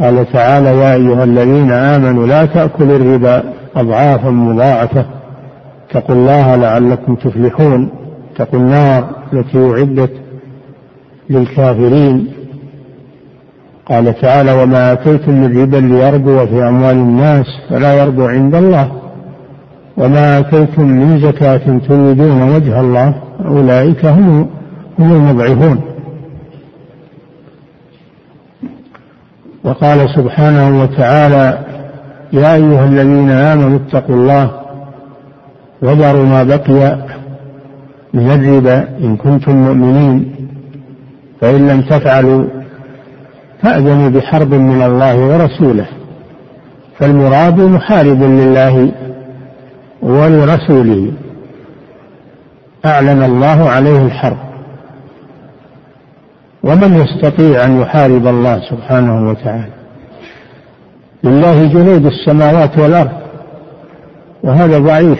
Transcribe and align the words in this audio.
قال 0.00 0.32
تعالى 0.32 0.68
يا 0.68 0.94
أيها 0.94 1.24
الذين 1.24 1.72
آمنوا 1.72 2.26
لا 2.26 2.44
تأكلوا 2.44 2.96
الربا 2.96 3.42
أضعافا 3.76 4.30
مضاعفة. 4.30 5.04
اتقوا 5.90 6.14
الله 6.14 6.56
لعلكم 6.56 7.14
تفلحون. 7.14 7.90
اتقوا 8.34 8.60
النار 8.60 9.04
التي 9.32 9.58
أعدت 9.58 10.10
للكافرين. 11.30 12.26
قال 13.88 14.20
تعالى 14.20 14.52
وما 14.52 14.92
آتيتم 14.92 15.32
من 15.32 15.62
ربا 15.62 15.76
ليربو 15.76 16.46
في 16.46 16.68
أموال 16.68 16.96
الناس 16.96 17.46
فلا 17.70 17.94
يربو 17.94 18.26
عند 18.26 18.54
الله. 18.54 18.92
وما 19.96 20.38
آتيتم 20.38 20.82
من 20.82 21.18
زكاة 21.20 21.78
تريدون 21.88 22.42
وجه 22.42 22.80
الله 22.80 23.14
أولئك 23.44 24.04
هم 24.04 24.46
هم 24.98 25.12
المضعفون. 25.12 25.80
وقال 29.64 30.10
سبحانه 30.16 30.82
وتعالى 30.82 31.58
يا 32.32 32.54
أيها 32.54 32.84
الذين 32.84 33.30
آمنوا 33.30 33.78
اتقوا 33.78 34.16
الله 34.16 34.50
وذروا 35.82 36.26
ما 36.26 36.44
بقي 36.44 36.98
من 38.14 38.30
الربا 38.30 38.88
إن 38.98 39.16
كنتم 39.16 39.56
مؤمنين 39.56 40.34
فإن 41.40 41.68
لم 41.68 41.82
تفعلوا 41.82 42.44
فأذنوا 43.62 44.08
بحرب 44.08 44.54
من 44.54 44.82
الله 44.82 45.16
ورسوله 45.18 45.86
فالمراد 46.98 47.60
محارب 47.60 48.22
لله 48.22 48.92
ولرسوله 50.02 51.12
أعلن 52.86 53.22
الله 53.22 53.70
عليه 53.70 54.02
الحرب. 54.06 54.47
ومن 56.62 56.94
يستطيع 56.94 57.64
أن 57.64 57.80
يحارب 57.80 58.26
الله 58.26 58.60
سبحانه 58.70 59.30
وتعالى؟ 59.30 59.72
لله 61.24 61.66
جنود 61.66 62.06
السماوات 62.06 62.78
والأرض. 62.78 63.10
وهذا 64.42 64.78
ضعيف. 64.78 65.18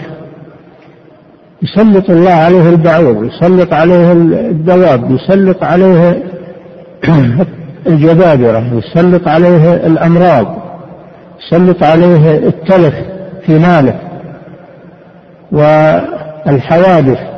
يسلط 1.62 2.11
الله 2.11 2.30
عليه 2.30 2.69
البعوض 2.69 3.25
يسلط 3.25 3.72
عليه 3.72 4.12
الدواب 4.12 5.11
يسلط 5.11 5.64
عليه 5.64 6.22
الجبابرة 7.86 8.64
يسلط 8.73 9.28
عليه 9.28 9.75
الأمراض 9.75 10.56
يسلط 11.41 11.83
عليه 11.83 12.36
التلف 12.36 12.95
في 13.47 13.58
ماله. 13.58 13.98
والحوادث 15.52 17.38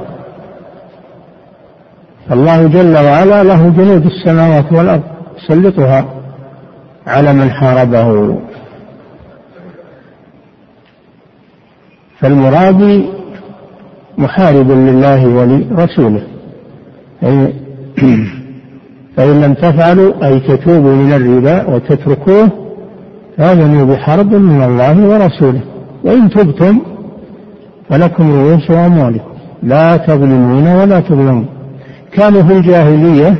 الله 2.32 2.66
جل 2.66 2.96
وعلا 2.96 3.42
له 3.42 3.68
جنود 3.68 4.06
السماوات 4.06 4.72
والأرض. 4.72 5.02
يسلطها 5.38 6.04
على 7.06 7.32
من 7.32 7.50
حاربه. 7.50 8.38
فالمراد 12.20 13.04
محارب 14.18 14.70
لله 14.70 15.28
ولرسوله. 15.28 16.22
أي 17.24 17.54
فإن 19.16 19.40
لم 19.40 19.54
تفعلوا 19.54 20.26
أي 20.26 20.40
تتوبوا 20.40 20.94
من 20.94 21.12
الربا 21.12 21.68
وتتركوه 21.70 22.48
فآذنوا 23.36 23.84
بحرب 23.86 24.34
من 24.34 24.62
الله 24.62 25.08
ورسوله. 25.08 25.60
وإن 26.04 26.30
تبتم 26.30 26.80
فلكم 27.88 28.32
رؤوس 28.32 28.70
أموالكم. 28.70 29.30
لا 29.62 29.96
تظلمون 29.96 30.66
ولا 30.68 31.00
تظلمون. 31.00 31.59
كانوا 32.12 32.42
في 32.42 32.52
الجاهلية 32.52 33.34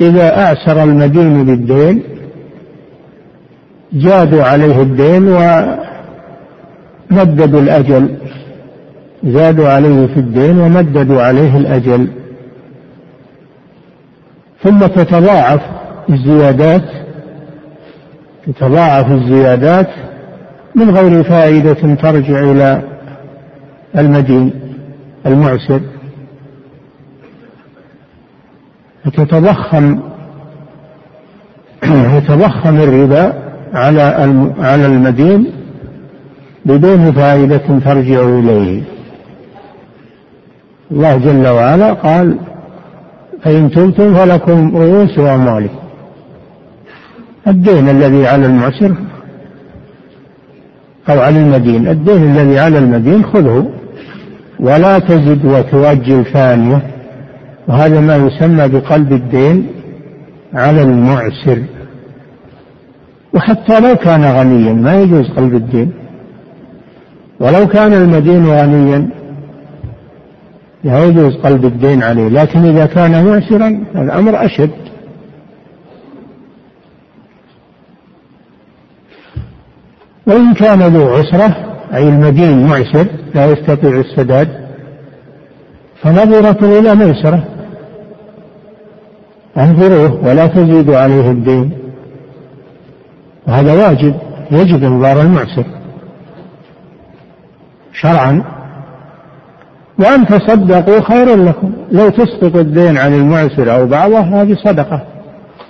إذا 0.00 0.40
أعسر 0.40 0.82
المدين 0.82 1.44
بالدين 1.44 2.02
جادوا 3.92 4.44
عليه 4.44 4.82
الدين 4.82 5.28
ومددوا 7.10 7.60
الأجل. 7.60 8.08
زادوا 9.24 9.68
عليه 9.68 10.06
في 10.06 10.20
الدين 10.20 10.58
ومددوا 10.58 11.22
عليه 11.22 11.56
الأجل. 11.56 12.08
ثم 14.62 14.78
تتضاعف 14.78 15.60
الزيادات 16.10 16.84
تتضاعف 18.46 19.10
الزيادات 19.10 19.88
من 20.74 20.90
غير 20.90 21.22
فائدة 21.22 21.94
ترجع 21.94 22.40
إلى 22.50 22.82
المدين 23.98 24.52
المعسر. 25.26 25.80
فتتضخم 29.04 29.98
يتضخم 32.16 32.76
الربا 32.76 33.32
على 33.74 34.02
على 34.58 34.86
المدين 34.86 35.50
بدون 36.64 37.12
فائدة 37.12 37.78
ترجع 37.84 38.22
إليه. 38.22 38.82
الله 40.90 41.16
جل 41.16 41.48
وعلا 41.48 41.92
قال 41.92 42.38
فإن 43.42 43.70
تبتم 43.70 44.14
فلكم 44.14 44.76
رؤوس 44.76 45.18
أموالكم 45.18 45.78
الدين 47.46 47.88
الذي 47.88 48.26
على 48.26 48.46
المعسر 48.46 48.94
أو 51.10 51.20
على 51.20 51.40
المدين 51.40 51.88
الدين 51.88 52.22
الذي 52.30 52.58
على 52.58 52.78
المدين 52.78 53.24
خذه 53.24 53.70
ولا 54.60 54.98
تزد 54.98 55.44
وتؤجل 55.44 56.24
ثانية. 56.24 56.97
وهذا 57.68 58.00
ما 58.00 58.16
يسمى 58.16 58.68
بقلب 58.68 59.12
الدين 59.12 59.66
على 60.54 60.82
المعسر. 60.82 61.62
وحتى 63.34 63.80
لو 63.80 63.96
كان 63.96 64.24
غنيا 64.24 64.72
ما 64.72 65.02
يجوز 65.02 65.30
قلب 65.30 65.54
الدين. 65.54 65.92
ولو 67.40 67.66
كان 67.68 67.92
المدين 67.92 68.46
غنيا 68.46 69.08
لا 70.84 71.04
يجوز 71.04 71.36
قلب 71.36 71.64
الدين 71.64 72.02
عليه. 72.02 72.28
لكن 72.28 72.64
إذا 72.64 72.86
كان 72.86 73.24
معسرا 73.26 73.84
الأمر 73.96 74.44
أشد. 74.44 74.70
وإن 80.26 80.54
كان 80.54 80.82
ذو 80.82 81.08
عسرة 81.08 81.56
أي 81.94 82.08
المدين 82.08 82.66
معسر 82.66 83.06
لا 83.34 83.46
يستطيع 83.46 84.00
السداد 84.00 84.48
فنظرة 86.02 86.78
إلى 86.78 86.94
ميسرة. 86.94 87.44
انظروه 89.58 90.26
ولا 90.26 90.46
تزيدوا 90.46 90.98
عليه 90.98 91.30
الدين. 91.30 91.72
وهذا 93.46 93.72
واجب 93.72 94.14
يجب 94.50 94.84
انظار 94.84 95.20
المعسر 95.20 95.64
شرعا. 97.92 98.42
وأن 99.98 100.26
تصدقوا 100.26 101.00
خير 101.00 101.36
لكم. 101.36 101.72
لو 101.92 102.08
تسقط 102.08 102.56
الدين 102.56 102.98
عن 102.98 103.14
المعسر 103.14 103.74
أو 103.74 103.86
بعضه 103.86 104.18
هذه 104.18 104.54
صدقة. 104.54 105.02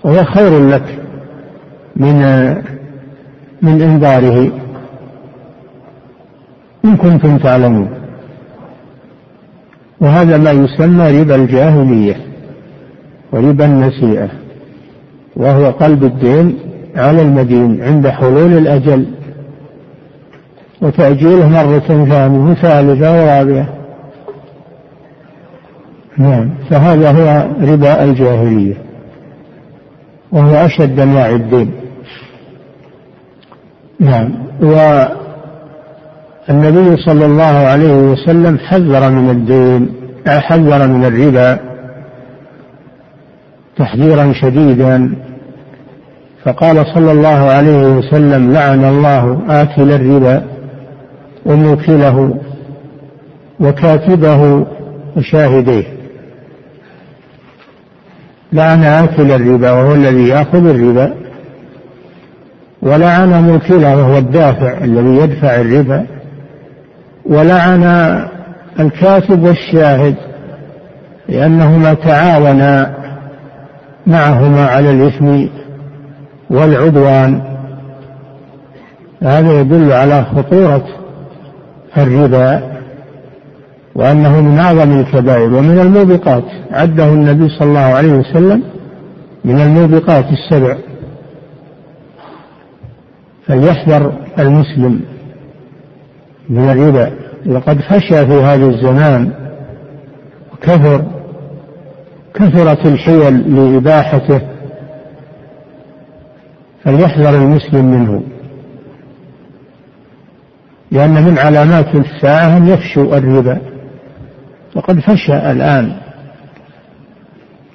وهي 0.05 0.25
خير 0.25 0.69
لك 0.69 0.99
من 1.97 2.19
من 3.63 3.83
إنذاره. 3.83 4.51
إن 6.85 6.97
كنتم 6.97 7.39
تعلمون. 7.39 7.91
وهذا 10.01 10.37
ما 10.37 10.51
يسمى 10.51 11.21
ربا 11.21 11.35
الجاهلية. 11.35 12.28
وربا 13.33 13.65
النسيئة 13.65 14.29
وهو 15.37 15.71
قلب 15.71 16.05
الدين 16.05 16.59
على 16.97 17.23
المدين 17.23 17.83
عند 17.83 18.09
حلول 18.09 18.53
الأجل. 18.59 19.07
وتأجيله 20.83 21.49
مرة 21.49 21.79
ثانية 21.79 22.51
وثالثة 22.51 23.13
ورابعة 23.13 23.69
نعم 26.19 26.51
فهذا 26.71 27.11
هو 27.11 27.49
ربا 27.73 28.05
الجاهلية 28.05 28.77
وهو 30.33 30.55
أشد 30.55 31.01
أنواع 31.01 31.31
الدين. 31.31 31.71
نعم 34.01 34.31
والنبي 36.49 36.97
صلى 36.97 37.27
الله 37.27 37.45
عليه 37.45 37.93
وسلم 37.93 38.59
حذر 38.59 39.11
من 39.11 39.31
الدين 39.31 39.89
حذر 40.27 40.87
من 40.87 41.05
الربا. 41.05 41.68
تحذيرا 43.79 44.33
شديدا. 44.33 45.15
فقال 46.45 46.87
صلى 46.95 47.13
الله 47.13 47.29
عليه 47.29 47.87
وسلم 47.87 48.53
لعن 48.53 48.85
الله 48.85 49.41
آكل 49.49 49.93
الربا 49.93 50.43
وموكله 51.47 52.35
وكاتبه 53.61 54.67
وشاهديه. 55.17 55.85
لعن 58.53 58.85
آكل 58.85 59.31
الربا 59.31 59.71
وهو 59.71 59.95
الذي 59.95 60.29
يأخذ 60.29 60.67
الربا 60.67 61.15
ولعن 62.83 63.43
موكله 63.43 63.97
وهو 63.97 64.19
الدافع 64.19 64.85
الذي 64.85 65.17
يدفع 65.17 65.61
الربا 65.61 66.07
ولعن 67.27 67.85
الكاتب 68.81 69.43
والشاهد 69.43 70.15
لأنهما 71.29 71.95
تعاونا 71.95 72.98
معهما 74.09 74.67
على 74.67 74.91
الإثم 74.91 75.47
والعدوان. 76.51 77.43
هذا 79.23 79.61
يدل 79.61 79.93
على 79.93 80.25
خطورة 80.25 80.85
الربا 81.99 82.63
وأنه 83.95 84.41
من 84.41 84.59
أعظم 84.59 85.01
الكبائر. 85.01 85.55
ومن 85.55 85.79
الموبقات 85.79 86.45
عده 86.71 87.07
النبي 87.07 87.49
صلى 87.49 87.69
الله 87.69 87.81
عليه 87.81 88.13
وسلم 88.13 88.63
من 89.45 89.61
الموبقات 89.61 90.25
السبع. 90.33 90.77
فليحذر 93.47 94.13
المسلم 94.39 95.01
من 96.49 96.71
الربا. 96.71 97.11
لقد 97.47 97.81
خشى 97.81 98.27
في 98.27 98.33
هذا 98.33 98.67
الزمان 98.67 99.31
وكثر 100.53 101.18
كثرت 102.39 102.87
الحيل 102.87 103.57
لإباحته 103.57 104.41
فليحذر 106.85 107.35
المسلم 107.35 107.85
منه. 107.85 108.23
لأن 110.91 111.25
من 111.25 111.39
علامات 111.39 111.95
الساعة 111.95 112.57
أن 112.57 112.69
يفشو 112.69 113.15
الربا. 113.15 113.59
وقد 114.77 115.01
فشى 115.01 115.51
الآن 115.51 115.93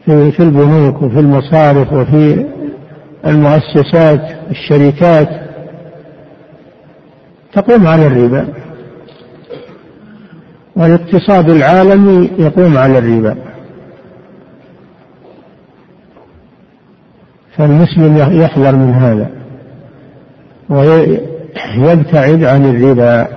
في, 0.05 0.31
في 0.31 0.39
البنوك 0.39 1.01
وفي 1.01 1.19
المصارف 1.19 1.93
وفي 1.93 2.45
المؤسسات 3.25 4.21
الشركات 4.51 5.29
تقوم 7.53 7.87
على 7.87 8.07
الربا. 8.07 8.47
والاقتصاد 10.75 11.49
العالمي 11.49 12.31
يقوم 12.39 12.77
على 12.77 12.97
الربا. 12.97 13.52
فالمسلم 17.57 18.17
يحذر 18.17 18.75
من 18.75 18.93
هذا. 18.93 19.29
ويبتعد 20.69 22.43
عن 22.43 22.65
الربا. 22.65 23.27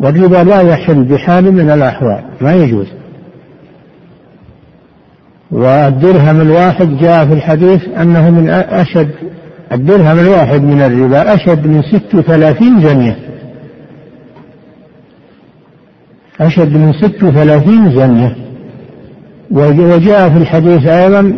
والربا 0.00 0.36
لا 0.50 0.60
يحل 0.60 1.04
بحال 1.04 1.52
من 1.52 1.70
الأحوال 1.70 2.24
ما 2.40 2.54
يجوز. 2.54 2.86
والدرهم 5.50 6.40
الواحد 6.40 6.98
جاء 6.98 7.26
في 7.26 7.32
الحديث 7.32 7.88
أنه 7.88 8.30
من 8.30 8.48
أشد 8.50 9.10
الدرهم 9.72 10.18
الواحد 10.18 10.62
من 10.62 10.82
الربا 10.82 11.34
أشد 11.34 11.66
من 11.66 11.82
ست 11.82 12.14
وثلاثين 12.14 12.80
زنية 12.80 13.16
أشد 16.40 16.76
من 16.76 16.92
ست 16.92 17.22
وثلاثين 17.22 17.90
زنية 17.90 18.36
وجاء 19.50 20.30
في 20.30 20.38
الحديث 20.38 20.86
أيضا 20.86 21.36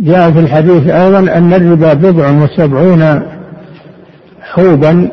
جاء 0.00 0.30
في 0.30 0.38
الحديث 0.38 0.86
أيضا 0.86 1.18
أن 1.18 1.52
الربا 1.52 1.94
بضع 1.94 2.30
وسبعون 2.30 3.22
حوبا 4.40 5.08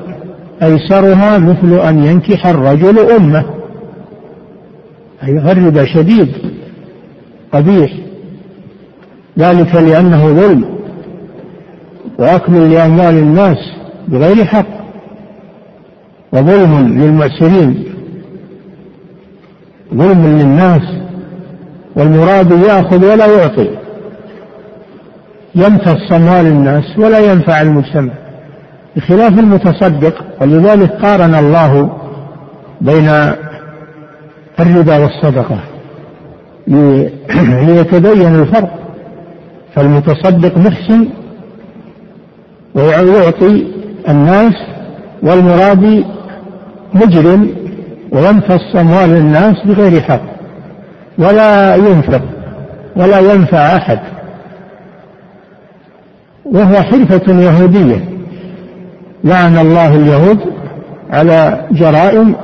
أيسرها 0.64 1.38
مثل 1.38 1.80
أن 1.80 2.04
ينكح 2.04 2.48
الرجل 2.48 3.00
أمه. 3.00 3.46
أي 5.24 5.52
الربا 5.52 5.86
شديد 5.86 6.32
قبيح. 7.54 7.94
ذلك 9.40 9.76
لأنه 9.76 10.28
ظلم 10.28 10.66
وأكل 12.20 12.72
لأموال 12.72 13.18
الناس 13.18 13.58
بغير 14.08 14.46
حق 14.46 14.68
وظلم 16.34 17.00
للمعسرين 17.02 17.84
ظلم 19.94 20.26
للناس 20.26 20.82
والمراد 21.96 22.52
يأخذ 22.52 23.12
ولا 23.12 23.26
يعطي. 23.26 23.85
يمتص 25.56 26.12
أموال 26.12 26.46
الناس 26.48 26.98
ولا 26.98 27.20
ينفع 27.20 27.62
المجتمع. 27.62 28.14
بخلاف 28.96 29.40
المتصدق 29.40 30.26
ولذلك 30.42 30.92
قارن 30.92 31.36
الله 31.36 31.98
بين 32.82 33.10
الربا 34.60 34.98
والصدقة. 34.98 35.60
ليتبين 37.68 38.36
الفرق. 38.36 38.80
فالمتصدق 39.76 40.58
محسن 40.58 41.08
ويعطي 42.76 43.68
الناس 44.10 44.54
والمرابي 45.24 46.06
مجرم 46.94 47.50
ويمتص 48.12 48.76
أموال 48.76 49.10
الناس 49.10 49.56
بغير 49.66 50.02
حق. 50.02 50.22
ولا 51.18 51.76
ينفق 51.76 52.22
ولا 52.96 53.20
ينفع 53.20 53.78
أحد. 53.78 54.15
وهو 56.46 56.76
حرفة 56.76 57.34
يهودية. 57.42 58.06
لعن 59.24 59.58
الله 59.58 59.96
اليهود 59.96 60.40
على 61.10 61.66
جرائم 61.72 62.36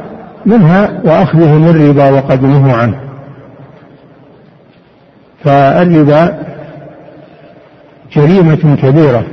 منها 0.45 1.01
وأخذهم 1.03 1.69
الربا 1.69 2.09
وقد 2.09 2.43
نهوا 2.43 2.73
عنه. 2.73 2.99
فالربا 5.43 6.37
جريمة 8.15 8.77
كبيرة. 8.81 9.23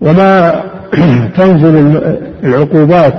وما 0.00 0.62
تنزل 1.36 2.02
العقوبات 2.44 3.14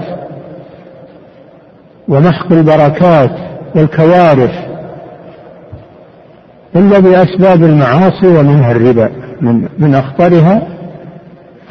ومحق 2.07 2.51
البركات 2.51 3.31
والكوارث 3.75 4.72
إلا 6.75 6.99
بأسباب 6.99 7.63
المعاصي 7.63 8.27
ومنها 8.27 8.71
الربا 8.71 9.09
من 9.41 9.69
من 9.79 9.95
أخطرها 9.95 10.67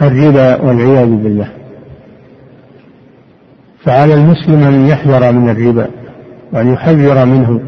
الربا 0.02 0.62
والعياذ 0.62 1.08
بالله. 1.08 1.49
فعلى 3.84 4.14
المسلم 4.14 4.62
أن 4.62 4.87
يحذر 4.87 5.32
من 5.32 5.49
الربا 5.49 5.87
وأن 6.52 6.72
يحذر 6.72 7.25
منه. 7.25 7.60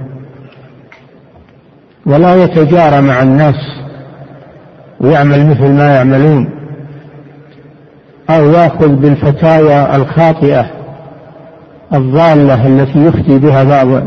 ولا 2.06 2.44
يتجارى 2.44 3.00
مع 3.00 3.22
الناس 3.22 3.54
ويعمل 5.00 5.46
مثل 5.46 5.72
ما 5.72 5.94
يعملون. 5.94 6.48
أو 8.30 8.50
يأخذ 8.50 8.88
بالفتاوى 8.88 9.96
الخاطئة 9.96 10.66
الضالة 11.94 12.66
التي 12.66 12.98
يفتي 12.98 13.38
بها 13.38 13.64
بعض 13.64 14.02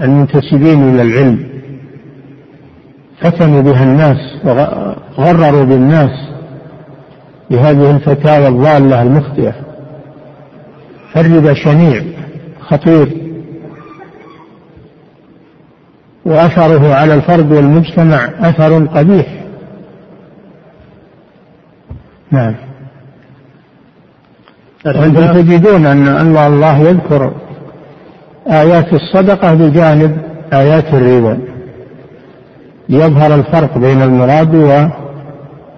المنتسبين 0.00 0.94
إلى 0.94 1.02
العلم. 1.02 1.45
فتنوا 3.20 3.62
بها 3.62 3.84
الناس 3.84 4.16
وغرروا 5.18 5.64
بالناس 5.64 6.10
بهذه 7.50 7.90
الفتاوى 7.90 8.48
الضالة 8.48 9.02
المخطئة. 9.02 9.54
فالربا 11.12 11.54
شنيع 11.54 12.02
خطير. 12.60 13.08
وأثره 16.24 16.94
على 16.94 17.14
الفرد 17.14 17.52
والمجتمع 17.52 18.30
أثر 18.40 18.86
قبيح. 18.86 19.26
نعم. 22.30 22.54
وأنتم 24.86 25.32
تجدون 25.32 25.86
أن 25.86 26.36
الله 26.36 26.78
يذكر 26.78 27.32
آيات 28.50 28.92
الصدقة 28.92 29.54
بجانب 29.54 30.18
آيات 30.52 30.94
الربا. 30.94 31.55
ليظهر 32.88 33.34
الفرق 33.34 33.78
بين 33.78 34.02
المراد 34.02 34.54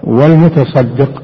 والمتصدق. 0.05 1.23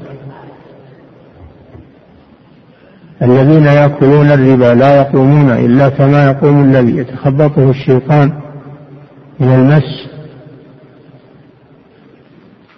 الذين 3.21 3.65
يأكلون 3.65 4.31
الربا 4.31 4.73
لا 4.73 4.95
يقومون 4.97 5.51
إلا 5.51 5.89
كما 5.89 6.25
يقوم 6.25 6.63
الذي 6.63 6.97
يتخبطه 6.97 7.69
الشيطان 7.69 8.33
من 9.39 9.47
المس. 9.47 10.09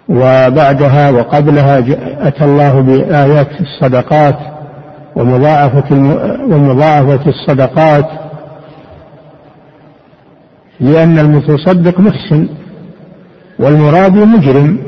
وبعدها 0.08 1.10
وقبلها 1.10 1.78
أتى 2.28 2.44
الله 2.44 2.80
بآيات 2.80 3.48
الصدقات 3.60 4.38
ومضاعفة 5.16 5.96
ومضاعفة 6.50 7.26
الصدقات. 7.26 8.06
لأن 10.80 11.18
المتصدق 11.18 12.00
محسن. 12.00 12.48
والمراد 13.58 14.16
مجرم. 14.16 14.78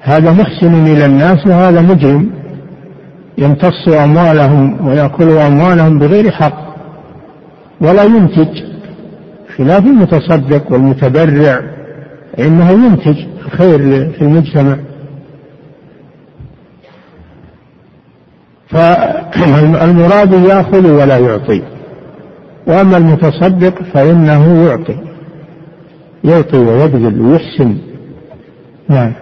هذا 0.00 0.32
محسن 0.32 0.86
إلى 0.86 1.04
الناس 1.06 1.46
وهذا 1.46 1.80
مجرم. 1.80 2.30
يمتص 3.38 3.88
أموالهم 3.88 4.86
ويأكل 4.86 5.30
أموالهم 5.30 5.98
بغير 5.98 6.30
حق. 6.30 6.74
ولا 7.80 8.02
ينتج. 8.02 8.62
خلاف 9.56 9.86
المتصدق 9.86 10.72
والمتبرع. 10.72 11.60
إنه 12.38 12.70
ينتج 12.70 13.24
الخير 13.46 13.78
في 14.10 14.22
المجتمع. 14.22 14.76
فالمراد 18.68 20.32
يأخذ 20.32 20.90
ولا 20.90 21.18
يعطي. 21.18 21.62
وأما 22.66 22.96
المتصدق 22.96 23.82
فإنه 23.94 24.66
يعطي. 24.68 25.11
يعطي 26.24 26.56
ويبذل 26.56 27.20
ويحسن. 27.20 27.76
نعم. 28.88 29.12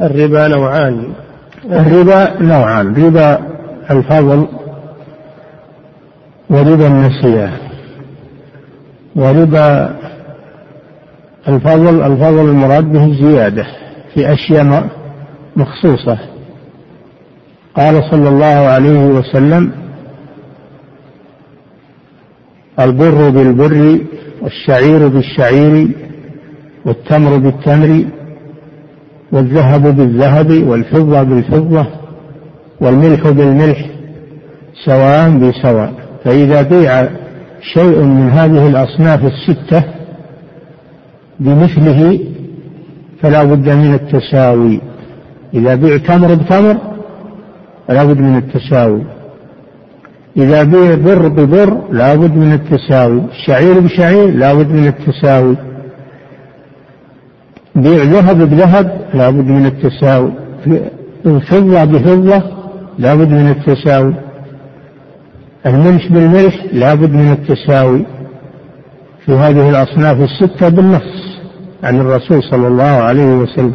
الربا 0.00 0.48
نوعان. 0.48 1.12
الربا 1.64 2.42
نوعان. 2.42 2.94
ربا 3.04 3.38
الفضل 3.90 4.48
وربا 6.50 6.86
النسيئة 6.86 7.50
وربا 9.16 9.96
الفضل 11.48 12.02
الفضل 12.02 12.48
المراد 12.48 12.92
به 12.92 13.04
الزيادة 13.04 13.66
في 14.14 14.32
أشياء 14.32 14.88
مخصوصة. 15.56 16.18
قال 17.76 18.02
صلى 18.10 18.28
الله 18.28 18.46
عليه 18.46 19.06
وسلم 19.06 19.81
البر 22.80 23.30
بالبر 23.30 23.98
والشعير 24.42 25.08
بالشعير 25.08 25.88
والتمر 26.86 27.36
بالتمر 27.36 28.04
والذهب 29.32 29.96
بالذهب 29.96 30.50
والفضة 30.68 31.22
بالفضة 31.22 31.86
والملح 32.80 33.28
بالملح 33.28 33.86
سواء 34.84 35.30
بسواء 35.30 35.92
فإذا 36.24 36.62
بيع 36.62 37.08
شيء 37.74 38.02
من 38.02 38.30
هذه 38.30 38.66
الأصناف 38.66 39.20
الستة 39.24 39.82
بمثله 41.40 42.20
فلا 43.22 43.44
بد 43.44 43.68
من 43.68 43.94
التساوي 43.94 44.80
إذا 45.54 45.74
بيع 45.74 45.96
تمر 45.96 46.34
بتمر 46.34 46.76
فلا 47.88 48.04
بد 48.04 48.18
من 48.20 48.36
التساوي 48.36 49.02
إذا 50.36 50.62
بيع 50.62 50.94
بر 50.94 51.28
ببر 51.28 51.78
لا 51.90 52.14
بد 52.14 52.36
من 52.36 52.52
التساوي. 52.52 53.22
شعير 53.46 53.80
بشعير 53.80 54.30
لا 54.30 54.54
بد 54.54 54.70
من 54.70 54.86
التساوي. 54.86 55.56
بيع 57.74 58.02
ذهب 58.02 58.38
بذهب 58.50 59.00
لا 59.14 59.30
بد 59.30 59.48
من 59.48 59.66
التساوي. 59.66 60.32
فضة 61.24 61.84
بفضة 61.84 62.42
لا 62.98 63.14
بد 63.14 63.28
من 63.28 63.50
التساوي. 63.50 64.14
الملح 65.66 66.12
بالملح 66.12 66.54
لا 66.72 66.94
بد 66.94 67.12
من 67.12 67.32
التساوي. 67.32 68.06
في 69.26 69.32
هذه 69.32 69.70
الأصناف 69.70 70.20
الستة 70.20 70.68
بالنص 70.68 71.38
عن 71.84 72.00
الرسول 72.00 72.42
صلى 72.42 72.66
الله 72.68 72.84
عليه 72.84 73.34
وسلم. 73.34 73.74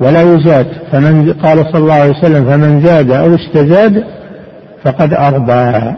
ولا 0.00 0.22
يزاد. 0.22 0.66
فمن 0.92 1.32
قال 1.32 1.58
صلى 1.72 1.82
الله 1.82 1.94
عليه 1.94 2.18
وسلم 2.18 2.44
فمن 2.44 2.86
زاد 2.86 3.10
أو 3.10 3.34
استزاد 3.34 4.04
فقد 4.84 5.14
أربى 5.14 5.94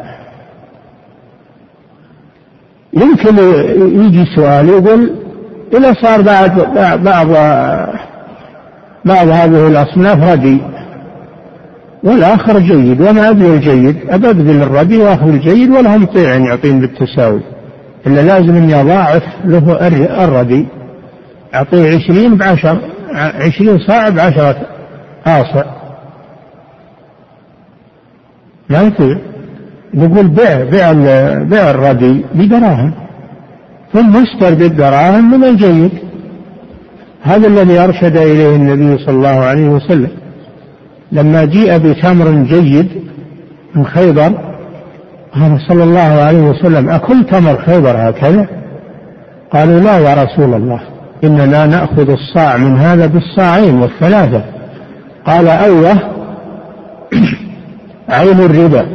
يمكن 2.93 3.39
يجي 4.05 4.25
سؤال 4.37 4.69
يقول 4.69 5.11
إذا 5.75 5.93
صار 5.93 6.23
بعد 6.23 6.57
بعض 7.05 7.27
بعض 9.05 9.29
هذه 9.29 9.69
الأصناف 9.69 10.33
ردي 10.33 10.59
والآخر 12.05 12.59
جيد 12.59 13.01
وأنا 13.01 13.31
أبذل 13.31 13.55
الجيد 13.55 13.97
أبذل 14.11 14.63
الردي 14.63 14.99
وآخذ 14.99 15.29
الجيد 15.29 15.71
ولا 15.71 15.97
مطيع 15.97 16.37
أن 16.37 16.45
يعطيني 16.45 16.81
بالتساوي. 16.81 17.41
إلا 18.07 18.21
لازم 18.21 18.57
إني 18.57 18.81
أضاعف 18.81 19.23
له 19.45 19.89
الردي. 20.25 20.67
أعطيه 21.55 21.97
عشرين 21.97 22.37
بعشر 22.37 22.79
عشرين 23.15 23.79
صاع 23.79 24.09
بعشرة 24.09 24.57
آصع. 25.27 25.65
ما 28.71 28.83
يصير 28.83 29.19
نقول 29.95 30.29
بيع 30.29 30.65
بيع 30.65 30.93
بيع 31.43 31.71
الردي 31.71 32.25
بدراهم. 32.35 32.93
ثم 33.93 34.17
اشتر 34.17 34.55
بالدراهم 34.55 35.31
من 35.31 35.45
الجيد. 35.45 35.91
هذا 37.23 37.47
الذي 37.47 37.79
أرشد 37.79 38.17
إليه 38.17 38.57
النبي 38.57 39.05
صلى 39.05 39.15
الله 39.15 39.29
عليه 39.29 39.69
وسلم. 39.69 40.11
لما 41.13 41.45
جيء 41.45 41.79
بتمر 41.79 42.45
جيد 42.45 42.89
من 43.75 43.87
خيبر 43.87 44.33
قال 45.35 45.61
صلى 45.69 45.85
الله 45.85 46.01
عليه 46.01 46.43
وسلم 46.43 46.89
أكل 46.89 47.25
تمر 47.25 47.57
خيبر 47.57 47.91
هكذا؟ 47.97 48.47
قالوا 49.53 49.81
لا 49.81 49.99
يا 49.99 50.25
رسول 50.25 50.55
الله 50.55 50.81
إننا 51.25 51.67
نأخذ 51.67 52.11
الصاع 52.11 52.57
من 52.57 52.77
هذا 52.79 53.07
بالصاعين 53.07 53.75
والثلاثة. 53.75 54.43
قال 55.27 55.49
أيوه. 55.49 56.20
عين 58.11 58.41
الربا. 58.41 58.87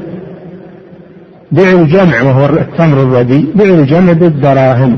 بيع 1.52 1.72
الجمع 1.72 2.22
وهو 2.22 2.46
التمر 2.46 3.04
الردي. 3.04 3.46
بيع 3.56 3.74
الجمع 3.74 4.14
بالدراهم. 4.14 4.98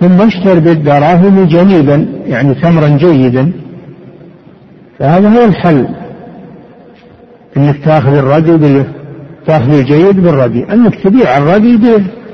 ثم 0.00 0.20
اشتر 0.20 0.58
بالدراهم 0.58 1.44
جنيبا 1.44 2.06
يعني 2.26 2.54
تمرا 2.54 2.88
جيدا. 2.88 3.52
فهذا 4.98 5.28
هو 5.28 5.44
الحل. 5.44 5.88
إنك 7.56 7.84
تأخذ 7.84 8.14
الردي 8.14 8.84
تأخذ 9.46 9.78
الجيد 9.78 10.20
بالردي. 10.20 10.64
أنك 10.72 10.94
تبيع 10.94 11.38
الردي 11.38 11.78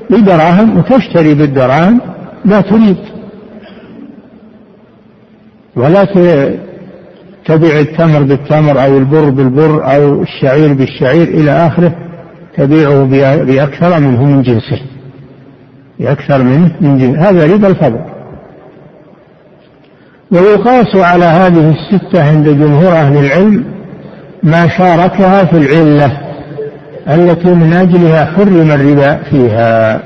بدراهم 0.09 0.77
وتشتري 0.77 1.33
بالدراهم 1.33 2.01
ما 2.45 2.61
تريد. 2.61 2.97
ولا 5.75 6.03
تبيع 7.49 7.79
التمر 7.79 8.23
بالتمر 8.23 8.83
أو 8.83 8.97
البر 8.97 9.29
بالبر 9.29 9.95
أو 9.95 10.21
الشعير 10.21 10.73
بالشعير 10.73 11.27
إلى 11.27 11.51
آخره 11.51 11.95
تبيعه 12.57 13.03
بأكثر 13.43 13.99
منه 13.99 14.25
من 14.25 14.41
جنسه. 14.41 14.81
بأكثر 15.99 16.43
منه 16.43 16.71
من 16.81 16.97
جنسه 16.97 17.29
هذا 17.29 17.53
ربا 17.53 17.67
الفضل. 17.67 17.99
ويقاس 20.31 20.95
على 20.95 21.25
هذه 21.25 21.75
الستة 21.75 22.29
عند 22.29 22.49
جمهور 22.49 22.91
أهل 22.91 23.25
العلم 23.25 23.65
ما 24.43 24.67
شاركها 24.67 25.45
في 25.45 25.57
العلة 25.57 26.17
التي 27.07 27.53
من 27.53 27.73
أجلها 27.73 28.25
حرم 28.25 28.71
الربا 28.71 29.15
فيها. 29.15 30.01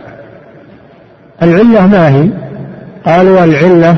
العلة 1.43 1.87
ما 1.87 2.09
هي؟ 2.09 2.29
قالوا 3.05 3.43
العلة 3.43 3.95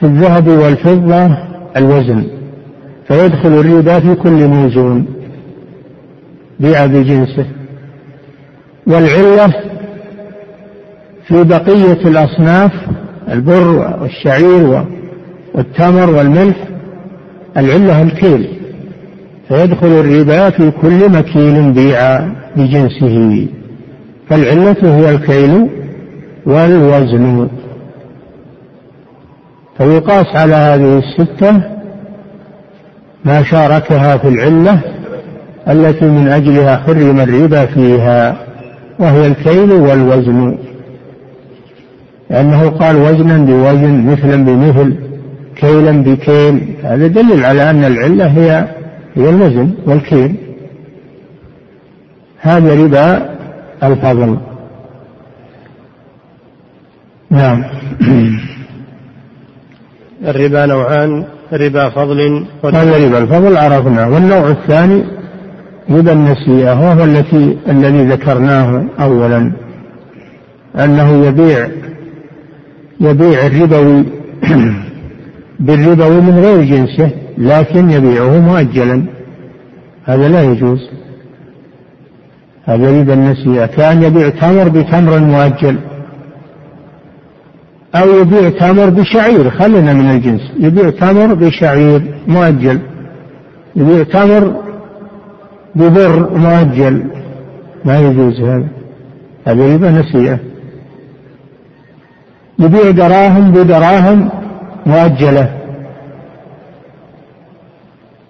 في 0.00 0.06
الذهب 0.06 0.48
والفضة 0.48 1.47
الوزن 1.76 2.24
فيدخل 3.08 3.48
الربا 3.48 4.00
في 4.00 4.14
كل 4.14 4.48
موزون 4.48 5.06
بيع 6.60 6.86
بجنسه. 6.86 7.46
والعلة 8.86 9.54
في 11.26 11.44
بقية 11.44 12.08
الأصناف 12.08 12.72
البر 13.32 13.96
والشعير 14.02 14.84
والتمر 15.54 16.10
والملح 16.10 16.56
العلة 17.56 18.02
الكيل. 18.02 18.48
فيدخل 19.48 19.86
الربا 19.86 20.50
في 20.50 20.70
كل 20.70 21.10
مكيل 21.12 21.72
بيع 21.72 22.28
بجنسه. 22.56 23.46
فالعلة 24.28 24.76
هي 24.82 25.10
الكيل 25.10 25.68
والوزن. 26.46 27.48
فيقاس 29.78 30.26
على 30.36 30.54
هذه 30.54 30.98
الستة 30.98 31.62
ما 33.24 33.42
شاركها 33.42 34.16
في 34.16 34.28
العلة 34.28 34.80
التي 35.68 36.04
من 36.04 36.28
أجلها 36.28 36.76
حرم 36.76 37.20
الربا 37.20 37.66
فيها 37.66 38.36
وهي 38.98 39.26
الكيل 39.26 39.72
والوزن. 39.72 40.58
لأنه 42.30 42.68
قال 42.68 42.96
وزنا 42.96 43.38
بوزن 43.38 44.06
مثلا 44.06 44.44
بمثل 44.44 44.96
كيلا 45.56 46.02
بكيل. 46.02 46.74
هذا 46.82 47.06
دليل 47.06 47.44
على 47.44 47.70
أن 47.70 47.84
العلة 47.84 48.26
هي 48.26 48.68
هي 49.16 49.30
الوزن 49.30 49.70
والكيل. 49.86 50.34
هذا 52.40 52.74
ربا 52.74 53.30
الفضل. 53.82 54.38
نعم. 57.30 57.64
الربا 60.24 60.66
نوعان 60.66 61.24
ربا 61.52 61.88
فضل 61.88 62.44
هذا 62.64 63.06
ربا 63.06 63.18
الفضل 63.18 63.56
عرفناه 63.56 64.10
والنوع 64.10 64.50
الثاني 64.50 65.04
ربا 65.90 66.12
النسيئة 66.12 66.72
وهو 66.80 67.04
التي 67.04 67.56
الذي 67.68 68.04
ذكرناه 68.04 68.84
أولا 69.00 69.52
أنه 70.76 71.26
يبيع 71.26 71.68
يبيع 73.00 73.46
الربوي 73.46 74.04
بالربوي 75.66 76.20
من 76.20 76.38
غير 76.38 76.62
جنسه 76.62 77.10
لكن 77.38 77.90
يبيعه 77.90 78.38
مؤجلا. 78.38 79.02
هذا 80.04 80.28
لا 80.28 80.42
يجوز. 80.42 80.90
هذا 82.64 83.00
ربا 83.00 83.14
النسيئة. 83.14 83.66
كان 83.66 84.02
يبيع 84.02 84.28
تمر 84.28 84.68
بتمر 84.68 85.18
مؤجل. 85.18 85.76
أو 87.98 88.20
يبيع 88.20 88.50
تمر 88.50 88.90
بشعير 88.90 89.50
خلنا 89.50 89.92
من 89.92 90.10
الجنس. 90.10 90.40
يبيع 90.58 90.90
تمر 90.90 91.34
بشعير 91.34 92.14
مؤجل. 92.26 92.78
يبيع 93.76 94.02
تمر 94.02 94.54
ببر 95.74 96.38
مؤجل. 96.38 97.04
ما 97.84 97.98
يجوز 97.98 98.40
هذا. 98.40 98.68
هذا 99.46 99.74
ربا 99.74 99.90
نسيئة. 99.90 100.38
يبيع 102.58 102.90
دراهم 102.90 103.52
بدراهم 103.52 104.30
مؤجلة. 104.86 105.48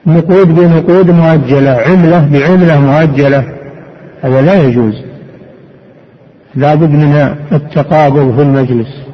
نقود 0.06 0.54
بنقود 0.54 1.10
مؤجلة. 1.10 1.70
عملة 1.70 2.28
بعملة 2.32 2.80
مؤجلة. 2.80 3.44
هذا 4.22 4.40
لا 4.40 4.62
يجوز. 4.62 4.94
لابد 6.54 6.90
من 6.90 7.34
التقابض 7.52 8.37
في 8.37 8.42
المجلس. 8.42 9.07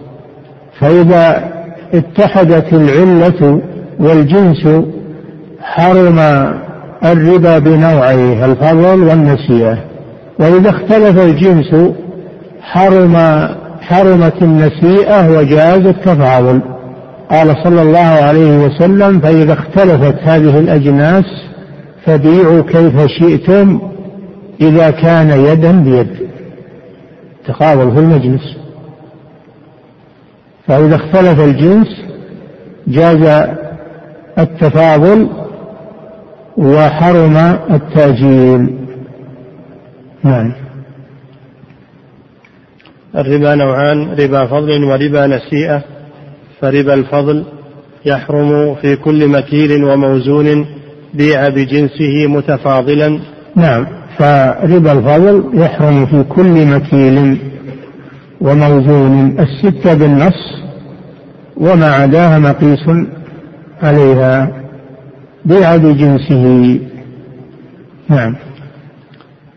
فإذا 0.80 1.52
اتحدت 1.94 2.72
العلة 2.72 3.60
والجنس 4.00 4.84
حرم 5.60 6.18
الربا 7.04 7.58
بنوعيه 7.58 8.44
الفضل 8.44 9.02
والنسيئة. 9.02 9.78
وإذا 10.38 10.70
اختلف 10.70 11.18
الجنس 11.18 11.92
حرم 12.62 13.16
حرمت 13.80 14.42
النسيئة 14.42 15.38
وجاز 15.38 15.86
التفاضل. 15.86 16.60
قال 17.30 17.56
صلى 17.64 17.82
الله 17.82 17.98
عليه 17.98 18.58
وسلم 18.58 19.20
فإذا 19.20 19.52
اختلفت 19.52 20.14
هذه 20.22 20.58
الأجناس 20.58 21.24
فبيعوا 22.06 22.62
كيف 22.62 23.06
شئتم 23.06 23.80
إذا 24.60 24.90
كان 24.90 25.30
يدا 25.30 25.72
بيد. 25.72 26.08
تقابل 27.46 27.92
في 27.92 27.98
المجلس. 27.98 28.63
فإذا 30.66 30.96
اختلف 30.96 31.40
الجنس 31.40 31.86
جاز 32.86 33.48
التفاضل 34.38 35.28
وحرم 36.56 37.36
التأجيل. 37.70 38.78
نعم. 40.24 40.52
الربا 43.16 43.54
نوعان 43.54 44.10
ربا 44.10 44.46
فضل 44.46 44.84
وربا 44.84 45.26
نسيئة. 45.26 45.82
فربا 46.60 46.94
الفضل 46.94 47.44
يحرم 48.04 48.74
في 48.74 48.96
كل 48.96 49.28
مكيل 49.28 49.84
وموزون 49.84 50.66
بيع 51.14 51.48
بجنسه 51.48 52.26
متفاضلا. 52.26 53.20
نعم. 53.56 53.86
فربا 54.18 54.92
الفضل 54.92 55.50
يحرم 55.54 56.06
في 56.06 56.22
كل 56.22 56.66
مكيل 56.66 57.38
وموزون 58.44 59.36
الستة 59.40 59.94
بالنص 59.94 60.64
وما 61.56 61.86
عداها 61.86 62.38
مقيس 62.38 62.90
عليها 63.82 64.62
بيع 65.44 65.76
بجنسه 65.76 66.78
نعم. 68.08 68.36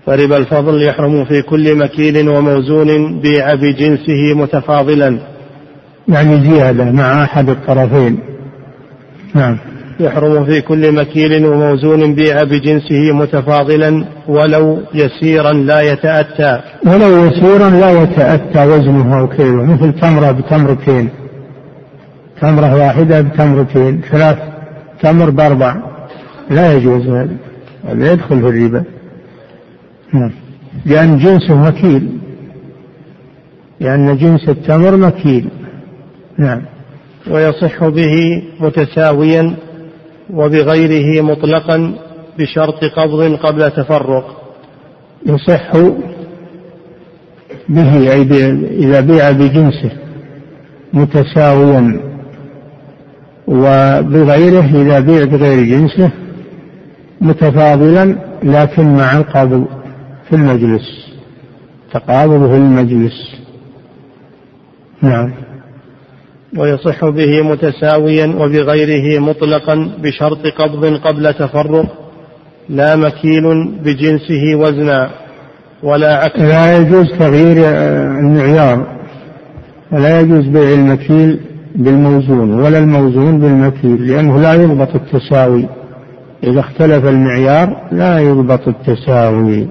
فربا 0.06 0.38
الفضل 0.38 0.84
يحرم 0.84 1.26
في 1.26 1.42
كل 1.42 1.76
مكيل 1.76 2.30
وموزون 2.30 3.20
بيع 3.20 3.54
بجنسه 3.54 4.34
متفاضلا. 4.36 5.20
يعني 6.08 6.50
زيادة 6.50 6.92
مع 6.92 7.24
أحد 7.24 7.50
الطرفين. 7.50 8.20
نعم. 9.34 9.58
يحرم 10.00 10.46
في 10.46 10.62
كل 10.62 10.92
مكيل 10.92 11.46
وموزون 11.46 12.16
بيع 12.16 12.44
بجنسه 12.44 13.12
متفاضلا 13.14 14.06
ولو 14.28 14.80
يسيرا 14.94 15.54
لا 15.54 15.82
يتأتى. 15.82 16.62
ولو 16.86 17.26
يسيرا 17.26 17.70
لا 17.70 18.04
يتأتى 18.04 18.66
وزنه 18.66 19.20
أو 19.20 19.28
كيلو 19.28 19.64
مثل 19.64 19.94
تمرة 19.94 20.32
بتمرتين 20.32 21.10
تمرة 22.42 22.76
واحدة 22.76 23.22
بتمرتين 23.22 24.02
ثلاث 24.12 24.38
تمر 25.02 25.30
بأربع. 25.30 25.76
لا 26.50 26.74
يجوز 26.74 27.08
هذا. 27.08 27.38
هذا 27.88 28.12
يدخل 28.12 28.42
في 28.42 28.48
الربا. 28.48 28.84
نعم. 30.14 30.32
لأن 30.86 31.18
جنسه 31.18 31.56
مكيل. 31.56 32.10
لأن 33.80 34.18
جنس 34.18 34.50
التمر 34.50 34.98
مكيل. 34.98 35.50
نعم. 36.38 36.62
ويصح 37.32 37.88
به 37.88 38.44
متساويا 38.60 39.56
وبغيره 40.34 41.22
مطلقا 41.22 41.96
بشرط 42.40 42.84
قبض 42.84 43.36
قبل 43.36 43.72
تفرق. 43.72 44.44
يصح 45.26 45.72
به 47.70 48.12
أي 48.14 48.22
إذا 48.86 49.02
بيع 49.02 49.32
بجنسه 49.32 49.92
متساويا 50.94 52.00
وبغيره 53.48 54.66
إذا 54.82 55.00
بيع 55.00 55.24
بغير 55.24 55.64
جنسه 55.64 56.12
متفاضلا 57.22 58.16
لكن 58.44 58.96
مع 58.96 59.18
القبض 59.18 59.66
في 60.30 60.36
المجلس 60.36 61.08
تقابض 61.94 62.50
في 62.50 62.56
المجلس. 62.56 63.36
نعم. 65.02 65.47
ويصح 66.58 67.06
به 67.06 67.42
متساويا 67.42 68.26
وبغيره 68.26 69.20
مطلقا 69.20 69.90
بشرط 70.04 70.48
قبض 70.48 70.86
قبل 70.86 71.34
تفرق 71.34 71.86
لا 72.70 72.96
مكيل 72.96 73.44
بجنسه 73.84 74.56
وزنا 74.56 75.10
ولا 75.84 76.16
عكس 76.16 76.40
لا 76.40 76.78
يجوز 76.78 77.06
تغيير 77.20 77.58
المعيار 78.20 78.98
ولا 79.92 80.20
يجوز 80.20 80.46
بيع 80.46 80.74
المكيل 80.74 81.40
بالموزون 81.76 82.54
ولا 82.54 82.78
الموزون 82.78 83.40
بالمكيل 83.40 84.08
لأنه 84.08 84.40
لا 84.40 84.54
يضبط 84.54 84.96
التساوي. 84.96 85.66
إذا 86.44 86.60
اختلف 86.60 87.06
المعيار 87.06 87.88
لا 87.92 88.20
يضبط 88.20 88.68
التساوي. 88.68 89.68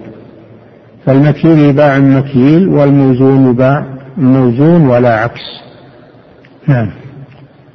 فالمكيل 1.07 1.59
يباع 1.59 1.99
مكيل 1.99 2.69
والموزون 2.69 3.51
يباع 3.51 3.87
موزون 4.17 4.87
ولا 4.89 5.21
عكس. 5.21 5.66
نعم. 6.69 6.91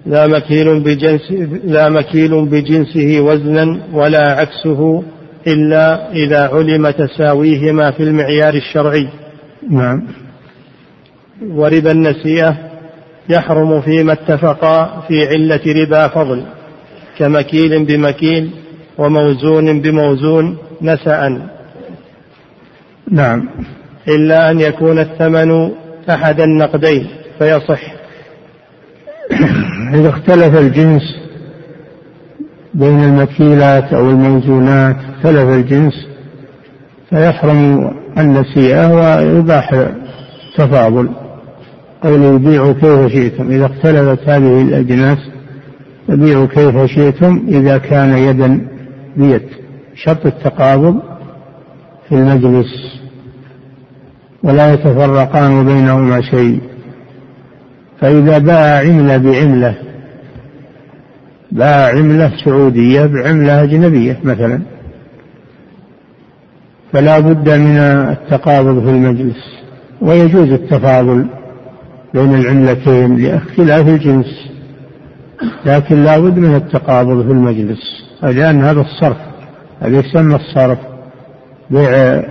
لا 0.05 0.27
مكيل 0.27 0.79
بجنس 0.79 1.31
لا 1.63 1.89
مكيل 1.89 2.45
بجنسه 2.45 3.21
وزنا 3.21 3.81
ولا 3.93 4.31
عكسه 4.31 5.03
إلا 5.47 6.11
إذا 6.11 6.47
علم 6.47 6.89
تساويهما 6.89 7.91
في 7.91 8.03
المعيار 8.03 8.53
الشرعي. 8.53 9.07
نعم. 9.69 10.07
وربا 11.41 11.91
النسيئة 11.91 12.57
يحرم 13.29 13.81
فيما 13.81 14.13
اتفقا 14.13 15.03
في 15.07 15.27
علة 15.27 15.83
ربا 15.83 16.07
فضل 16.07 16.43
كمكيل 17.17 17.85
بمكيل 17.85 18.51
وموزون 18.97 19.81
بموزون 19.81 20.57
نسأ. 20.81 21.49
نعم. 23.11 23.49
إلا 24.07 24.51
أن 24.51 24.59
يكون 24.59 24.99
الثمن 24.99 25.71
أحد 26.09 26.41
النقدين 26.41 27.07
فيصح. 27.39 28.00
إذا 29.95 30.09
اختلف 30.09 30.57
الجنس 30.57 31.01
بين 32.73 33.03
المكيلات 33.03 33.93
أو 33.93 34.09
الموزونات 34.09 34.95
اختلف 34.95 35.49
الجنس 35.49 35.93
فيحرم 37.09 37.91
النسيئة 38.17 38.93
ويباح 38.93 39.85
تفاضل 40.57 41.09
قول 42.03 42.21
يبيع 42.23 42.71
كيف 42.71 43.07
شئتم. 43.07 43.51
إذا 43.51 43.65
اختلفت 43.65 44.29
هذه 44.29 44.61
الأجناس 44.61 45.17
فبيعوا 46.07 46.45
كيف 46.45 46.85
شئتم 46.85 47.45
إذا 47.47 47.77
كان 47.77 48.17
يدا 48.17 48.67
بيد. 49.17 49.41
شرط 49.95 50.25
التقابض 50.25 50.99
في 52.09 52.15
المجلس. 52.15 53.01
ولا 54.43 54.73
يتفرقان 54.73 55.65
بينهما 55.65 56.21
شيء. 56.21 56.61
فإذا 58.01 58.37
باع 58.37 58.79
عملة 58.79 59.17
بعملة 59.17 59.75
باع 61.51 61.89
عملة 61.89 62.31
سعودية 62.45 63.05
بعملة 63.05 63.63
أجنبية 63.63 64.19
مثلا 64.23 64.61
فلا 66.93 67.19
بد 67.19 67.49
من 67.49 67.77
التقابض 67.77 68.83
في 68.83 68.89
المجلس 68.89 69.61
ويجوز 70.01 70.51
التفاضل 70.51 71.25
بين 72.13 72.35
العملتين 72.35 73.17
لاختلاف 73.17 73.87
الجنس 73.87 74.51
لكن 75.65 76.03
لا 76.03 76.19
بد 76.19 76.37
من 76.37 76.55
التقابض 76.55 77.25
في 77.25 77.31
المجلس. 77.31 77.79
لأن 78.23 78.61
هذا 78.61 78.81
الصرف 78.81 79.17
هذا 79.81 79.99
يسمى 79.99 80.35
الصرف 80.35 80.77
بيع 81.69 82.23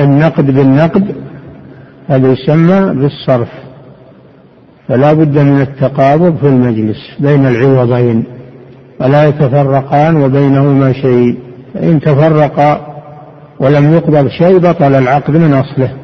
النقد 0.00 0.46
بالنقد 0.46 1.14
هذا 2.08 2.32
يسمى 2.32 2.94
بالصرف. 2.94 3.48
فلا 4.88 5.12
بد 5.12 5.38
من 5.38 5.60
التقابض 5.60 6.36
في 6.36 6.46
المجلس 6.46 6.98
بين 7.20 7.46
العوضين 7.46 8.24
ولا 9.00 9.24
يتفرقان 9.24 10.16
وبينهما 10.16 10.92
شيء. 10.92 11.38
فإن 11.74 12.00
تفرقا 12.00 12.86
ولم 13.60 13.94
يقبض 13.94 14.28
شيء 14.28 14.58
بطل 14.58 14.94
العقد 14.94 15.36
من 15.36 15.54
أصله. 15.54 15.96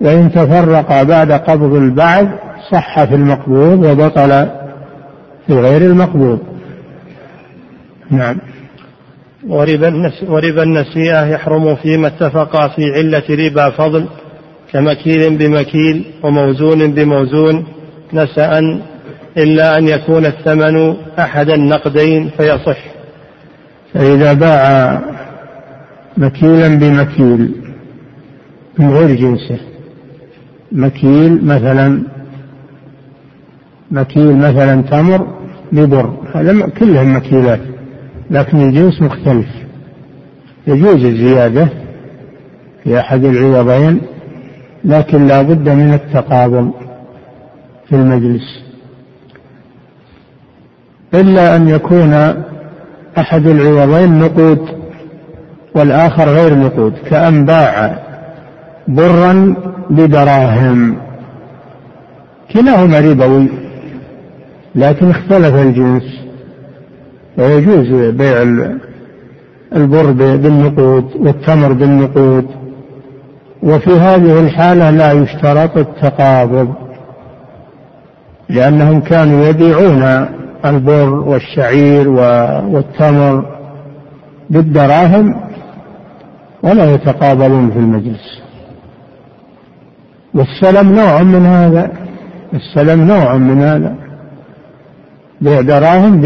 وإن 0.00 0.32
تفرقا 0.32 1.02
بعد 1.02 1.32
قبض 1.32 1.74
البعض 1.74 2.28
صح 2.72 3.04
في 3.04 3.14
المقبوض 3.14 3.84
وبطل 3.84 4.46
في 5.46 5.52
غير 5.52 5.82
المقبوض. 5.82 6.38
نعم. 8.10 8.36
وربا 10.28 10.62
النسيئة 10.62 11.26
يحرم 11.26 11.74
فيما 11.76 12.06
اتفقا 12.06 12.68
في 12.68 12.82
علة 12.94 13.22
ربا 13.30 13.70
فضل 13.70 14.08
كمكيل 14.72 15.36
بمكيل 15.36 16.04
وموزون 16.22 16.92
بموزون. 16.92 17.64
نسأ 18.12 18.58
إلا 19.36 19.78
أن 19.78 19.88
يكون 19.88 20.26
الثمن 20.26 20.96
أحد 21.18 21.50
النقدين 21.50 22.30
فيصح. 22.36 22.78
فإذا 23.94 24.32
باع 24.32 25.00
مكيلا 26.16 26.68
بمكيل 26.68 27.54
من 28.78 28.90
غير 28.90 29.16
جنسه. 29.16 29.58
مكيل 30.72 31.44
مثلا 31.44 32.02
مكيل 33.90 34.36
مثلا 34.36 34.82
تمر 34.82 35.26
ببر. 35.72 36.14
هذا 36.34 36.68
كلهم 36.68 37.16
مكيلات 37.16 37.60
لكن 38.30 38.60
الجنس 38.68 39.02
مختلف. 39.02 39.48
يجوز 40.66 41.04
الزيادة 41.04 41.68
في 42.84 42.98
أحد 42.98 43.24
العوضين 43.24 44.00
لكن 44.84 45.26
لا 45.26 45.42
بد 45.42 45.68
من 45.68 45.94
التقابل. 45.94 46.70
في 47.88 47.96
المجلس. 47.96 48.64
إلا 51.14 51.56
أن 51.56 51.68
يكون 51.68 52.12
أحد 53.18 53.46
العوضين 53.46 54.18
نقود 54.18 54.68
والآخر 55.74 56.28
غير 56.28 56.54
نقود 56.54 56.92
كأن 57.10 57.44
باع 57.44 57.98
برا 58.88 59.56
بدراهم 59.90 60.96
كلاهما 62.52 62.98
ربوي 63.00 63.48
لكن 64.74 65.10
اختلف 65.10 65.54
الجنس. 65.54 66.24
ويجوز 67.38 68.10
بيع 68.10 68.42
البر 69.76 70.10
بالنقود 70.10 71.16
والتمر 71.16 71.72
بالنقود. 71.72 72.46
وفي 73.62 73.90
هذه 73.90 74.40
الحالة 74.40 74.90
لا 74.90 75.12
يشترط 75.12 75.76
التقابض. 75.76 76.74
لأنهم 78.48 79.00
كانوا 79.00 79.46
يبيعون 79.46 80.26
البر 80.64 81.10
والشعير 81.14 82.08
والتمر 82.08 83.44
بالدراهم 84.50 85.40
ولا 86.62 86.94
يتقابلون 86.94 87.70
في 87.70 87.78
المجلس. 87.78 88.42
والسلم 90.34 90.92
نوع 90.92 91.22
من 91.22 91.46
هذا 91.46 91.92
السلم 92.54 93.06
نوع 93.06 93.36
من 93.36 93.62
هذا. 93.62 93.94
بيع 95.40 95.60
دراهم 95.60 96.20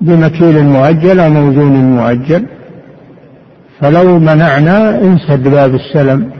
بمكيل 0.00 0.64
مؤجل 0.64 1.20
أو 1.20 1.30
موزون 1.30 1.96
مؤجل. 1.96 2.46
فلو 3.80 4.18
منعنا 4.18 5.00
انسد 5.02 5.48
باب 5.48 5.74
السلم. 5.74 6.30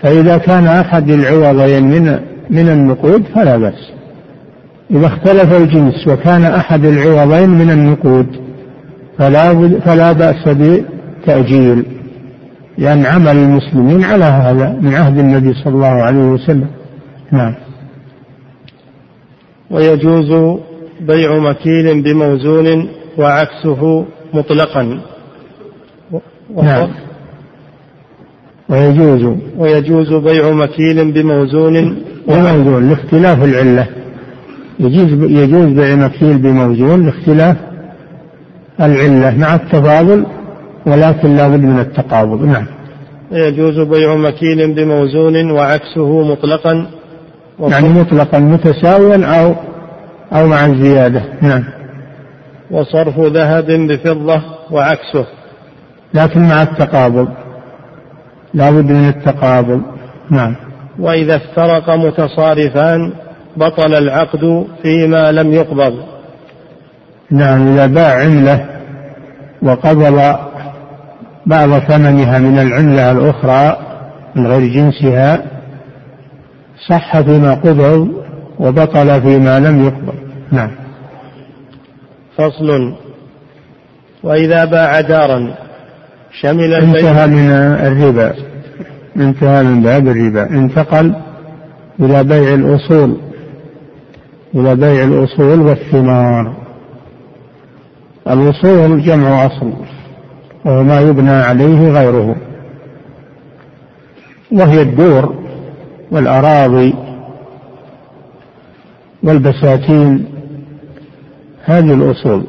فإذا 0.00 0.38
كان 0.38 0.66
أحد 0.66 1.10
العوضين 1.10 1.84
من 1.84 2.20
من 2.50 2.68
النقود 2.68 3.22
فلا 3.34 3.56
بأس. 3.56 3.92
إذا 4.90 5.06
اختلف 5.06 5.52
الجنس 5.52 6.08
وكان 6.08 6.42
أحد 6.44 6.84
العوضين 6.84 7.50
من 7.50 7.70
النقود 7.70 8.26
فلا 9.18 9.78
فلا 9.78 10.12
بأس 10.12 10.48
بتأجيل 10.48 11.84
لأن 12.78 13.06
عمل 13.06 13.36
المسلمين 13.36 14.04
على 14.04 14.24
هذا 14.24 14.78
من 14.80 14.94
عهد 14.94 15.18
النبي 15.18 15.54
صلى 15.54 15.74
الله 15.74 15.86
عليه 15.86 16.18
وسلم. 16.18 16.68
نعم. 17.32 17.54
ويجوز 19.70 20.58
بيع 21.00 21.38
مكيل 21.38 22.02
بموزون 22.02 22.88
وعكسه 23.18 24.04
مطلقا. 24.34 25.00
نعم. 26.62 26.88
ويجوز. 28.68 29.36
ويجوز 29.56 30.12
بيع 30.14 30.50
مكيل 30.50 31.12
بموزون 31.12 32.02
بموزون 32.28 32.88
لاختلاف 32.88 33.44
العلة. 33.44 33.86
يجوز 34.80 35.30
يجوز 35.30 35.72
بيع 35.72 35.94
مكيل 35.94 36.38
بموزون 36.38 37.06
لاختلاف 37.06 37.56
العلة 38.80 39.38
مع 39.38 39.54
التفاضل 39.54 40.26
ولكن 40.86 41.36
لا 41.36 41.48
بد 41.48 41.60
من 41.60 41.78
التقابض. 41.78 42.44
نعم. 42.44 42.66
يجوز 43.32 43.80
بيع 43.80 44.16
مكيل 44.16 44.74
بموزون 44.74 45.50
وعكسه 45.50 46.22
مطلقا. 46.22 46.86
يعني 47.60 47.88
مطلقا 47.88 48.38
متساويا 48.38 49.26
أو 49.26 49.54
أو 50.32 50.46
مع 50.46 50.66
الزيادة. 50.66 51.22
نعم. 51.42 51.64
وصرف 52.70 53.20
ذهب 53.20 53.66
بفضة 53.66 54.42
وعكسه. 54.70 55.26
لكن 56.14 56.40
مع 56.40 56.62
التقابض. 56.62 57.28
لا 58.54 58.70
بد 58.70 58.92
من 58.92 59.08
التقابض. 59.08 59.82
نعم. 60.30 60.67
وإذا 60.98 61.36
افترق 61.36 61.90
متصارفان 61.90 63.12
بطل 63.56 63.94
العقد 63.94 64.66
فيما 64.82 65.32
لم 65.32 65.52
يقبض. 65.52 65.94
نعم 67.30 67.72
إذا 67.72 67.86
باع 67.86 68.24
عملة 68.24 68.66
وقبض 69.62 70.36
بعض 71.46 71.78
ثمنها 71.78 72.38
من 72.38 72.58
العملة 72.58 73.10
الأخرى 73.10 73.76
من 74.34 74.46
غير 74.46 74.72
جنسها 74.72 75.42
صح 76.88 77.20
فيما 77.20 77.54
قبض 77.54 78.08
وبطل 78.58 79.22
فيما 79.22 79.60
لم 79.60 79.86
يقبض. 79.86 80.14
نعم. 80.52 80.70
فصل. 82.36 82.94
وإذا 84.22 84.64
باع 84.64 85.00
دارا 85.00 85.54
شمل 86.40 86.74
انتهى 86.74 87.26
من 87.26 87.50
الربا. 87.50 88.34
انتهى 89.18 89.62
من 89.62 89.82
باب 89.82 90.08
الربا. 90.08 90.50
انتقل 90.50 91.14
إلى 92.00 92.24
بيع 92.24 92.54
الأصول 92.54 93.16
إلى 94.54 94.76
بيع 94.76 95.04
الأصول 95.04 95.60
والثمار. 95.60 96.54
الأصول 98.30 99.02
جمع 99.02 99.46
أصل 99.46 99.72
وهو 100.64 100.82
ما 100.82 101.00
يبنى 101.00 101.30
عليه 101.30 101.90
غيره. 101.90 102.36
وهي 104.52 104.82
الدور 104.82 105.34
والأراضي 106.10 106.94
والبساتين. 109.22 110.24
هذه 111.64 111.94
الأصول. 111.94 112.44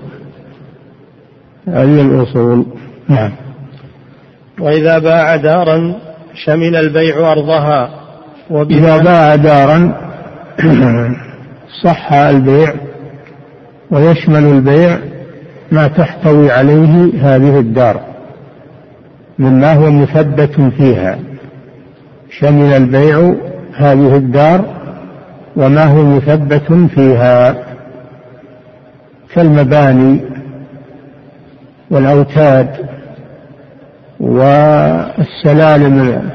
هذه 1.68 2.02
الأصول. 2.02 2.66
نعم. 3.08 3.32
وإذا 4.60 5.00
باع 5.00 5.36
دارا 5.36 6.09
شمل 6.46 6.76
البيع 6.76 7.32
أرضها 7.32 7.90
إذا 8.52 8.98
باع 8.98 9.36
دارا 9.36 9.94
صح 11.84 12.14
البيع 12.14 12.74
ويشمل 13.92 14.44
البيع 14.44 15.00
ما 15.72 15.88
تحتوي 15.88 16.52
عليه 16.52 17.12
هذه 17.22 17.60
الدار 17.60 18.02
مما 19.40 19.74
هو 19.74 19.92
مثبت 19.92 20.62
فيها. 20.78 21.20
شمل 22.40 22.74
البيع 22.74 23.34
هذه 23.76 24.16
الدار 24.16 24.66
وما 25.56 25.84
هو 25.84 26.04
مثبت 26.04 26.74
فيها. 26.96 27.56
كالمباني 29.36 30.22
والأوتاد 31.92 32.70
والسلالم 34.20 36.30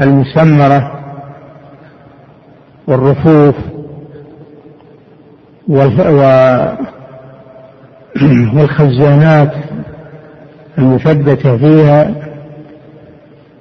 المسمرة 0.00 0.92
والرفوف 2.86 3.54
والخزانات 8.56 9.52
المثبتة 10.78 11.56
فيها 11.56 12.10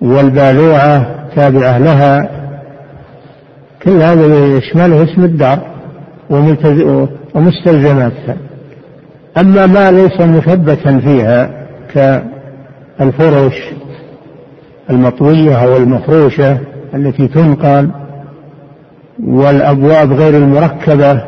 والبالوعة 0.01 1.05
تابعة 1.35 1.77
لها. 1.77 2.29
كل 3.83 3.91
هذا 3.91 4.57
يشمله 4.57 5.03
اسم 5.03 5.23
الدار 5.23 5.59
ومستلزماتها. 7.35 8.35
أما 9.37 9.65
ما 9.65 9.91
ليس 9.91 10.21
مثبتا 10.21 10.99
فيها 10.99 11.49
كالفرش 12.99 13.63
المطوية 14.89 15.63
أو 15.63 15.77
المفروشة 15.77 16.57
التي 16.93 17.27
تنقل 17.27 17.89
والأبواب 19.23 20.13
غير 20.13 20.37
المركبة 20.37 21.23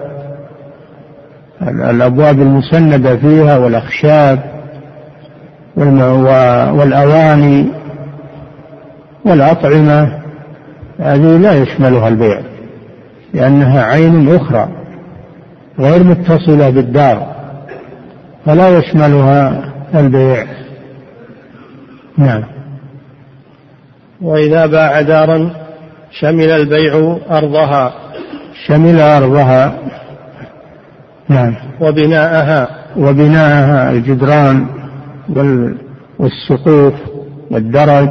الأبواب 1.61 2.41
المسندة 2.41 3.15
فيها 3.15 3.57
والأخشاب 3.57 4.39
والأواني 6.75 7.65
والأطعمة 9.25 10.21
هذه 10.99 11.37
لا 11.37 11.53
يشملها 11.53 12.07
البيع 12.07 12.39
لأنها 13.33 13.83
عين 13.83 14.35
أخرى 14.35 14.69
غير 15.79 16.03
متصلة 16.03 16.69
بالدار 16.69 17.27
فلا 18.45 18.77
يشملها 18.77 19.71
البيع. 19.95 20.45
نعم. 22.17 22.43
وإذا 24.21 24.65
باع 24.65 25.01
دارا 25.01 25.51
شمل 26.11 26.51
البيع 26.51 27.17
أرضها. 27.31 27.93
شمل 28.67 28.99
أرضها. 28.99 29.73
نعم. 31.29 31.55
وبناءها. 31.81 32.67
وبناءها 32.97 33.91
الجدران 33.91 34.65
والسقوف 36.19 36.93
والدرج 37.51 38.09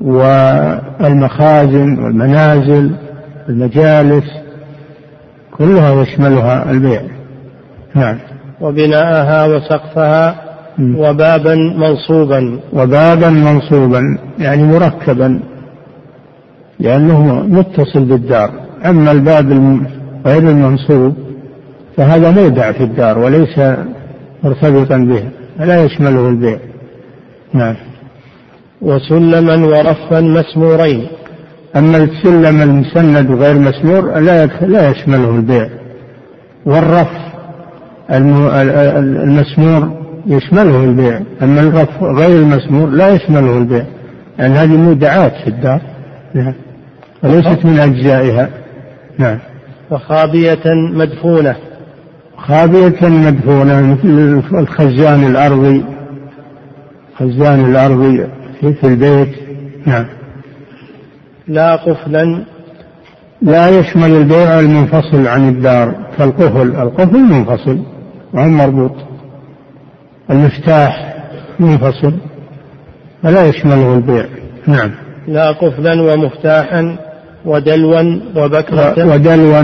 والمخازن 0.00 1.98
والمنازل 1.98 2.96
المجالس 3.48 4.24
كلها 5.58 6.02
يشملها 6.02 6.70
البيع. 6.70 7.02
نعم. 7.94 8.18
وبناءها 8.60 9.46
وسقفها. 9.46 10.51
وبابا 10.98 11.54
منصوبا. 11.54 12.58
وبابا 12.72 13.30
منصوبا 13.30 14.18
يعني 14.38 14.62
مركبا 14.62 15.40
لأنه 16.80 17.46
متصل 17.48 18.04
بالدار. 18.04 18.50
أما 18.84 19.12
الباب 19.12 19.52
غير 20.26 20.38
المنصوب 20.38 21.14
فهذا 21.96 22.30
مودع 22.30 22.72
في 22.72 22.84
الدار 22.84 23.18
وليس 23.18 23.58
مرتبطا 24.44 24.96
بها 24.96 25.30
فلا 25.58 25.84
يشمله 25.84 26.28
البيع. 26.28 26.58
نعم. 27.54 27.74
وسلما 28.80 29.66
ورفا 29.66 30.20
مسمورين. 30.20 31.06
أما 31.76 31.96
السلم 31.96 32.62
المسند 32.62 33.30
غير 33.30 33.58
مسمور 33.58 34.18
لا 34.18 34.46
لا 34.46 34.90
يشمله 34.90 35.30
البيع. 35.30 35.68
والرف 36.66 37.12
المسمور 38.10 40.01
يشمله 40.26 40.84
البيع 40.84 41.20
أما 41.42 41.86
غير 42.00 42.42
المسمور 42.42 42.88
لا 42.88 43.08
يشمله 43.08 43.58
البيع 43.58 43.84
لأن 44.38 44.52
هذه 44.52 44.76
مودعات 44.76 45.32
في 45.44 45.48
الدار 45.48 45.80
نعم 46.34 46.54
وليست 47.22 47.64
من 47.64 47.78
أجزائها. 47.78 48.48
نعم. 49.18 49.38
وخابية 49.90 50.62
مدفونة. 50.94 51.56
خابية 52.36 53.08
مدفونة 53.08 53.80
مثل 53.92 54.42
الخزان 54.52 55.26
الأرضي 55.26 55.84
خزان 57.18 57.64
الأرضي 57.64 58.26
في 58.60 58.84
البيت. 58.84 59.34
نعم. 59.86 60.06
لا 61.48 61.76
قفلا. 61.76 62.44
لا 63.42 63.68
يشمل 63.68 64.10
البيع 64.10 64.60
المنفصل 64.60 65.26
عن 65.26 65.48
الدار 65.48 65.94
كالقفل 66.18 66.76
القفل 66.76 67.18
منفصل 67.18 67.78
وهو 68.32 68.48
مربوط. 68.48 69.11
المفتاح 70.30 71.14
منفصل 71.60 72.12
فلا 73.22 73.48
يشمله 73.48 73.94
البيع. 73.94 74.24
نعم. 74.66 74.90
لا 75.28 75.52
قفلا 75.52 76.02
ومفتاحا 76.02 76.96
ودلوا 77.44 78.20
وبكرة. 78.36 79.06
ودلوا 79.14 79.62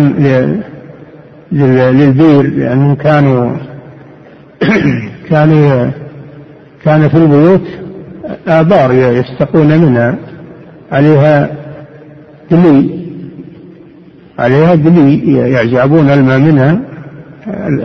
للبير 1.93 2.43
لأنهم 2.43 2.95
كانوا 2.95 3.57
كانوا 5.31 5.91
كان 6.85 7.09
في 7.09 7.17
البيوت 7.17 7.69
آبار 8.49 8.93
يستقون 8.93 9.79
منها. 9.79 10.15
عليها 10.93 11.51
دلي. 12.51 12.99
عليها 14.39 14.75
دلي 14.75 15.35
يعجبون 15.53 16.11
الماء 16.11 16.39
منها. 16.39 16.81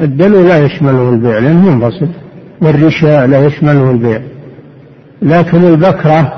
الدلو 0.01 0.47
لا 0.47 0.57
يشمله 0.65 1.09
البيع 1.09 1.39
لأنه 1.39 1.75
منفصل. 1.75 2.07
والرشاء 2.63 3.25
لا 3.27 3.45
يشمله 3.45 3.91
البيع. 3.91 4.21
لكن 5.21 5.63
البكرة 5.63 6.33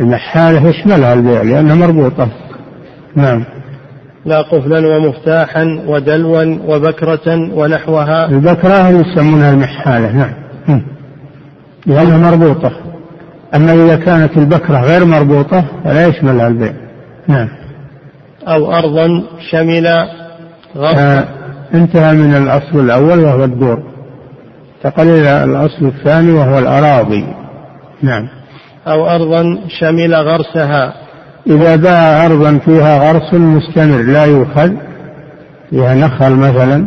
المحالة 0.00 0.68
يشملها 0.68 1.12
البيع 1.14 1.42
لأنها 1.42 1.74
مربوطة. 1.74 2.28
نعم. 3.16 3.44
لا 4.26 4.42
قفلا 4.42 4.96
ومفتاحا 4.96 5.82
ودلوا 5.86 6.56
وبكرة 6.66 7.54
ونحوها. 7.54 8.26
البكرة 8.26 8.88
يسمونها 8.88 9.50
المحالة 9.50 10.16
نعم. 10.16 10.32
لأنها 11.86 12.30
مربوطة. 12.30 12.72
أما 13.54 13.72
إذا 13.72 13.96
كانت 13.96 14.36
البكرة 14.36 14.80
غير 14.80 15.04
مربوطة 15.04 15.64
فلا 15.84 16.06
يشملها 16.06 16.48
البيع. 16.48 16.72
نعم. 17.28 17.48
أو 18.48 18.72
أرضا 18.72 19.22
شمل 19.50 19.88
غرفا 20.76 21.18
آه 21.18 21.24
انتهى 21.74 22.12
من 22.12 22.34
الأصل 22.34 22.80
الأول 22.80 23.18
وهو 23.18 23.44
الدور. 23.44 23.91
انتقل 24.84 25.08
إلى 25.08 25.44
الأصل 25.44 25.86
الثاني 25.86 26.32
وهو 26.32 26.58
الأراضي. 26.58 27.24
نعم. 28.02 28.28
أو 28.86 29.06
أرضا 29.06 29.58
شمل 29.68 30.14
غرسها. 30.14 30.94
إذا 31.46 31.76
باع 31.76 32.26
أرضا 32.26 32.58
فيها 32.58 33.10
غرس 33.10 33.34
مستمر 33.34 34.02
لا 34.02 34.24
يؤخذ. 34.24 34.72
فيها 35.70 35.94
نخل 35.94 36.32
مثلا. 36.32 36.86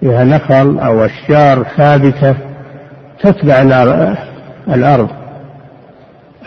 فيها 0.00 0.24
نخل 0.24 0.78
أو 0.78 1.04
أشجار 1.04 1.66
ثابتة 1.76 2.34
تتبع 3.22 3.62
الأرض. 4.68 5.08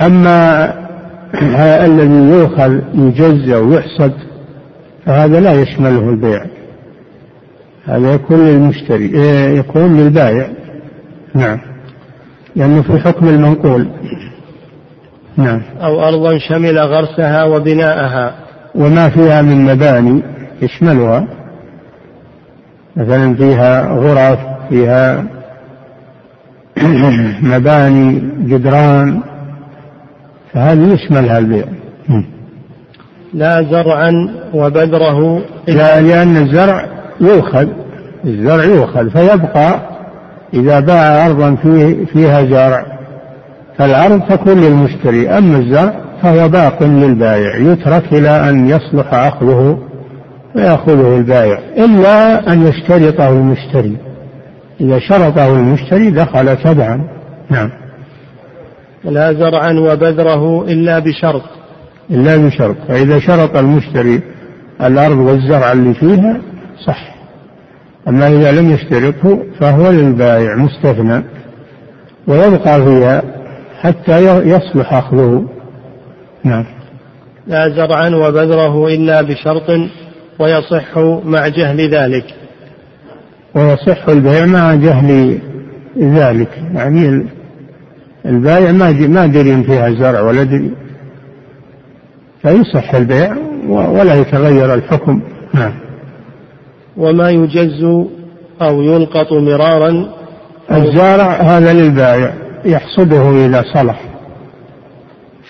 أما 0.01 0.73
الذي 1.85 2.29
يؤخذ 2.29 2.79
يجزى 2.93 3.55
ويحصد 3.55 4.13
فهذا 5.05 5.39
لا 5.39 5.53
يشمله 5.53 6.09
البيع. 6.09 6.45
هذا 7.85 8.13
يكون 8.13 8.47
للمشتري 8.47 9.05
إيه، 9.05 9.59
يكون 9.59 9.97
للبائع. 9.97 10.47
نعم. 11.35 11.59
لأنه 12.55 12.81
في 12.81 12.99
حكم 12.99 13.27
المنقول. 13.27 13.87
نعم. 15.37 15.61
أو 15.81 16.07
أرضا 16.07 16.37
شمل 16.37 16.79
غرسها 16.79 17.43
وبناءها. 17.43 18.35
وما 18.75 19.09
فيها 19.09 19.41
من 19.41 19.65
مباني 19.65 20.23
يشملها. 20.61 21.27
مثلا 22.95 23.35
فيها 23.35 23.93
غرف 23.93 24.39
فيها 24.69 25.23
مباني 27.53 28.21
جدران. 28.39 29.21
فهذه 30.53 30.93
يشملها 30.93 31.37
البيع. 31.37 31.65
لا 33.33 33.63
زرعا 33.63 34.11
وبذره 34.53 35.41
لا 35.67 36.01
لأن 36.01 36.37
الزرع 36.37 36.92
يؤخذ 37.23 37.67
الزرع 38.25 38.63
يؤخذ 38.63 39.09
فيبقى 39.09 39.79
إذا 40.53 40.79
باع 40.79 41.25
أرضا 41.25 41.55
فيه 41.55 42.05
فيها 42.05 42.45
زرع. 42.45 42.85
فالأرض 43.77 44.21
تكون 44.21 44.61
للمشتري 44.61 45.29
أما 45.29 45.57
الزرع 45.57 45.93
فهو 46.21 46.49
باق 46.49 46.83
للبائع 46.83 47.55
يترك 47.57 48.13
إلى 48.13 48.49
أن 48.49 48.69
يصلح 48.69 49.13
أخذه 49.13 49.79
فيأخذه 50.53 51.17
البائع 51.17 51.59
إلا 51.77 52.53
أن 52.53 52.67
يشترطه 52.67 53.29
المشتري. 53.29 53.97
إذا 54.81 54.99
شرطه 54.99 55.47
المشتري 55.47 56.11
دخل 56.11 56.57
تبعا. 56.57 57.07
نعم. 57.49 57.69
لا 59.03 59.33
زرعا 59.33 59.71
وبذره 59.71 60.63
إلا 60.63 60.99
بشرط. 60.99 61.43
إلا 62.11 62.37
بشرط. 62.37 62.75
فإذا 62.87 63.19
شرط 63.19 63.57
المشتري 63.57 64.21
الأرض 64.81 65.17
والزرع 65.17 65.71
اللي 65.71 65.93
فيها 65.93 66.41
صح. 66.85 67.12
أما 68.07 68.27
إذا 68.27 68.51
لم 68.51 68.71
يشترطه 68.71 69.39
فهو 69.59 69.91
للبائع 69.91 70.55
مستثنى 70.55 71.23
ويبقى 72.27 72.83
فيها 72.83 73.23
حتى 73.81 74.39
يصلح 74.49 74.93
أخذه. 74.93 75.45
نعم. 76.43 76.65
لا 77.47 77.69
زرعا 77.69 78.09
وبذره 78.09 78.87
إلا 78.87 79.21
بشرط 79.21 79.89
ويصح 80.39 80.97
مع 81.25 81.47
جهل 81.47 81.89
ذلك. 81.89 82.25
ويصح 83.55 84.09
البيع 84.09 84.45
مع 84.45 84.75
جهل 84.75 85.39
ذلك. 85.97 86.49
يعني 86.73 87.25
البائع 88.25 88.71
ما 88.71 88.91
ما 88.91 89.25
دري 89.25 89.63
فيها 89.63 89.91
زرع 89.91 90.21
ولا 90.21 90.43
دري. 90.43 90.71
فيصح 92.41 92.95
البيع 92.95 93.35
ولا 93.67 94.15
يتغير 94.15 94.73
الحكم. 94.73 95.21
نعم. 95.53 95.82
وما 96.97 97.29
يجز 97.29 97.83
أو 98.61 98.81
يلقط 98.81 99.33
مرارا 99.33 100.09
الزارع 100.71 101.33
هذا 101.33 101.73
للبائع 101.73 102.33
يحصده 102.65 103.45
إذا 103.45 103.63
صلح 103.73 104.01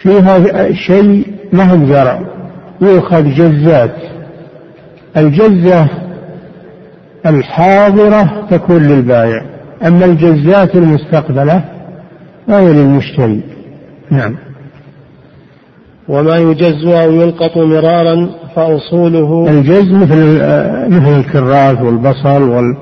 فيها 0.01 0.71
شيء 0.73 1.27
ما 1.53 1.63
هو 1.63 1.85
زرع 1.87 2.21
يؤخذ 2.81 3.23
جزات. 3.35 3.95
الجزة 5.17 5.87
الحاضرة 7.25 8.47
تكون 8.51 8.87
للبائع. 8.87 9.45
أما 9.87 10.05
الجزات 10.05 10.75
المستقبلة 10.75 11.63
فهي 12.47 12.73
للمشتري. 12.73 13.41
نعم. 14.11 14.35
وما 16.07 16.37
يجز 16.37 16.85
أو 16.85 17.11
يلقط 17.11 17.57
مرارا 17.57 18.29
فأصوله 18.55 19.49
الجز 19.49 19.91
مثل 19.91 20.35
مثل 20.89 21.19
الكراث 21.19 21.81
والبصل 21.81 22.75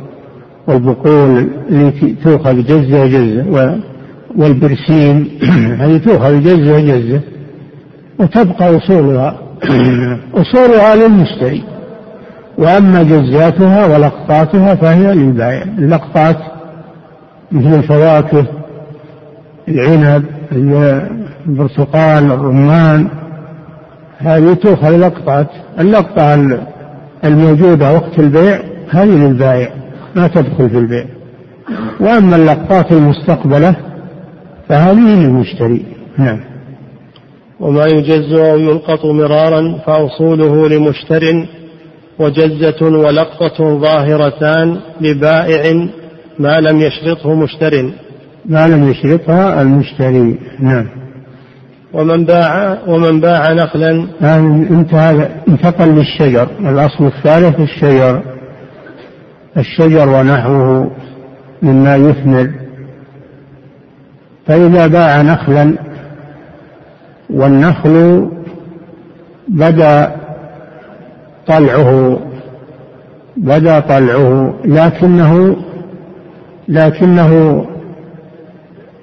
والبقول 0.67 1.49
التي 1.71 2.15
تؤخذ 2.23 2.63
جزة 2.63 3.07
جزة 3.07 3.79
والبرسيم 4.37 5.27
هذه 5.81 5.97
تؤخذ 5.97 6.41
جزة 6.43 6.79
جزة 6.79 7.21
وتبقى 8.19 8.77
أصولها 8.77 9.35
أصولها 10.41 10.95
للمشتري 10.95 11.63
وأما 12.57 13.03
جزاتها 13.03 13.85
ولقطاتها 13.85 14.75
فهي 14.75 15.13
للبائع. 15.13 15.63
اللقطات 15.63 16.37
مثل 17.51 17.73
الفواكه 17.73 18.45
العنب 19.67 20.25
البرتقال 21.47 22.31
الرمان 22.31 23.07
هذه 24.21 24.53
تؤخذ 24.53 24.97
لقطات 24.97 25.47
اللقطة 25.79 26.35
الموجودة 27.23 27.93
وقت 27.93 28.19
البيع 28.19 28.61
هذه 28.89 29.27
للبائع 29.27 29.69
ما 30.15 30.27
تدخل 30.27 30.69
في 30.69 30.77
البيع. 30.77 31.05
وأما 31.99 32.35
اللقطات 32.35 32.91
المستقبلة 32.91 33.75
فهذه 34.69 35.15
للمشتري. 35.15 35.85
نعم. 36.17 36.39
وما 37.59 37.85
يجز 37.85 38.33
أو 38.33 38.59
يلقط 38.59 39.05
مرارا 39.05 39.77
فأصوله 39.85 40.69
لمشتر 40.69 41.47
وجزة 42.19 42.81
ولقطة 42.81 43.79
ظاهرتان 43.79 44.77
لبائع 45.01 45.87
ما 46.39 46.59
لم 46.59 46.81
يشرطه 46.81 47.35
مشتر. 47.35 47.91
ما 48.45 48.67
لم 48.67 48.91
يشرطها 48.91 49.61
المشتري. 49.61 50.39
نعم. 50.59 51.00
ومن 51.93 52.25
باع 52.25 52.77
ومن 52.87 53.19
باع 53.19 53.53
نخلا 53.53 54.07
يعني 54.21 54.69
انتهى 54.69 55.29
انتقل 55.47 55.89
للشجر 55.89 56.47
الأصل 56.59 57.05
الثالث 57.05 57.59
الشجر. 57.59 58.21
الشجر 59.57 60.09
ونحوه 60.09 60.91
مما 61.61 61.95
يثمر. 61.95 62.51
فإذا 64.47 64.87
باع 64.87 65.21
نخلا 65.21 65.75
والنخل 67.29 68.29
بدأ 69.47 70.15
طلعه 71.47 72.19
بدأ 73.37 73.79
طلعه 73.79 74.53
لكنه 74.65 75.55
لكنه 76.67 77.65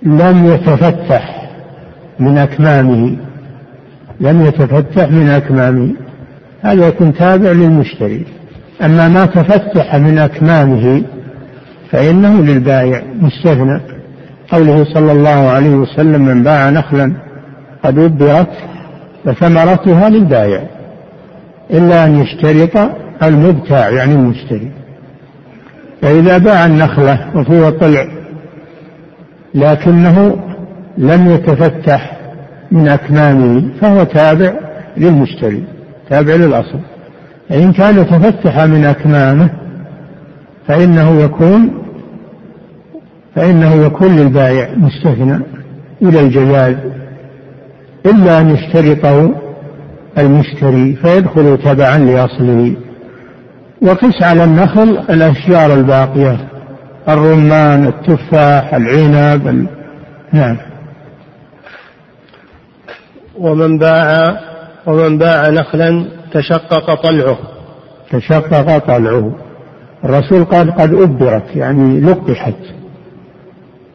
لم 0.03 0.46
يتفتح. 0.46 1.38
من 2.21 2.39
أكمامه 2.39 3.17
لم 4.21 4.47
يتفتح 4.47 5.11
من 5.11 5.29
أكمامه 5.29 5.95
هذا 6.63 6.89
يكون 6.89 7.15
تابع 7.15 7.51
للمشتري. 7.51 8.25
أما 8.83 9.09
ما 9.09 9.27
تفتح 9.27 9.95
من 9.97 10.19
أكمامه 10.19 11.03
فإنه 11.91 12.43
للبائع 12.43 13.03
مستثنى 13.21 13.81
قوله 14.49 14.85
صلى 14.95 15.13
الله 15.13 15.31
عليه 15.31 15.71
وسلم 15.71 16.23
من 16.23 16.43
باع 16.43 16.71
نخلا 16.71 17.13
قد 17.83 17.99
أبرت 17.99 18.51
فثمرتها 19.25 20.09
للبائع. 20.09 20.63
إلا 21.71 22.05
أن 22.05 22.19
يشترط 22.19 22.91
المبتاع 23.23 23.91
يعني 23.91 24.15
المشتري. 24.15 24.71
فإذا 26.03 26.39
باع 26.39 26.67
النخلة 26.67 27.37
وفيها 27.37 27.71
طلع 27.71 28.09
لكنه 29.55 30.48
لم 30.99 31.31
يتفتح 31.31 32.17
من 32.73 32.89
أكمامه 32.89 33.69
فهو 33.81 34.05
تابع 34.05 34.53
للمشتري 34.97 35.65
تابع 36.11 36.35
للأصل. 36.35 36.79
فإن 37.49 37.73
كان 37.73 38.07
تفتح 38.07 38.61
من 38.61 38.85
أكمامه 38.85 39.51
فإنه 40.67 41.21
يكون 41.21 41.71
فإنه 43.35 43.75
يكون 43.75 44.17
للبائع 44.17 44.69
مستثنى 44.77 45.41
إلى 46.03 46.21
الجواز 46.21 46.75
إلا 48.07 48.41
أن 48.41 48.51
يشترطه 48.51 49.31
المشتري 50.19 50.97
فيدخل 50.97 51.59
تبعا 51.65 51.99
لأصله. 51.99 52.77
وقس 53.83 54.23
على 54.23 54.45
النخل 54.45 54.99
الأشجار 55.11 55.75
الباقية 55.75 56.39
الرمان 57.09 57.87
التفاح 57.87 58.75
العنب 58.75 59.49
ال... 59.49 59.67
نعم. 60.33 60.57
ومن 63.40 63.79
باع 63.79 64.40
ومن 64.87 65.18
باع 65.18 65.48
نخلا 65.48 66.05
تشقق 66.33 66.94
طلعه. 66.94 67.38
تشقق 68.11 68.79
طلعه. 68.79 69.33
الرسول 70.05 70.44
قال 70.44 70.70
قد 70.70 70.94
أبرت 70.94 71.57
يعني 71.57 72.01
لقحت. 72.01 72.55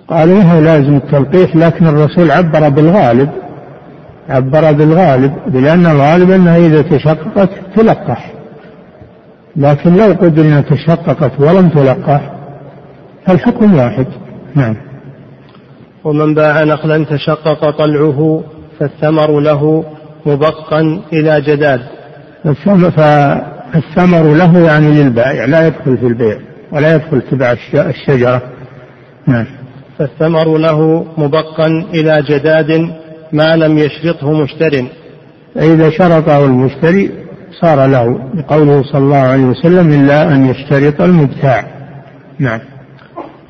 قال 0.08 0.30
إنه 0.30 0.60
لازم 0.60 0.96
التلقيح 0.96 1.56
لكن 1.56 1.88
الرسول 1.88 2.32
عبر 2.32 2.70
بالغالب 2.70 3.30
عبر 4.30 4.72
بالغالب 4.72 5.34
لأن 5.54 5.86
الغالب 5.86 6.32
أنها 6.32 6.58
إذا 6.58 6.82
تشققت 6.82 7.50
تلقح. 7.76 8.34
لكن 9.56 9.98
لو 9.98 10.14
قدر 10.14 10.62
تشققت 10.62 11.40
ولم 11.40 11.70
تلقح 11.70 12.34
فالحكم 13.26 13.76
واحد. 13.76 14.08
نعم. 14.56 14.76
ومن 16.04 16.34
باع 16.34 16.64
نخلا 16.64 17.06
تشقق 17.06 17.70
طلعه. 17.70 18.44
فالثمر 18.80 19.40
له 19.40 19.86
مبقا 20.26 21.02
إلى 21.14 21.42
جداد. 21.42 21.82
فالثمر 22.44 24.34
له 24.34 24.60
يعني 24.60 25.04
للبائع 25.04 25.46
لا 25.46 25.68
يدخل 25.68 25.98
في 25.98 26.08
البيع 26.08 26.38
ولا 26.72 26.96
يدخل 26.96 27.22
تبع 27.22 27.56
الشجرة. 27.74 28.42
نعم. 29.28 29.46
فالثمر 29.98 30.58
له 30.58 31.06
مبقا 31.18 31.68
إلى 31.94 32.24
جداد 32.30 32.90
ما 33.32 33.56
لم 33.56 33.78
يشرطه 33.78 34.32
مشتر. 34.32 34.86
فإذا 35.56 35.90
شرطه 35.90 36.46
المشتري 36.46 37.12
صار 37.62 37.86
له 37.86 38.20
بقوله 38.34 38.84
صلى 38.84 39.02
الله 39.02 39.18
عليه 39.18 39.44
وسلم 39.44 40.04
إلا 40.04 40.36
أن 40.36 40.46
يشترط 40.46 41.02
المبتاع. 41.02 41.66
نعم. 42.40 42.60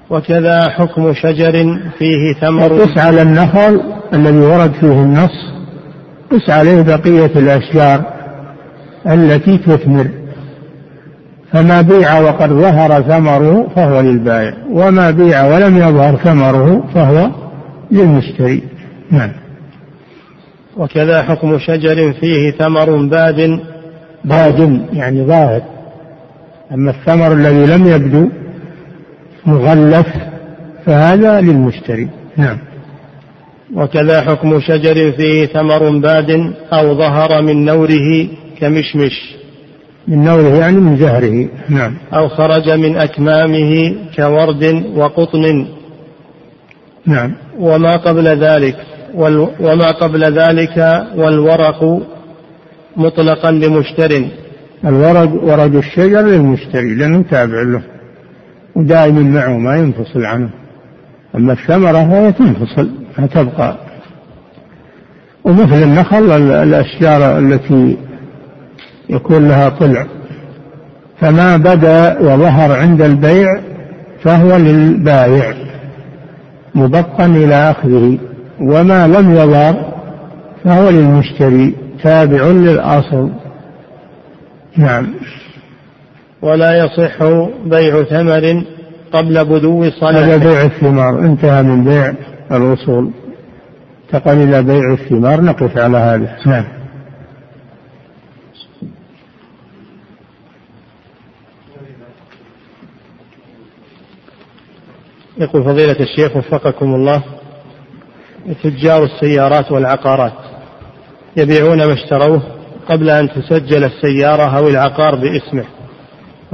وكذا 0.09 0.69
حكم 0.69 1.13
شجر 1.13 1.79
فيه 1.97 2.33
ثمر. 2.41 2.81
قس 2.81 2.97
على 2.97 3.21
النخل 3.21 3.81
الذي 4.13 4.37
ورد 4.37 4.73
فيه 4.73 4.91
النص 4.91 5.53
قس 6.31 6.49
عليه 6.49 6.81
بقية 6.81 7.31
الأشجار 7.35 8.03
التي 9.07 9.57
تثمر. 9.57 10.07
فما 11.51 11.81
بيع 11.81 12.19
وقد 12.19 12.49
ظهر 12.49 13.01
ثمره 13.01 13.67
فهو 13.75 14.01
للبائع 14.01 14.53
وما 14.71 15.11
بيع 15.11 15.45
ولم 15.45 15.77
يظهر 15.77 16.15
ثمره 16.15 16.83
فهو 16.93 17.29
للمشتري. 17.91 18.63
نعم. 19.11 19.31
وكذا 20.77 21.21
حكم 21.21 21.59
شجر 21.59 22.13
فيه 22.13 22.51
ثمر 22.51 23.07
باد. 23.07 23.59
باد 24.25 24.81
يعني 24.93 25.25
ظاهر. 25.25 25.61
أما 26.73 26.91
الثمر 26.91 27.33
الذي 27.33 27.65
لم 27.65 27.87
يبدو 27.87 28.29
مغلف 29.45 30.07
فهذا 30.85 31.41
للمشتري. 31.41 32.09
نعم. 32.37 32.57
وكذا 33.75 34.21
حكم 34.21 34.59
شجر 34.59 35.11
فيه 35.11 35.45
ثمر 35.45 35.99
باد 35.99 36.53
أو 36.73 36.97
ظهر 36.97 37.41
من 37.41 37.65
نوره 37.65 38.27
كمشمش. 38.59 39.35
من 40.07 40.23
نوره 40.23 40.55
يعني 40.55 40.77
من 40.77 40.97
زهره. 40.97 41.47
نعم. 41.69 41.93
أو 42.13 42.27
خرج 42.27 42.69
من 42.69 42.97
أكمامه 42.97 43.95
كورد 44.15 44.83
وقطن. 44.95 45.67
نعم. 47.05 47.35
وما 47.59 47.91
قبل 47.91 48.27
ذلك 48.27 48.75
وما 49.59 49.91
قبل 49.91 50.23
ذلك 50.23 51.07
والورق 51.15 52.01
مطلقا 52.97 53.51
لمشتر. 53.51 54.25
الورق 54.85 55.43
ورق 55.43 55.75
الشجر 55.75 56.21
للمشتري 56.21 56.95
لأنه 56.95 57.23
تابع 57.31 57.61
له. 57.61 57.92
ودائما 58.75 59.21
معه 59.21 59.57
ما 59.57 59.75
ينفصل 59.75 60.25
عنه. 60.25 60.49
أما 61.35 61.53
الثمرة 61.53 61.97
هي 61.97 62.31
تنفصل 62.31 62.89
تبقى. 63.33 63.77
ومثل 65.43 65.83
النخل 65.83 66.31
الأشجار 66.51 67.39
التي 67.39 67.97
يكون 69.09 69.47
لها 69.47 69.69
طلع. 69.69 70.05
فما 71.21 71.57
بدا 71.57 72.19
وظهر 72.19 72.71
عند 72.71 73.01
البيع 73.01 73.61
فهو 74.23 74.57
للبائع 74.57 75.53
مبقا 76.75 77.25
إلى 77.25 77.55
أخذه 77.55 78.17
وما 78.61 79.07
لم 79.07 79.35
يظهر 79.35 79.93
فهو 80.63 80.89
للمشتري 80.89 81.75
تابع 82.03 82.43
للأصل 82.43 83.29
نعم. 84.77 85.13
ولا 86.43 86.77
يصح 86.77 87.23
بيع 87.65 88.03
ثمر 88.03 88.63
قبل 89.11 89.45
بدو 89.45 89.89
صلاحه 89.89 90.25
هذا 90.25 90.37
بيع 90.37 90.61
الثمار 90.61 91.19
انتهى 91.19 91.63
من 91.63 91.83
بيع 91.83 92.13
الأصول 92.51 93.11
انتقل 94.05 94.37
إلى 94.37 94.63
بيع 94.63 94.93
الثمار 94.93 95.41
نقف 95.41 95.77
على 95.77 95.97
هذا. 95.97 96.37
نعم. 96.45 96.65
يقول 105.37 105.63
فضيلة 105.63 105.99
الشيخ 105.99 106.35
وفقكم 106.35 106.95
الله 106.95 107.23
تجار 108.63 109.03
السيارات 109.03 109.71
والعقارات 109.71 110.33
يبيعون 111.37 111.77
ما 111.77 111.93
اشتروه 111.93 112.41
قبل 112.89 113.09
أن 113.09 113.29
تسجل 113.29 113.83
السيارة 113.83 114.57
أو 114.57 114.67
العقار 114.67 115.15
باسمه. 115.15 115.65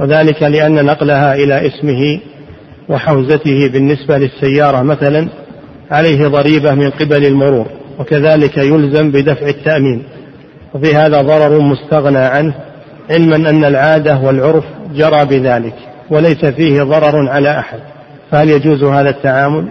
وذلك 0.00 0.42
لأن 0.42 0.84
نقلها 0.84 1.34
إلى 1.34 1.66
اسمه 1.66 2.20
وحوزته 2.88 3.68
بالنسبة 3.72 4.18
للسيارة 4.18 4.82
مثلا 4.82 5.28
عليه 5.90 6.26
ضريبة 6.26 6.74
من 6.74 6.90
قبل 6.90 7.26
المرور 7.26 7.66
وكذلك 7.98 8.58
يلزم 8.58 9.10
بدفع 9.10 9.48
التأمين. 9.48 10.02
وفي 10.74 10.96
هذا 10.96 11.22
ضرر 11.22 11.60
مستغنى 11.60 12.18
عنه 12.18 12.54
علما 13.10 13.36
أن 13.36 13.64
العادة 13.64 14.18
والعرف 14.18 14.64
جرى 14.94 15.24
بذلك 15.24 15.74
وليس 16.10 16.44
فيه 16.44 16.82
ضرر 16.82 17.28
على 17.28 17.58
أحد. 17.58 17.78
فهل 18.30 18.50
يجوز 18.50 18.84
هذا 18.84 19.10
التعامل؟ 19.10 19.68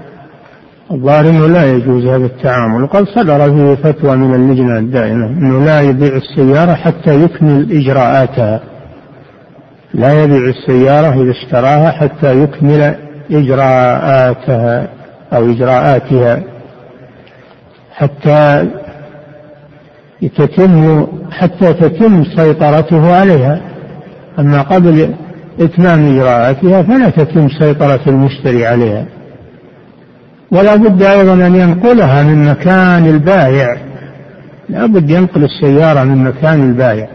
الظاهر 0.91 1.29
إنه 1.29 1.47
لا 1.47 1.71
يجوز 1.71 2.05
هذا 2.05 2.25
التعامل 2.25 2.83
وقد 2.83 3.05
صدر 3.05 3.51
فيه 3.51 3.75
فتوى 3.83 4.15
من 4.15 4.35
اللجنة 4.35 4.77
الدائمة 4.77 5.27
إنه 5.27 5.65
لا 5.65 5.81
يبيع 5.81 6.15
السيارة 6.15 6.73
حتى 6.73 7.23
يكمل 7.23 7.71
إجراءاتها. 7.71 8.61
لا 9.93 10.23
يبيع 10.23 10.49
السيارة 10.49 11.23
إذا 11.23 11.31
اشتراها 11.31 11.91
حتى 11.91 12.43
يكمل 12.43 12.95
إجراءاتها 13.31 14.87
أو 15.33 15.51
إجراءاتها. 15.51 16.43
حتى 17.91 18.67
تتم 20.37 21.07
حتى 21.31 21.73
تتم 21.73 22.23
سيطرته 22.23 23.15
عليها. 23.15 23.61
أما 24.39 24.61
قبل 24.61 25.13
إتمام 25.59 26.15
إجراءاتها 26.15 26.83
فلا 26.83 27.09
تتم 27.09 27.49
سيطرة 27.49 28.01
المشتري 28.07 28.67
عليها. 28.67 29.05
ولا 30.51 30.75
بد 30.75 31.01
أيضا 31.03 31.33
أن 31.33 31.55
ينقلها 31.55 32.23
من 32.23 32.45
مكان 32.45 33.05
البائع 33.05 33.77
لا 34.69 34.85
بد 34.85 35.09
ينقل 35.09 35.43
السيارة 35.43 36.03
من 36.03 36.23
مكان 36.23 36.69
البائع 36.69 37.07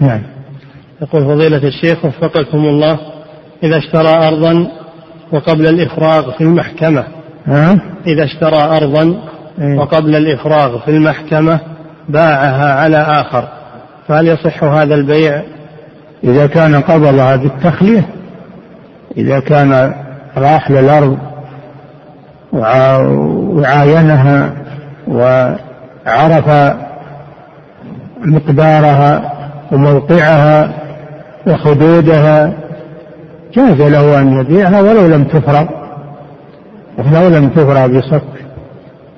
نعم. 0.00 0.22
يقول 1.02 1.24
فضيلة 1.24 1.68
الشيخ 1.68 2.04
وفقكم 2.04 2.58
الله 2.58 2.98
إذا 3.62 3.76
اشترى 3.78 4.08
أرضا 4.28 4.66
وقبل 5.32 5.66
الإفراغ 5.66 6.30
في 6.30 6.40
المحكمة 6.40 7.04
ها؟ 7.46 7.78
إذا 8.06 8.24
اشترى 8.24 8.58
أرضا 8.58 9.20
إيه؟ 9.60 9.78
وقبل 9.78 10.16
الإفراغ 10.16 10.78
في 10.78 10.90
المحكمة 10.90 11.60
باعها 12.08 12.74
على 12.74 12.96
آخر 12.98 13.48
فهل 14.08 14.28
يصح 14.28 14.64
هذا 14.64 14.94
البيع 14.94 15.42
إذا 16.24 16.46
كان 16.46 16.80
قبضها 16.80 17.36
بالتخلية 17.36 18.08
إذا 19.16 19.40
كان 19.40 19.94
راح 20.36 20.70
للأرض 20.70 21.18
وعاينها 23.52 24.52
وعرف 25.08 26.74
مقدارها 28.20 29.32
وموقعها 29.72 30.85
وحدودها 31.46 32.52
جاز 33.54 33.80
له 33.80 34.20
أن 34.20 34.40
يبيعها 34.40 34.80
ولو 34.80 35.06
لم 35.06 35.24
تفرغ 35.24 35.66
ولو 36.98 37.28
لم 37.28 37.48
تفرغ 37.48 37.86
بصك 37.86 38.22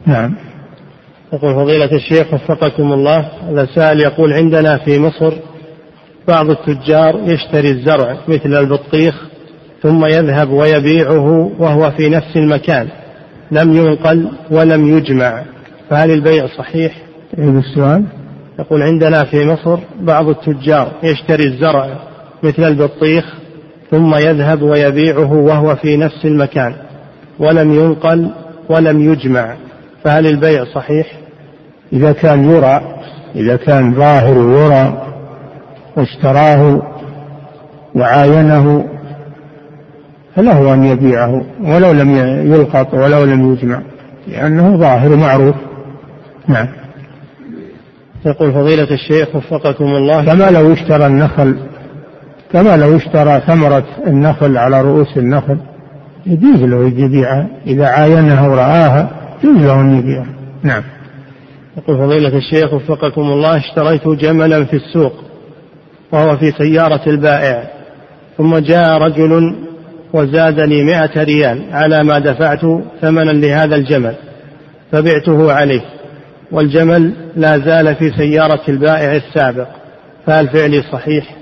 نعم. 0.07 0.35
يقول 1.33 1.55
فضيلة 1.55 1.93
الشيخ 1.93 2.35
وفقكم 2.35 2.93
الله 2.93 3.29
هذا 3.51 3.67
سائل 3.75 4.01
يقول 4.01 4.33
عندنا 4.33 4.79
في 4.79 4.99
مصر 4.99 5.33
بعض 6.29 6.51
التجار 6.51 7.21
يشتري 7.25 7.71
الزرع 7.71 8.17
مثل 8.29 8.59
البطيخ 8.59 9.15
ثم 9.83 10.07
يذهب 10.07 10.51
ويبيعه 10.51 11.51
وهو 11.59 11.91
في 11.91 12.09
نفس 12.09 12.37
المكان 12.37 12.89
لم 13.51 13.73
ينقل 13.73 14.31
ولم 14.51 14.97
يجمع. 14.97 15.43
فهل 15.91 16.11
البيع 16.11 16.47
صحيح؟ 16.47 16.93
عيد 17.39 17.57
السؤال؟ 17.57 18.05
يقول 18.59 18.83
عندنا 18.83 19.25
في 19.25 19.45
مصر 19.45 19.79
بعض 20.01 20.29
التجار 20.29 20.93
يشتري 21.03 21.45
الزرع 21.45 22.08
مثل 22.43 22.65
البطيخ 22.65 23.35
ثم 23.91 24.15
يذهب 24.15 24.63
ويبيعه 24.63 25.33
وهو 25.33 25.77
في 25.77 25.97
نفس 25.97 26.25
المكان 26.25 26.73
ولم 27.39 27.73
ينقل 27.73 28.31
ولم 28.69 29.13
يجمع. 29.13 29.55
فهل 30.05 30.27
البيع 30.27 30.65
صحيح؟ 30.65 31.07
إذا 31.93 32.13
كان 32.13 32.51
يرى 32.51 32.81
إذا 33.35 33.57
كان 33.57 33.95
ظاهر 33.95 34.37
يرى 34.37 35.07
واشتراه 35.97 36.83
وعاينه 37.95 38.85
فله 40.37 40.75
أن 40.75 40.85
يبيعه 40.85 41.43
ولو 41.61 41.93
لم 41.93 42.17
يلقط 42.55 42.95
ولو 42.95 43.25
لم 43.25 43.53
يجمع 43.53 43.83
لأنه 44.29 44.77
ظاهر 44.77 45.17
معروف. 45.17 45.55
نعم. 46.49 46.69
يقول 48.27 48.53
فضيلة 48.53 48.91
الشيخ 48.91 49.37
وفقكم 49.37 49.85
الله. 49.85 50.25
كما 50.25 50.51
لو 50.51 50.73
اشترى 50.73 51.07
النخل 51.07 51.57
كما 52.53 52.77
لو 52.77 52.97
اشترى 52.97 53.41
ثمرة 53.47 53.87
النخل 54.07 54.57
على 54.57 54.81
رؤوس 54.83 55.17
النخل 55.17 55.59
يجوز 56.27 56.63
له 56.63 56.87
يبيعها. 56.87 57.47
إذا 57.67 57.87
عاينها 57.87 58.49
ورآها 58.49 59.11
يجوز 59.45 59.63
له 59.63 59.81
أن 59.81 59.99
يبيعها. 59.99 60.35
نعم. 60.63 60.83
يقول 61.77 61.99
فضيلة 61.99 62.37
الشيخ 62.37 62.75
وفقكم 62.75 63.23
الله 63.23 63.57
اشتريت 63.57 64.09
جملا 64.09 64.65
في 64.65 64.77
السوق 64.77 65.13
وهو 66.13 66.37
في 66.37 66.51
سيارة 66.51 67.01
البائع 67.07 67.63
ثم 68.39 68.59
جاء 68.59 68.99
رجل 68.99 69.57
وزادني 70.13 70.85
مائة 70.85 71.25
ريال 71.25 71.63
على 71.73 72.05
ما 72.05 72.19
دفعت 72.19 72.61
ثمنا 73.01 73.31
لهذا 73.31 73.77
الجمل 73.77 74.15
فبعته 74.93 75.53
عليه. 75.53 75.83
والجمل 76.53 77.13
لا 77.37 77.59
زال 77.59 77.95
في 77.95 78.11
سيارة 78.11 78.61
البائع 78.69 79.17
السابق 79.17 79.69
فهل 80.27 80.49
فعلي 80.49 80.83
صحيح؟ 80.93 81.39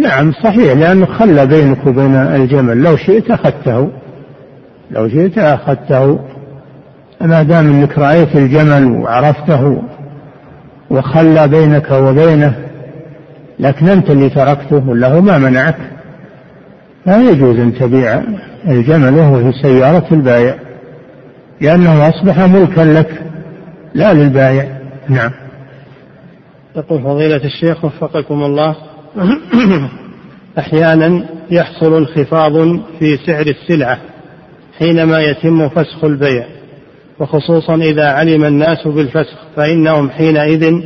نعم 0.00 0.32
صحيح 0.32 0.72
لأنه 0.72 1.06
خلى 1.06 1.46
بينك 1.46 1.86
وبين 1.86 2.14
الجمل. 2.14 2.82
لو 2.82 2.96
شئت 2.96 3.30
أخذته. 3.30 3.90
لو 4.90 5.08
شئت 5.08 5.38
أخذته. 5.38 6.18
ما 7.20 7.42
دام 7.42 7.66
أنك 7.66 7.98
رأيت 7.98 8.36
الجمل 8.36 8.84
وعرفته 8.84 9.82
وخلى 10.90 11.48
بينك 11.48 11.90
وبينه 11.90 12.54
لكن 13.58 13.88
أنت 13.88 14.10
اللي 14.10 14.30
تركته 14.30 14.88
ولا 14.88 15.08
هو 15.08 15.20
ما 15.20 15.38
منعك. 15.38 15.76
لا 17.06 17.30
يجوز 17.30 17.58
أن 17.58 17.74
تبيع 17.74 18.22
الجمل 18.68 19.14
وهو 19.14 19.36
في 19.36 19.52
سيارة 19.62 20.06
البائع 20.12 20.54
لأنه 21.60 22.08
أصبح 22.08 22.38
ملكا 22.38 22.80
لك 22.80 23.22
لا 23.94 24.12
للبائع. 24.12 24.66
نعم. 25.08 25.30
يقول 26.76 27.02
فضيلة 27.02 27.44
الشيخ 27.44 27.84
وفقكم 27.84 28.42
الله. 28.42 28.87
أحيانا 30.58 31.24
يحصل 31.50 31.96
انخفاض 31.96 32.80
في 32.98 33.16
سعر 33.26 33.46
السلعة 33.46 33.98
حينما 34.78 35.18
يتم 35.18 35.68
فسخ 35.68 36.04
البيع 36.04 36.46
وخصوصا 37.20 37.74
إذا 37.74 38.06
علم 38.06 38.44
الناس 38.44 38.86
بالفسخ 38.86 39.36
فإنهم 39.56 40.10
حينئذ 40.10 40.82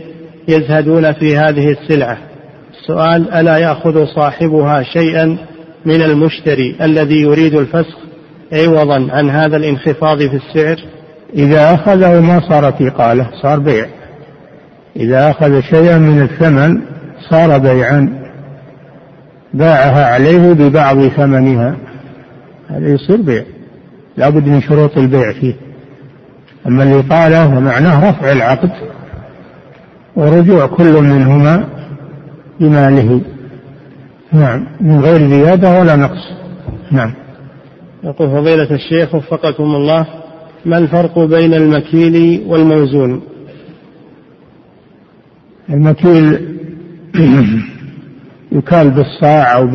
يزهدون 0.49 1.13
في 1.13 1.37
هذه 1.37 1.71
السلعة. 1.71 2.19
السؤال 2.81 3.33
ألا 3.33 3.57
يأخذ 3.57 4.07
صاحبها 4.07 4.83
شيئا 4.83 5.37
من 5.85 6.03
المشتري 6.03 6.77
الذي 6.83 7.21
يريد 7.21 7.55
الفسخ 7.55 7.97
عوضا 8.53 9.09
عن 9.11 9.31
هذا 9.31 9.57
الانخفاض 9.57 10.19
في 10.19 10.37
السعر؟ 10.37 10.77
إذا 11.35 11.75
أخذه 11.75 12.21
ما 12.21 12.41
صارت 12.49 12.83
إقالة 12.83 13.31
صار 13.43 13.59
بيع. 13.59 13.87
إذا 14.97 15.31
أخذ 15.31 15.61
شيئا 15.61 15.99
من 15.99 16.23
الثمن 16.23 16.81
صار 17.31 17.59
بيعا. 17.59 18.22
باعها 19.55 20.07
عليه 20.07 20.53
ببعض 20.53 21.07
ثمنها. 21.09 21.77
هذا 22.69 22.89
يصير 22.89 23.23
بيع. 23.23 23.45
لابد 24.17 24.47
من 24.47 24.61
شروط 24.61 24.99
البيع 24.99 25.33
فيه. 25.33 25.55
أما 26.67 26.83
الإقالة 26.83 27.49
فمعناه 27.49 28.11
رفع 28.11 28.33
العقد 28.33 28.71
ورجوع 30.17 30.67
كل 30.67 30.93
منهما 31.03 31.65
بماله. 32.61 33.21
نعم. 34.33 34.67
من 34.81 35.01
غير 35.01 35.29
زيادة 35.29 35.81
ولا 35.81 35.97
نقص. 35.97 36.33
نعم. 36.91 37.13
يقول 38.05 38.31
فضيلة 38.31 38.71
الشيخ 38.71 39.15
وفقكم 39.15 39.65
الله 39.65 40.07
ما 40.65 40.79
الفرق 40.79 41.19
بين 41.19 41.55
المكيل 41.55 42.43
والموزون؟ 42.47 43.23
المكيل 45.71 46.59
يكال 48.53 48.91
بالصاع 48.91 49.57
أو 49.57 49.67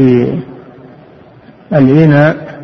بالإناء 1.72 2.58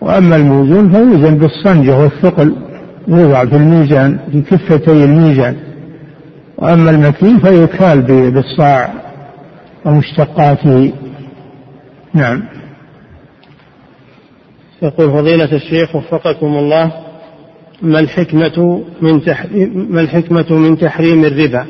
وأما 0.00 0.36
الموزون 0.36 0.92
فيوزن 0.92 1.38
بالصنجة 1.38 1.98
والثقل 1.98 2.56
يوضع 3.08 3.44
في 3.44 3.56
الميزان 3.56 4.18
في 4.32 4.40
كفتي 4.40 5.04
الميزان. 5.04 5.56
وأما 6.58 6.90
المكيل 6.90 7.40
فيكال 7.40 8.02
بالصاع 8.30 8.92
ومشتقاته. 9.84 10.92
نعم. 12.14 12.42
يقول 14.82 15.10
فضيلة 15.10 15.52
الشيخ 15.52 15.96
وفقكم 15.96 16.46
الله 16.46 16.92
ما 17.82 17.98
الحكمة 18.00 18.84
من 19.00 19.24
تحريم 19.24 19.86
ما 19.90 20.00
الحكمة 20.00 20.52
من 20.52 20.78
تحريم 20.78 21.24
الربا؟ 21.24 21.66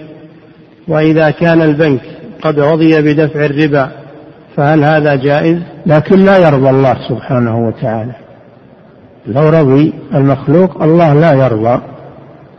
وإذا 0.89 1.31
كان 1.31 1.63
البنك 1.63 2.01
قد 2.43 2.61
رضي 2.61 3.03
بدفع 3.03 3.45
الربا 3.45 3.91
فهل 4.57 4.85
هذا 4.85 5.15
جائز؟ 5.15 5.59
لكن 5.87 6.19
لا 6.25 6.39
يرضى 6.39 6.71
الله 6.71 6.97
سبحانه 7.09 7.67
وتعالى. 7.67 8.13
لو 9.27 9.49
رضي 9.49 9.93
المخلوق 10.15 10.83
الله 10.83 11.15
لا 11.15 11.33
يرضى. 11.33 11.81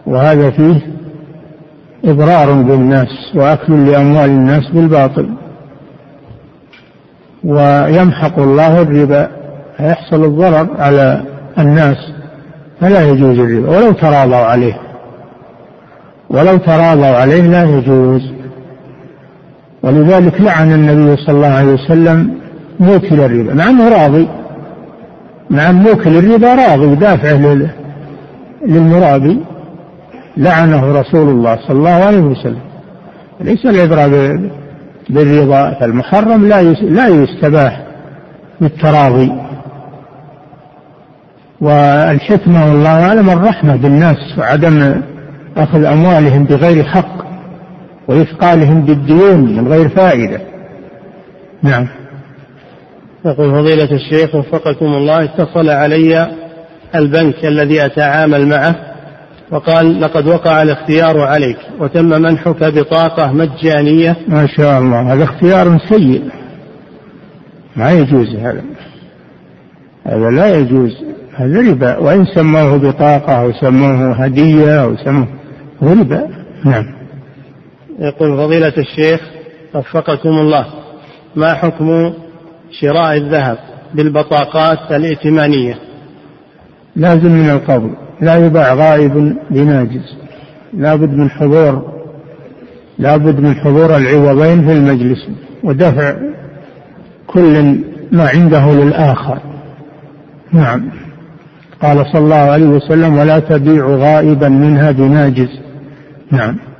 وهذا 0.05 0.49
فيه 0.49 0.81
إضرار 2.05 2.53
بالناس 2.53 3.07
وأكل 3.35 3.91
لأموال 3.91 4.29
الناس 4.29 4.69
بالباطل. 4.69 5.29
ويمحق 7.43 8.39
الله 8.39 8.81
الربا 8.81 9.27
فيحصل 9.77 10.23
الضرر 10.23 10.67
على 10.79 11.21
الناس 11.59 11.97
فلا 12.81 13.09
يجوز 13.09 13.39
الربا. 13.39 13.69
ولو 13.77 13.91
تراضوا 13.91 14.35
عليه. 14.35 14.77
ولو 16.29 16.57
تراضوا 16.57 17.05
عليه 17.05 17.41
لا 17.41 17.63
يجوز. 17.63 18.40
ولذلك 19.83 20.41
لعن 20.41 20.71
النبي 20.71 21.21
صلى 21.21 21.35
الله 21.35 21.47
عليه 21.47 21.73
وسلم 21.73 22.33
موكل 22.79 23.19
الربا. 23.19 23.53
مع 23.53 23.69
أنه 23.69 23.89
راضي. 23.89 24.27
مع 25.49 25.71
موكل 25.71 26.17
الربا 26.17 26.55
راضي 26.55 26.95
دافع 26.95 27.55
للمرابي 28.67 29.39
لعنه 30.37 30.99
رسول 30.99 31.29
الله 31.29 31.55
صلى 31.67 31.77
الله 31.77 31.89
عليه 31.89 32.19
وسلم. 32.19 32.61
ليس 33.39 33.65
العبرة 33.65 34.39
بالرضا 35.09 35.73
فالمحرم 35.79 36.47
لا 36.47 36.61
لا 36.73 37.07
يستباح 37.07 37.83
بالتراضي. 38.61 39.31
والحكمة 41.61 42.69
والله 42.69 43.07
أعلم 43.07 43.29
الرحمة 43.29 43.75
بالناس 43.75 44.37
وعدم 44.37 45.01
أخذ 45.57 45.83
أموالهم 45.83 46.43
بغير 46.43 46.83
حق. 46.83 47.30
وإثقالهم 48.11 48.81
بالديون 48.81 49.55
من 49.55 49.67
غير 49.67 49.89
فائدة. 49.89 50.41
نعم. 51.63 51.87
يقول 53.25 53.51
فضيلة 53.51 53.91
الشيخ 53.91 54.35
وفقكم 54.35 54.85
الله 54.85 55.23
اتصل 55.23 55.69
علي 55.69 56.31
البنك 56.95 57.45
الذي 57.45 57.85
أتعامل 57.85 58.47
معه 58.47 58.75
وقال 59.51 60.01
لقد 60.01 60.27
وقع 60.27 60.61
الاختيار 60.61 61.19
عليك 61.19 61.57
وتم 61.79 62.05
منحك 62.05 62.63
بطاقة 62.63 63.31
مجانية. 63.31 64.15
ما 64.27 64.47
شاء 64.47 64.79
الله 64.79 65.13
هذا 65.13 65.23
اختيار 65.23 65.77
سيء. 65.89 66.23
ما 67.75 67.91
يجوز 67.91 68.35
هذا. 68.35 68.63
هذا 70.05 70.29
لا 70.29 70.55
يجوز. 70.55 70.91
هذا 71.35 71.59
ربا. 71.71 71.97
وإن 71.97 72.25
سموه 72.25 72.77
بطاقة 72.77 73.41
أو 73.41 73.51
سموه 73.51 74.13
هدية 74.13 74.83
أو 74.83 74.95
سموه 74.97 75.27
ربا. 75.81 76.27
نعم. 76.65 77.00
يقول 78.01 78.37
فضيلة 78.37 78.73
الشيخ 78.77 79.21
وفقكم 79.73 80.29
الله 80.29 80.65
ما 81.35 81.53
حكم 81.53 82.13
شراء 82.71 83.17
الذهب 83.17 83.57
بالبطاقات 83.93 84.91
الائتمانية؟ 84.91 85.75
لازم 86.95 87.31
من 87.31 87.49
القبض 87.49 87.91
لا 88.21 88.45
يباع 88.45 88.73
غائب 88.73 89.37
بناجز 89.49 90.15
لابد 90.73 91.09
من 91.09 91.29
حضور 91.29 91.91
لابد 92.99 93.39
من 93.39 93.55
حضور 93.55 93.97
العوضين 93.97 94.65
في 94.65 94.71
المجلس 94.71 95.27
ودفع 95.63 96.15
كل 97.27 97.79
ما 98.11 98.29
عنده 98.29 98.71
للآخر. 98.71 99.39
نعم. 100.51 100.91
قال 101.81 102.05
صلى 102.13 102.23
الله 102.23 102.35
عليه 102.35 102.65
وسلم 102.65 103.17
ولا 103.17 103.39
تبيع 103.39 103.85
غائبا 103.85 104.49
منها 104.49 104.91
بناجز. 104.91 105.59
نعم. 106.31 106.70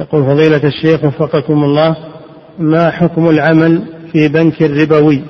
يقول 0.00 0.24
فضيلة 0.24 0.60
الشيخ 0.64 1.04
وفقكم 1.04 1.64
الله 1.64 1.96
ما 2.58 2.90
حكم 2.90 3.28
العمل 3.28 3.82
في 4.12 4.28
بنك 4.28 4.62
ربوي 4.62 5.22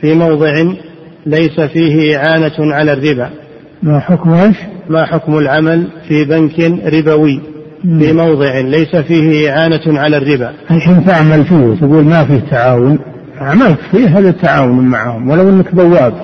في 0.00 0.14
موضع 0.14 0.64
ليس 1.26 1.60
فيه 1.60 2.16
إعانة 2.16 2.74
على 2.74 2.92
الربا؟ 2.92 3.30
ما 3.82 4.00
حكم 4.00 4.32
إيش؟ 4.32 4.56
ما 4.88 5.06
حكم 5.06 5.38
العمل 5.38 5.86
في 6.08 6.24
بنك 6.24 6.60
ربوي 6.94 7.40
في 7.82 8.12
موضع 8.12 8.58
ليس 8.58 8.96
فيه 8.96 9.50
إعانة 9.50 10.00
على 10.00 10.16
الربا؟ 10.16 10.52
الحين 10.70 11.04
تعمل 11.04 11.44
فيه 11.44 11.74
تقول 11.80 12.04
ما 12.04 12.24
فيه 12.24 12.40
تعاون. 12.50 12.98
عملت 13.38 13.78
فيه 13.90 14.18
هذا 14.18 14.30
تعاون 14.30 14.84
معهم؟ 14.84 15.30
ولو 15.30 15.48
إنك 15.48 15.74
بواب. 15.74 16.14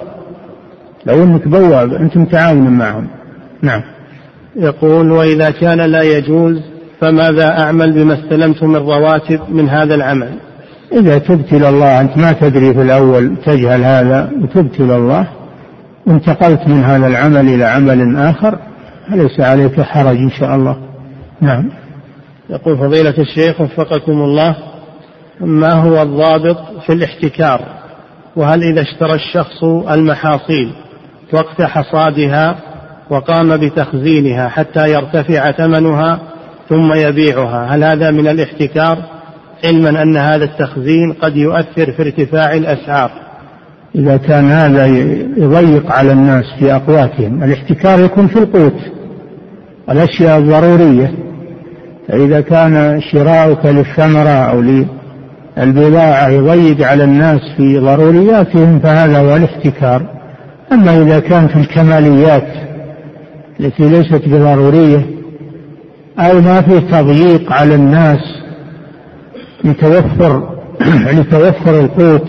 لو 1.06 1.22
إنك 1.22 1.48
بواب 1.48 1.94
انت 1.94 2.16
متعاون 2.16 2.70
معهم. 2.70 3.06
نعم. 3.62 3.82
يقول 4.56 5.12
وإذا 5.12 5.50
كان 5.50 5.80
لا 5.80 6.02
يجوز 6.02 6.60
فماذا 7.00 7.60
أعمل 7.60 7.92
بما 7.92 8.14
استلمت 8.14 8.62
من 8.62 8.76
رواتب 8.76 9.40
من 9.48 9.68
هذا 9.68 9.94
العمل؟ 9.94 10.30
إذا 10.92 11.18
تبت 11.18 11.52
إلى 11.52 11.68
الله 11.68 12.00
أنت 12.00 12.18
ما 12.18 12.32
تدري 12.32 12.74
في 12.74 12.82
الأول 12.82 13.36
تجهل 13.46 13.84
هذا 13.84 14.30
وتبت 14.42 14.80
إلى 14.80 14.96
الله 14.96 15.28
وانتقلت 16.06 16.68
من 16.68 16.84
هذا 16.84 17.06
العمل 17.06 17.48
إلى 17.48 17.64
عمل 17.64 18.16
آخر 18.16 18.58
فليس 19.10 19.40
عليك 19.40 19.80
حرج 19.80 20.16
إن 20.16 20.30
شاء 20.30 20.54
الله؟ 20.54 20.76
نعم. 21.40 21.70
يقول 22.50 22.78
فضيلة 22.78 23.14
الشيخ 23.18 23.60
وفقكم 23.60 24.12
الله 24.12 24.56
ما 25.40 25.72
هو 25.72 26.02
الضابط 26.02 26.58
في 26.86 26.92
الاحتكار؟ 26.92 27.60
وهل 28.36 28.62
إذا 28.62 28.82
اشترى 28.82 29.14
الشخص 29.14 29.64
المحاصيل 29.64 30.72
وقت 31.32 31.62
حصادها 31.62 32.56
وقام 33.10 33.56
بتخزينها 33.56 34.48
حتى 34.48 34.92
يرتفع 34.92 35.50
ثمنها 35.50 36.18
ثم 36.68 36.92
يبيعها. 36.92 37.66
هل 37.74 37.84
هذا 37.84 38.10
من 38.10 38.28
الاحتكار؟ 38.28 38.98
علما 39.64 40.02
أن 40.02 40.16
هذا 40.16 40.44
التخزين 40.44 41.12
قد 41.12 41.36
يؤثر 41.36 41.92
في 41.92 42.02
ارتفاع 42.02 42.52
الأسعار. 42.52 43.10
إذا 43.94 44.16
كان 44.16 44.50
هذا 44.50 44.86
يضيق 45.36 45.92
على 45.92 46.12
الناس 46.12 46.44
في 46.58 46.74
أقواتهم 46.74 47.44
الاحتكار 47.44 48.00
يكون 48.00 48.26
في 48.26 48.38
القوت 48.38 48.80
الأشياء 49.90 50.38
الضرورية. 50.38 51.12
فإذا 52.08 52.40
كان 52.40 53.00
شراؤك 53.12 53.66
للثمرة 53.66 54.28
أو 54.28 54.60
للبضاعة 55.56 56.28
يضيق 56.28 56.86
على 56.86 57.04
الناس 57.04 57.40
في 57.56 57.78
ضرورياتهم 57.78 58.78
فهذا 58.78 59.18
هو 59.18 59.36
الاحتكار. 59.36 60.02
أما 60.72 61.02
إذا 61.02 61.20
كان 61.20 61.48
في 61.48 61.56
الكماليات 61.56 62.48
التي 63.60 63.88
ليست 63.88 64.28
بضرورية 64.28 65.17
أو 66.18 66.40
ما 66.40 66.60
في 66.60 66.80
تضييق 66.80 67.52
على 67.52 67.74
الناس 67.74 68.20
لتوفر 69.64 70.58
لتوفر 71.18 71.80
القوت 71.80 72.28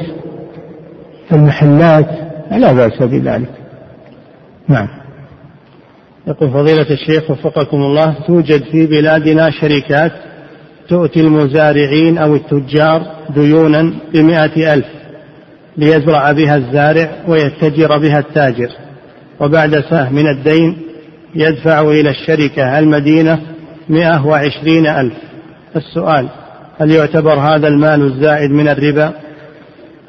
في 1.30 1.36
المحلات 1.36 2.10
لا 2.52 2.72
بأس 2.74 3.04
بذلك. 3.04 3.50
نعم. 4.68 4.88
يقول 6.28 6.50
فضيلة 6.50 6.90
الشيخ 6.92 7.32
وفقكم 7.32 7.78
الله 7.78 8.16
توجد 8.28 8.64
في 8.64 8.86
بلادنا 8.86 9.50
شركات 9.50 10.12
تؤتي 10.90 11.20
المزارعين 11.20 12.18
أو 12.18 12.36
التجار 12.36 13.02
ديونا 13.30 13.94
بمائة 14.14 14.74
ألف 14.74 14.86
ليزرع 15.78 16.32
بها 16.32 16.56
الزارع 16.56 17.10
ويتجر 17.28 17.98
بها 17.98 18.20
التاجر 18.20 18.70
وبعد 19.40 19.84
سهم 19.90 20.16
من 20.16 20.28
الدين 20.28 20.78
يدفع 21.36 21.82
إلى 21.82 22.10
الشركة 22.10 22.80
المدينة 22.80 23.40
مئة 23.90 24.26
وعشرين 24.26 24.88
ألف. 24.88 25.14
السؤال 25.76 26.30
هل 26.82 26.92
يعتبر 26.92 27.34
هذا 27.34 27.68
المال 27.68 28.02
الزائد 28.02 28.52
من 28.52 28.68
الربا؟ 28.68 29.14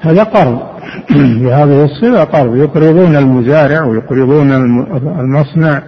هذا 0.01 0.23
قرض. 0.23 0.59
بهذه 1.43 1.85
الصلة 1.85 2.25
قرض. 2.25 2.57
يقرضون 2.57 3.17
المزارع 3.17 3.85
ويقرضون 3.85 4.53
المصنع 5.21 5.83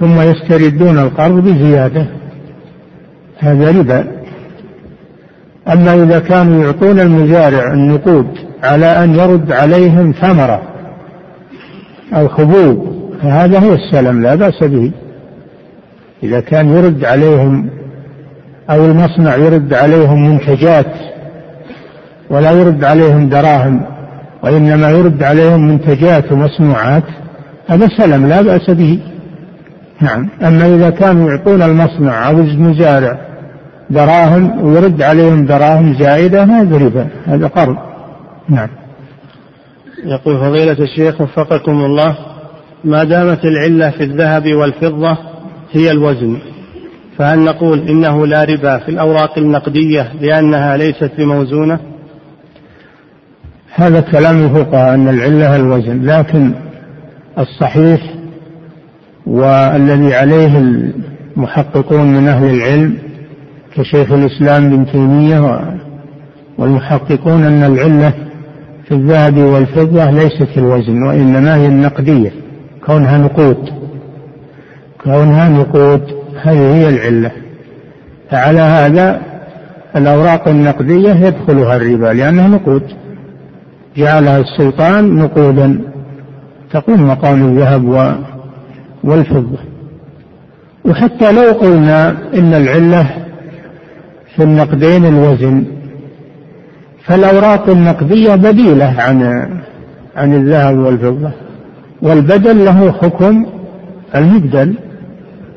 ثم 0.00 0.20
يستردون 0.20 0.98
القرض 0.98 1.44
بزيادة. 1.44 2.06
هذا 3.38 3.70
ربا. 3.70 4.04
أما 5.68 5.94
إذا 5.94 6.18
كانوا 6.18 6.64
يعطون 6.64 7.00
المزارع 7.00 7.72
النقود 7.72 8.26
على 8.62 9.04
أن 9.04 9.14
يرد 9.14 9.52
عليهم 9.52 10.12
ثمرة 10.12 10.62
أو 12.12 12.28
حبوب 12.28 13.00
فهذا 13.22 13.58
هو 13.58 13.74
السلم 13.74 14.22
لا 14.22 14.34
بأس 14.34 14.64
به. 14.64 14.92
إذا 16.22 16.40
كان 16.40 16.68
يرد 16.68 17.04
عليهم 17.04 17.70
أو 18.70 18.84
المصنع 18.84 19.36
يرد 19.36 19.74
عليهم 19.74 20.28
منتجات 20.30 20.86
ولا 22.30 22.50
يرد 22.50 22.84
عليهم 22.84 23.28
دراهم 23.28 23.86
وإنما 24.42 24.90
يرد 24.90 25.22
عليهم 25.22 25.68
منتجات 25.68 26.32
ومصنوعات 26.32 27.02
هذا 27.68 27.88
سلم 27.98 28.26
لا 28.26 28.42
بأس 28.42 28.70
به. 28.70 29.00
نعم. 30.00 30.28
أما 30.42 30.74
إذا 30.74 30.90
كانوا 30.90 31.30
يعطون 31.30 31.62
المصنع 31.62 32.28
أو 32.28 32.38
المزارع 32.38 33.18
دراهم 33.90 34.64
ويرد 34.64 35.02
عليهم 35.02 35.46
دراهم 35.46 35.94
زائدة 35.98 36.42
هذا 36.44 36.76
ربا 36.76 37.08
هذا 37.26 37.46
قرض. 37.46 37.76
نعم. 38.48 38.68
يقول 40.04 40.38
فضيلة 40.38 40.76
الشيخ 40.84 41.20
وفقكم 41.20 41.72
الله 41.72 42.16
ما 42.84 43.04
دامت 43.04 43.44
العلة 43.44 43.90
في 43.90 44.04
الذهب 44.04 44.54
والفضة 44.54 45.29
هي 45.72 45.90
الوزن. 45.90 46.38
فهل 47.18 47.38
نقول 47.38 47.88
إنه 47.88 48.26
لا 48.26 48.44
ربا 48.44 48.78
في 48.78 48.88
الأوراق 48.88 49.38
النقدية 49.38 50.12
لأنها 50.20 50.76
ليست 50.76 51.10
بموزونة؟ 51.18 51.78
هذا 53.74 54.00
كلام 54.00 54.44
الفقهاء 54.44 54.94
أن 54.94 55.08
العلة 55.08 55.56
الوزن 55.56 56.02
لكن 56.04 56.52
الصحيح 57.38 58.00
والذي 59.26 60.14
عليه 60.14 60.58
المحققون 61.36 62.06
من 62.06 62.28
أهل 62.28 62.54
العلم 62.54 62.98
كشيخ 63.76 64.12
الإسلام 64.12 64.70
بن 64.70 64.86
تيمية 64.86 65.60
والمحققون 66.58 67.42
أن 67.44 67.62
العلة 67.62 68.12
في 68.84 68.94
الذهب 68.94 69.36
والفضة 69.36 70.10
ليست 70.10 70.58
الوزن 70.58 71.02
وإنما 71.02 71.56
هي 71.56 71.66
النقدية 71.66 72.32
كونها 72.86 73.18
نقود. 73.18 73.79
كونها 75.04 75.48
نقود. 75.48 76.02
هذه 76.42 76.74
هي 76.74 76.88
العلة. 76.88 77.30
فعلى 78.30 78.60
هذا 78.60 79.20
الأوراق 79.96 80.48
النقدية 80.48 81.10
يدخلها 81.10 81.76
الربا 81.76 82.06
لأنها 82.06 82.48
نقود. 82.48 82.82
جعلها 83.96 84.38
السلطان 84.38 85.16
نقودا. 85.16 85.80
تقوم 86.72 87.08
مقام 87.08 87.48
الذهب 87.48 88.14
والفضة. 89.04 89.58
وحتى 90.84 91.32
لو 91.32 91.52
قلنا 91.52 92.10
إن 92.34 92.54
العلة 92.54 93.06
في 94.36 94.42
النقدين 94.42 95.06
الوزن 95.06 95.64
فالأوراق 97.04 97.70
النقدية 97.70 98.34
بديلة 98.34 98.94
عن 98.98 99.22
عن 100.16 100.34
الذهب 100.34 100.78
والفضة 100.78 101.30
والبدل 102.02 102.64
له 102.64 102.92
حكم 102.92 103.46
المبدل. 104.14 104.74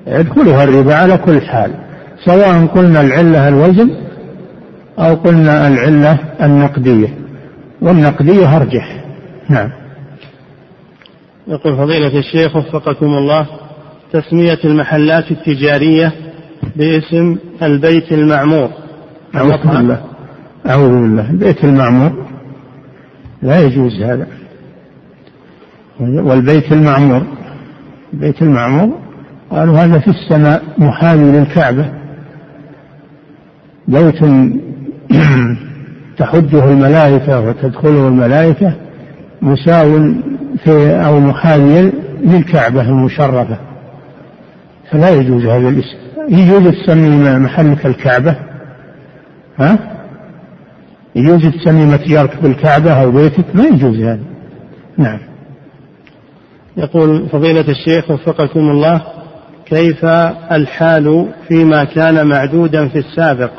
يدخلها 0.08 0.64
الربا 0.64 0.96
على 0.96 1.18
كل 1.18 1.42
حال 1.42 1.72
سواء 2.26 2.66
قلنا 2.66 3.02
العلة 3.02 3.48
الوزن 3.48 3.92
أو 5.00 5.16
قلنا 5.16 5.68
العلة 5.68 6.20
النقدية 6.42 7.08
والنقدية 7.82 8.58
أرجح. 8.58 9.04
نعم. 9.50 9.70
يقول 11.48 11.78
فضيلة 11.78 12.20
الشيخ 12.20 12.56
وفقكم 12.56 13.06
الله 13.06 13.48
تسمية 14.14 14.60
المحلات 14.66 15.32
التجارية 15.32 16.12
باسم 16.76 17.38
البيت 17.64 18.12
المعمور. 18.12 18.70
أعوذ 19.36 19.68
بالله 19.68 20.02
أعوذ 20.68 20.90
بالله 20.90 21.30
البيت 21.30 21.64
المعمور 21.64 22.26
لا 23.42 23.62
يجوز 23.62 24.02
هذا. 24.02 24.28
والبيت 26.00 26.72
المعمور 26.72 27.24
البيت 28.14 28.42
المعمور 28.42 29.03
قالوا 29.54 29.78
هذا 29.78 30.00
في 30.00 30.08
السماء 30.08 30.64
محاذي 30.78 31.24
للكعبة. 31.24 31.86
بيت 33.88 34.20
تحجه 36.18 36.72
الملائكة 36.72 37.40
وتدخله 37.40 38.08
الملائكة 38.08 38.76
مساو 39.42 40.14
في 40.64 41.06
أو 41.06 41.20
محاذي 41.20 41.92
للكعبة 42.24 42.82
المشرفة. 42.82 43.58
فلا 44.92 45.10
يجوز 45.10 45.46
هذا 45.46 45.70
الاسم. 45.70 45.98
يجوز 46.30 46.68
تسمي 46.68 47.40
محلك 47.40 47.86
الكعبة 47.86 48.36
ها؟ 49.60 49.78
يجوز 51.16 51.46
تسمي 51.46 51.86
متجرك 51.86 52.42
بالكعبة 52.44 52.92
أو 52.92 53.12
بيتك؟ 53.12 53.56
ما 53.56 53.64
يجوز 53.64 54.00
هذا. 54.00 54.24
نعم. 54.98 55.20
يقول 56.78 57.30
فضيلة 57.30 57.66
الشيخ 57.70 58.12
وفقكم 58.12 58.60
الله. 58.60 59.02
كيف 59.66 60.06
الحال 60.52 61.28
فيما 61.48 61.84
كان 61.84 62.28
معدودا 62.28 62.88
في 62.88 62.98
السابق؟ 63.00 63.52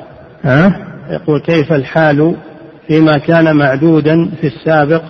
ها؟ 0.42 0.86
يقول 1.10 1.40
كيف 1.40 1.72
الحال 1.72 2.36
فيما 2.88 3.18
كان 3.18 3.56
معدودا 3.56 4.30
في 4.40 4.46
السابق 4.46 5.02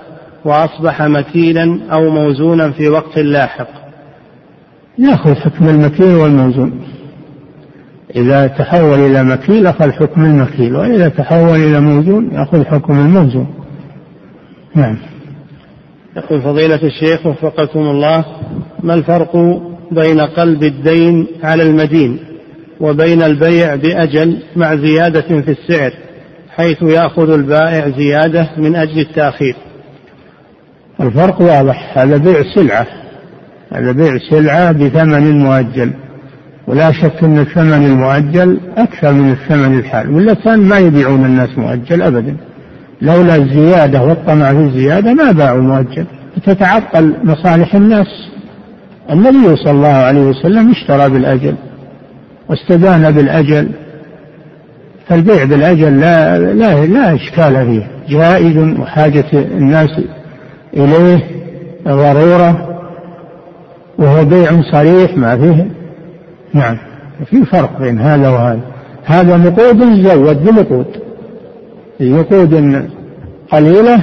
وأصبح 0.45 1.03
مكيلا 1.03 1.80
أو 1.92 2.11
موزونا 2.11 2.70
في 2.70 2.88
وقت 2.88 3.18
لاحق؟ 3.18 3.68
يأخذ 4.99 5.34
حكم 5.34 5.68
المكيل 5.68 6.14
والموزون. 6.14 6.80
إذا 8.16 8.47
تحول 8.47 8.99
إلى 8.99 9.24
مكيل 9.24 9.66
أخذ 9.66 9.90
حكم 9.92 10.24
المكيل 10.24 10.76
وإذا 10.76 11.09
تحول 11.09 11.57
إلى 11.57 11.80
موزون 11.80 12.30
يأخذ 12.32 12.64
حكم 12.64 12.99
الموزون. 12.99 13.47
نعم. 14.74 14.97
يقول 16.16 16.42
فضيلة 16.42 16.80
الشيخ 16.82 17.26
وفقكم 17.26 17.80
الله 17.80 18.24
ما 18.82 18.95
الفرق 18.95 19.36
بين 19.93 20.20
قلب 20.20 20.62
الدين 20.62 21.26
على 21.43 21.62
المدين 21.62 22.18
وبين 22.80 23.22
البيع 23.22 23.74
بأجل 23.74 24.43
مع 24.57 24.76
زيادة 24.76 25.41
في 25.41 25.51
السعر 25.51 25.93
حيث 26.57 26.82
يأخذ 26.82 27.30
البائع 27.30 27.89
زيادة 27.89 28.51
من 28.57 28.76
أجل 28.76 29.01
التأخير. 29.01 29.57
الفرق 31.01 31.41
واضح 31.41 31.99
هذا 31.99 32.16
بيع 32.16 32.43
سلعة. 32.55 32.87
هذا 33.72 33.93
بيع 33.93 34.18
سلعة 34.30 34.72
بثمن 34.72 35.39
مؤجل. 35.39 35.91
ولا 36.66 36.93
شك 36.93 37.24
أن 37.24 37.39
الثمن 37.39 37.87
المؤجل 37.87 38.59
أكثر 38.76 39.12
من 39.12 39.32
الثمن 39.32 39.78
الحال 39.78 40.11
ولا 40.11 40.35
كان 40.35 40.61
ما 40.61 40.78
يبيعون 40.78 41.24
الناس 41.24 41.59
مؤجل 41.59 42.03
أبدا. 42.03 42.37
لولا 43.03 43.37
الزيادة 43.37 44.03
والطمع 44.03 44.53
في 44.53 44.59
الزيادة 44.59 45.14
ما 45.14 45.32
باعوا 45.32 45.62
مؤجل. 45.62 46.05
تتعطل 46.47 47.14
مصالح 47.24 47.74
الناس. 47.74 48.34
النبي 49.11 49.57
صلى 49.57 49.70
الله 49.70 49.88
عليه 49.88 50.20
وسلم 50.20 50.70
اشترى 50.70 51.09
بالأجل 51.11 51.55
واستدان 52.48 53.11
بالأجل 53.11 53.68
فالبيع 55.09 55.44
بالأجل 55.44 56.00
لا 56.00 56.38
لا 56.38 56.86
لا 56.86 57.14
إشكال 57.14 57.66
فيه 57.66 57.90
جائز 58.09 58.57
وحاجة 58.57 59.24
الناس 59.32 60.00
إليه 60.76 61.20
ضرورة 61.88 62.80
وهو 63.98 64.24
بيع 64.24 64.62
صريح 64.72 65.16
ما 65.16 65.36
فيه. 65.36 65.66
نعم 66.55 66.78
في 67.26 67.44
فرق 67.44 67.80
بين 67.80 67.98
هذا 67.98 68.28
وهذا. 68.28 68.61
هذا 69.05 69.36
نقود 69.36 70.02
زود 70.02 70.44
بنقود 70.44 70.86
نقود 72.00 72.84
قليلة 73.52 74.02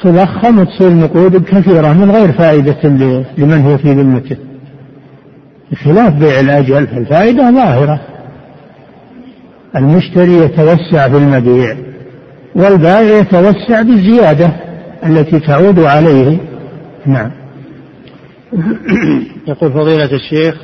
تضخم 0.00 0.58
وتصير 0.58 0.90
نقود 0.90 1.44
كثيرة 1.44 1.92
من 1.92 2.10
غير 2.10 2.32
فائدة 2.32 2.88
لمن 3.38 3.62
هو 3.66 3.78
في 3.78 3.92
ذمته. 3.92 4.36
بخلاف 5.72 6.14
بيع 6.14 6.40
الأجل 6.40 6.86
فالفائدة 6.86 7.50
ظاهرة. 7.50 8.00
المشتري 9.76 10.36
يتوسع 10.36 11.08
في 11.08 11.16
المبيع 11.16 11.76
والبائع 12.54 13.18
يتوسع 13.18 13.82
بالزيادة 13.82 14.52
التي 15.06 15.40
تعود 15.40 15.78
عليه. 15.78 16.38
نعم. 17.06 17.30
يقول 19.48 19.72
فضيلة 19.72 20.12
الشيخ 20.12 20.54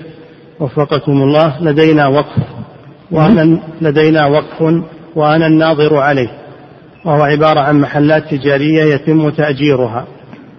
وفقكم 0.60 1.12
الله 1.12 1.62
لدينا 1.62 2.06
وقف 2.06 2.42
وأنا 3.10 3.58
لدينا 3.80 4.26
وقف 4.26 4.82
وأنا 5.16 5.46
الناظر 5.46 5.96
عليه. 5.96 6.43
وهو 7.04 7.22
عبارة 7.22 7.60
عن 7.60 7.80
محلات 7.80 8.34
تجارية 8.34 8.94
يتم 8.94 9.30
تأجيرها. 9.30 10.06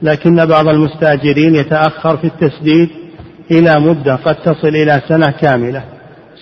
لكن 0.01 0.45
بعض 0.45 0.67
المستأجرين 0.67 1.55
يتأخر 1.55 2.17
في 2.17 2.27
التسديد 2.27 2.89
إلى 3.51 3.79
مدة 3.79 4.15
قد 4.15 4.35
تصل 4.35 4.67
إلى 4.67 5.01
سنة 5.07 5.31
كاملة. 5.31 5.83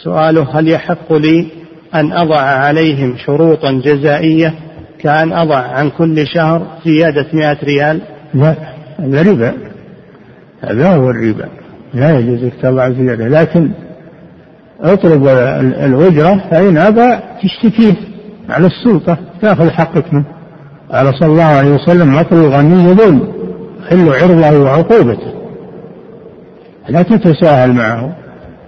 سؤاله 0.04 0.60
هل 0.60 0.68
يحق 0.68 1.14
لي 1.14 1.48
أن 1.96 2.12
أضع 2.12 2.40
عليهم 2.40 3.18
شروطا 3.18 3.72
جزائية 3.72 4.54
كأن 5.00 5.34
أضع 5.34 5.58
عن 5.58 5.90
كل 5.90 6.28
شهر 6.28 6.68
زيادة 6.86 7.28
مئة 7.34 7.58
ريال؟ 7.64 8.02
لا 8.34 8.56
هذا 9.00 9.22
ربا. 9.22 9.54
هذا 10.62 10.96
هو 10.96 11.10
الربا. 11.10 11.48
لا 11.94 12.20
يجوز 12.20 12.44
لك 12.44 12.54
تضع 12.62 12.90
زيادة. 12.90 13.28
لكن 13.28 13.72
اطلب 14.82 15.28
الأجرة 15.28 16.44
فإن 16.52 16.78
أبى 16.78 17.20
تشتكيه. 17.44 18.13
على 18.50 18.68
السلطة 18.68 19.18
تأخذ 19.42 19.70
حقك 19.70 20.14
منه 20.14 20.26
قال 20.92 21.14
صلى 21.20 21.30
الله 21.30 21.44
عليه 21.44 21.72
وسلم 21.72 22.16
مثل 22.16 22.36
الغني 22.36 22.94
ظلم 22.94 23.34
حل 23.90 24.10
عرضه 24.10 24.60
وعقوبته. 24.60 25.34
لا 26.90 27.02
تتساهل 27.02 27.74
معه 27.74 28.16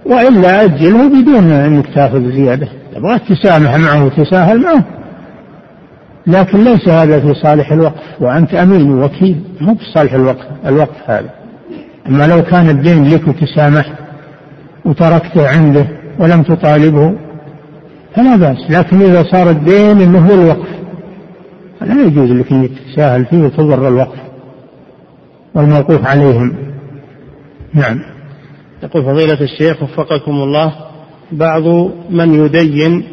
وإلا 0.06 0.64
أجله 0.64 1.08
بدون 1.08 1.52
أنك 1.52 1.86
تأخذ 1.94 2.32
زيادة. 2.32 2.68
تبغى 2.94 3.18
تسامح 3.18 3.76
معه 3.76 4.04
وتساهل 4.04 4.62
معه. 4.62 4.84
لكن 6.26 6.64
ليس 6.64 6.88
هذا 6.88 7.20
في 7.20 7.34
صالح 7.34 7.72
الوقف 7.72 8.02
وأنت 8.20 8.54
أمين 8.54 9.02
وكيل 9.02 9.40
مو 9.60 9.74
في 9.74 9.84
صالح 9.94 10.12
الوقف 10.12 10.46
الوقف 10.66 11.10
هذا. 11.10 11.30
أما 12.08 12.26
لو 12.26 12.42
كان 12.42 12.68
الدين 12.68 13.08
لك 13.08 13.28
وتسامحت 13.28 13.92
وتركته 14.84 15.48
عنده 15.48 15.86
ولم 16.18 16.42
تطالبه 16.42 17.25
فلا 18.16 18.36
بأس 18.36 18.70
لكن 18.70 19.02
إذا 19.02 19.22
صار 19.22 19.50
الدين 19.50 20.00
أنه 20.00 20.28
هو 20.28 20.34
الوقف. 20.34 20.68
لا 21.80 22.02
يجوز 22.02 22.30
لك 22.30 22.52
أن 22.52 22.68
تتساهل 22.68 23.26
فيه 23.26 23.38
وتضر 23.38 23.88
الوقف 23.88 24.18
والموقوف 25.54 26.06
عليهم. 26.06 26.54
نعم. 27.74 28.00
يقول 28.82 29.04
فضيلة 29.04 29.40
الشيخ 29.40 29.82
وفقكم 29.82 30.32
الله 30.32 30.72
بعض 31.32 31.90
من 32.10 32.44
يدين 32.44 33.04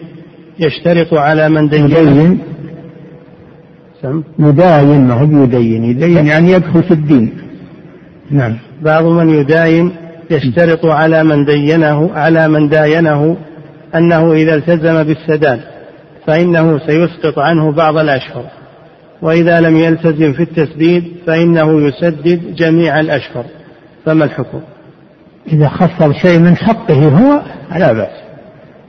يشترط 0.59 1.13
على 1.13 1.49
من 1.49 1.69
دين. 1.69 1.85
يدين؟ 1.85 2.39
يداين 4.39 5.07
ما 5.07 5.13
هو 5.13 5.43
يدين 5.43 5.83
يدين 5.83 6.27
يعني 6.27 6.51
يدخل 6.51 6.83
في 6.83 6.91
الدين. 6.91 7.33
نعم. 8.31 8.57
بعض 8.81 9.05
من 9.05 9.29
يداين 9.29 9.91
يشترط 10.31 10.85
على 10.85 11.23
من 11.23 11.45
دينه 11.45 12.11
على 12.13 12.47
من 12.47 12.69
داينه 12.69 13.37
أنه 13.95 14.33
إذا 14.33 14.55
التزم 14.55 15.03
بالسداد 15.03 15.61
فإنه 16.27 16.79
سيسقط 16.79 17.39
عنه 17.39 17.71
بعض 17.71 17.97
الأشهر. 17.97 18.45
وإذا 19.21 19.61
لم 19.61 19.77
يلتزم 19.77 20.33
في 20.33 20.43
التسديد 20.43 21.03
فإنه 21.27 21.81
يسدد 21.81 22.55
جميع 22.55 22.99
الأشهر. 22.99 23.45
فما 24.05 24.25
الحكم؟ 24.25 24.61
إذا 25.53 25.67
خفض 25.67 26.11
شيء 26.11 26.39
من 26.39 26.57
حقه 26.57 27.07
هو؟ 27.07 27.41
لا 27.79 27.93
بأس. 27.93 28.23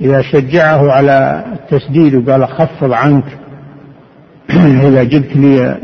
إذا 0.01 0.23
شجعه 0.23 0.93
على 0.93 1.45
التسديد 1.53 2.15
وقال 2.15 2.49
خفض 2.49 2.93
عنك 2.93 3.25
إذا 4.89 5.03
جبت 5.03 5.37
لي 5.37 5.79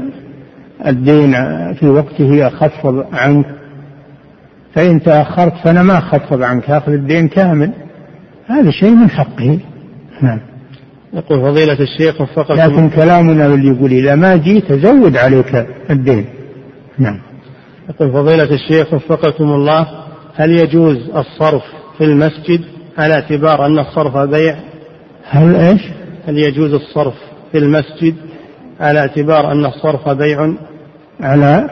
الدين 0.86 1.32
في 1.74 1.88
وقته 1.88 2.46
أخفض 2.46 3.06
عنك 3.12 3.46
فإن 4.74 5.02
تأخرت 5.02 5.52
فأنا 5.64 5.82
ما 5.82 5.98
أخفض 5.98 6.42
عنك 6.42 6.70
أخذ 6.70 6.92
الدين 6.92 7.28
كامل. 7.28 7.72
هذا 8.51 8.70
شيء 8.70 8.90
من 8.90 9.11
حقه. 9.11 9.59
نعم. 10.22 10.40
يقول 11.12 11.40
فضيلة 11.40 11.78
الشيخ 11.80 12.20
وفقكم. 12.20 12.55
لكن 12.55 12.90
كلامنا 12.90 13.46
اللي 13.46 13.68
يقول 13.68 13.92
إذا 13.92 14.14
ما 14.14 14.36
جيت 14.36 14.70
أزود 14.70 15.16
عليك 15.16 15.66
الدين. 15.90 16.24
نعم. 16.98 17.20
يقول 17.88 18.12
فضيلة 18.12 18.55
الشيخ 18.55 18.94
وفقكم 18.94 19.44
الله 19.44 19.86
هل 20.34 20.51
يجوز 20.51 20.96
الصرف 21.16 21.62
في 21.98 22.05
المسجد 22.05 22.61
على 22.98 23.14
اعتبار 23.14 23.66
أن 23.66 23.78
الصرف 23.78 24.16
بيع؟ 24.16 24.57
هل 25.30 25.57
إيش؟ 25.57 25.82
هل 26.26 26.38
يجوز 26.38 26.72
الصرف 26.72 27.14
في 27.53 27.59
المسجد 27.59 28.14
على 28.80 28.98
اعتبار 28.98 29.53
أن 29.53 29.66
الصرف 29.66 30.09
بيع؟ 30.09 30.55
على؟ 31.20 31.70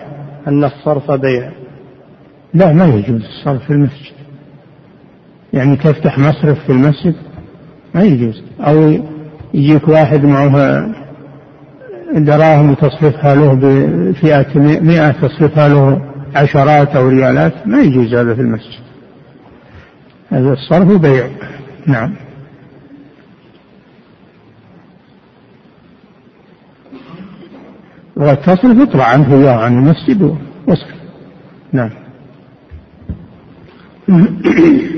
أن 0.48 0.64
الصرف 0.64 1.10
بيع. 1.10 1.52
لا 2.54 2.72
ما 2.72 2.86
يجوز 2.86 3.22
الصرف 3.24 3.64
في 3.64 3.70
المسجد. 3.70 4.17
يعني 5.52 5.76
تفتح 5.76 6.18
مصرف 6.18 6.64
في 6.64 6.72
المسجد؟ 6.72 7.14
ما 7.94 8.02
يجوز. 8.02 8.42
أو 8.60 8.98
يجيك 9.54 9.88
واحد 9.88 10.24
معه 10.24 10.86
دراهم 12.12 12.74
تصرفها 12.74 13.34
له 13.34 13.54
بفئة 13.54 14.58
مئة 14.80 15.10
تصرفها 15.10 15.68
له 15.68 16.02
عشرات 16.36 16.96
أو 16.96 17.08
ريالات 17.08 17.66
ما 17.66 17.80
يجوز 17.80 18.14
هذا 18.14 18.34
في 18.34 18.40
المسجد. 18.40 18.82
هذا 20.30 20.52
الصرف 20.52 21.00
بيع. 21.00 21.26
نعم. 21.86 22.14
وتصرف 28.16 28.80
اطلع 28.80 29.04
عنه 29.04 29.34
اياه 29.34 29.56
عن 29.56 29.78
المسجد 29.78 30.36
واصرف 30.66 30.98
نعم. 31.72 31.90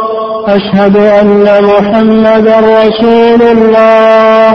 أشهد 0.47 0.97
أن 0.97 1.63
محمدا 1.63 2.59
رسول 2.59 3.41
الله. 3.41 4.51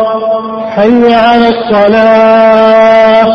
حي 0.71 1.15
على 1.15 1.49
الصلاة. 1.49 3.27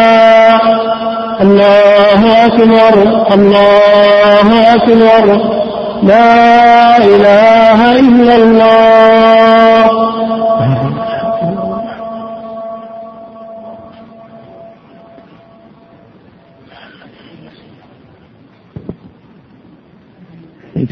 الله 1.41 2.45
أكبر. 2.45 3.25
الله 3.33 4.73
أكبر. 4.73 5.25
لا 6.03 6.97
إله 6.97 7.99
إلا 7.99 8.35
الله 8.35 8.87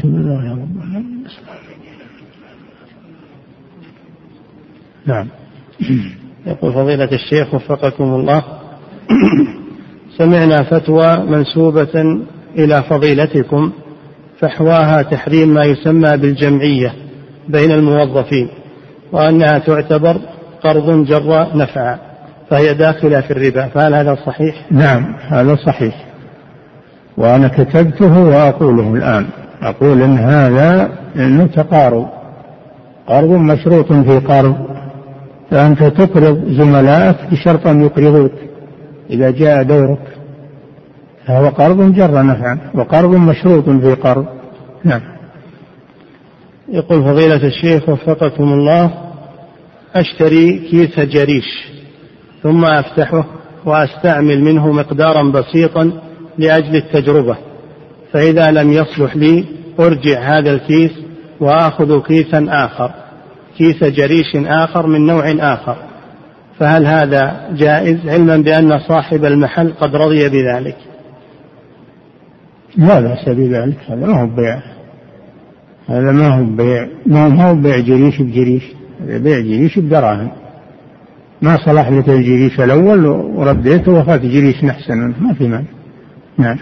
بالله 0.06 0.44
يا 0.44 0.52
رب 0.52 0.76
نعم. 5.06 5.26
يقول 6.46 6.72
فضيلة 6.72 7.08
الشيخ 7.12 7.54
وفقكم 7.54 8.04
الله. 8.04 8.42
سمعنا 10.18 10.62
فتوى 10.62 11.16
منسوبة 11.16 12.22
إلى 12.58 12.82
فضيلتكم 12.82 13.72
فحواها 14.40 15.02
تحريم 15.02 15.48
ما 15.54 15.64
يسمى 15.64 16.16
بالجمعية 16.16 16.92
بين 17.48 17.70
الموظفين 17.70 18.48
وأنها 19.12 19.58
تعتبر 19.58 20.16
قرض 20.62 21.04
جر 21.04 21.56
نفعا 21.56 21.98
فهي 22.50 22.74
داخلة 22.74 23.20
في 23.20 23.30
الربا 23.30 23.68
فهل 23.68 23.94
هذا 23.94 24.18
صحيح؟ 24.26 24.54
نعم 24.70 25.16
هذا 25.28 25.56
صحيح. 25.66 26.04
وأنا 27.16 27.48
كتبته 27.48 28.20
وأقوله 28.20 28.94
الآن 28.94 29.26
أقول 29.62 30.02
إن 30.02 30.18
هذا 30.18 30.90
إنه 31.16 31.46
تقارب 31.46 32.08
قرض 33.08 33.30
مشروط 33.30 33.92
في 33.92 34.18
قرض 34.18 34.56
فأنت 35.50 35.82
تقرض 35.82 36.48
زملائك 36.48 37.16
بشرط 37.32 37.66
أن 37.66 37.82
يقرضوك. 37.82 38.32
إذا 39.10 39.30
جاء 39.30 39.62
دورك 39.62 40.16
فهو 41.26 41.48
قرض 41.48 41.94
جر 41.94 42.22
نفعا 42.22 42.58
وقرض 42.74 43.10
مشروط 43.10 43.68
في 43.68 43.94
قرض 43.94 44.26
نعم. 44.84 45.00
يقول 46.68 47.04
فضيلة 47.04 47.46
الشيخ 47.46 47.88
وفقكم 47.88 48.52
الله 48.52 48.90
أشتري 49.94 50.58
كيس 50.58 51.00
جريش 51.00 51.68
ثم 52.42 52.64
أفتحه 52.64 53.24
وأستعمل 53.64 54.40
منه 54.40 54.72
مقدارا 54.72 55.22
بسيطا 55.30 55.92
لأجل 56.38 56.76
التجربة 56.76 57.36
فإذا 58.12 58.50
لم 58.50 58.72
يصلح 58.72 59.16
لي 59.16 59.44
أرجع 59.80 60.20
هذا 60.20 60.52
الكيس 60.52 60.90
وآخذ 61.40 62.02
كيسا 62.02 62.46
آخر. 62.48 62.90
كيس 63.58 63.84
جريش 63.84 64.36
آخر 64.36 64.86
من 64.86 65.06
نوع 65.06 65.34
آخر. 65.38 65.76
فهل 66.58 66.86
هذا 66.86 67.48
جائز؟ 67.52 68.08
علما 68.08 68.36
بأن 68.36 68.78
صاحب 68.78 69.24
المحل 69.24 69.72
قد 69.72 69.96
رضي 69.96 70.28
بذلك. 70.28 70.76
لا 72.76 73.00
بأس 73.00 73.28
بذلك 73.28 73.78
هذا 73.88 74.06
ما 74.06 74.20
هو 74.20 74.26
بيع. 74.26 74.62
هذا 75.88 76.12
ما 76.12 76.28
هو 76.28 76.44
بيع. 76.44 76.88
ما 77.06 77.50
هو 77.50 77.54
بيع 77.54 77.78
جريش 77.78 78.22
بجريش؟ 78.22 78.64
هذا 79.00 79.18
بيع 79.18 79.40
جريش 79.40 79.78
بدراهم. 79.78 80.30
ما 81.42 81.56
صلح 81.56 81.88
لك 81.88 82.08
الجريش 82.08 82.60
الأول 82.60 83.06
ورديته 83.06 83.92
وأخذت 83.92 84.22
جريش 84.22 84.64
أحسن. 84.64 85.14
ما 85.20 85.34
في 85.34 85.48
معنى 85.48 85.66
نعم. 86.38 86.58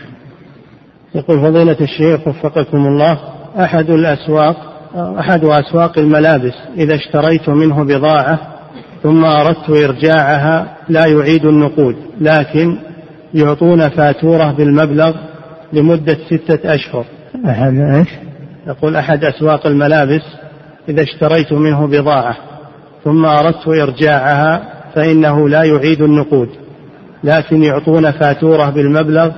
يقول 1.14 1.40
فضيلة 1.40 1.76
الشيخ 1.80 2.28
وفقكم 2.28 2.86
الله 2.86 3.18
أحد 3.58 3.90
الأسواق 3.90 4.73
أحد 4.94 5.44
أسواق 5.44 5.98
الملابس 5.98 6.54
إذا 6.76 6.94
اشتريت 6.94 7.48
منه 7.48 7.84
بضاعة 7.84 8.38
ثم 9.02 9.24
أردت 9.24 9.70
إرجاعها 9.70 10.76
لا 10.88 11.06
يعيد 11.06 11.44
النقود 11.44 11.96
لكن 12.20 12.78
يعطون 13.34 13.88
فاتورة 13.88 14.52
بالمبلغ 14.52 15.14
لمدة 15.72 16.16
ستة 16.30 16.74
أشهر 16.74 17.04
أحد 17.46 17.76
إيش؟ 17.76 18.08
يقول 18.66 18.96
أحد 18.96 19.24
أسواق 19.24 19.66
الملابس 19.66 20.22
إذا 20.88 21.02
اشتريت 21.02 21.52
منه 21.52 21.86
بضاعة 21.86 22.36
ثم 23.04 23.24
أردت 23.24 23.68
إرجاعها 23.68 24.62
فإنه 24.94 25.48
لا 25.48 25.64
يعيد 25.64 26.02
النقود 26.02 26.48
لكن 27.24 27.62
يعطون 27.62 28.10
فاتورة 28.10 28.70
بالمبلغ 28.70 29.30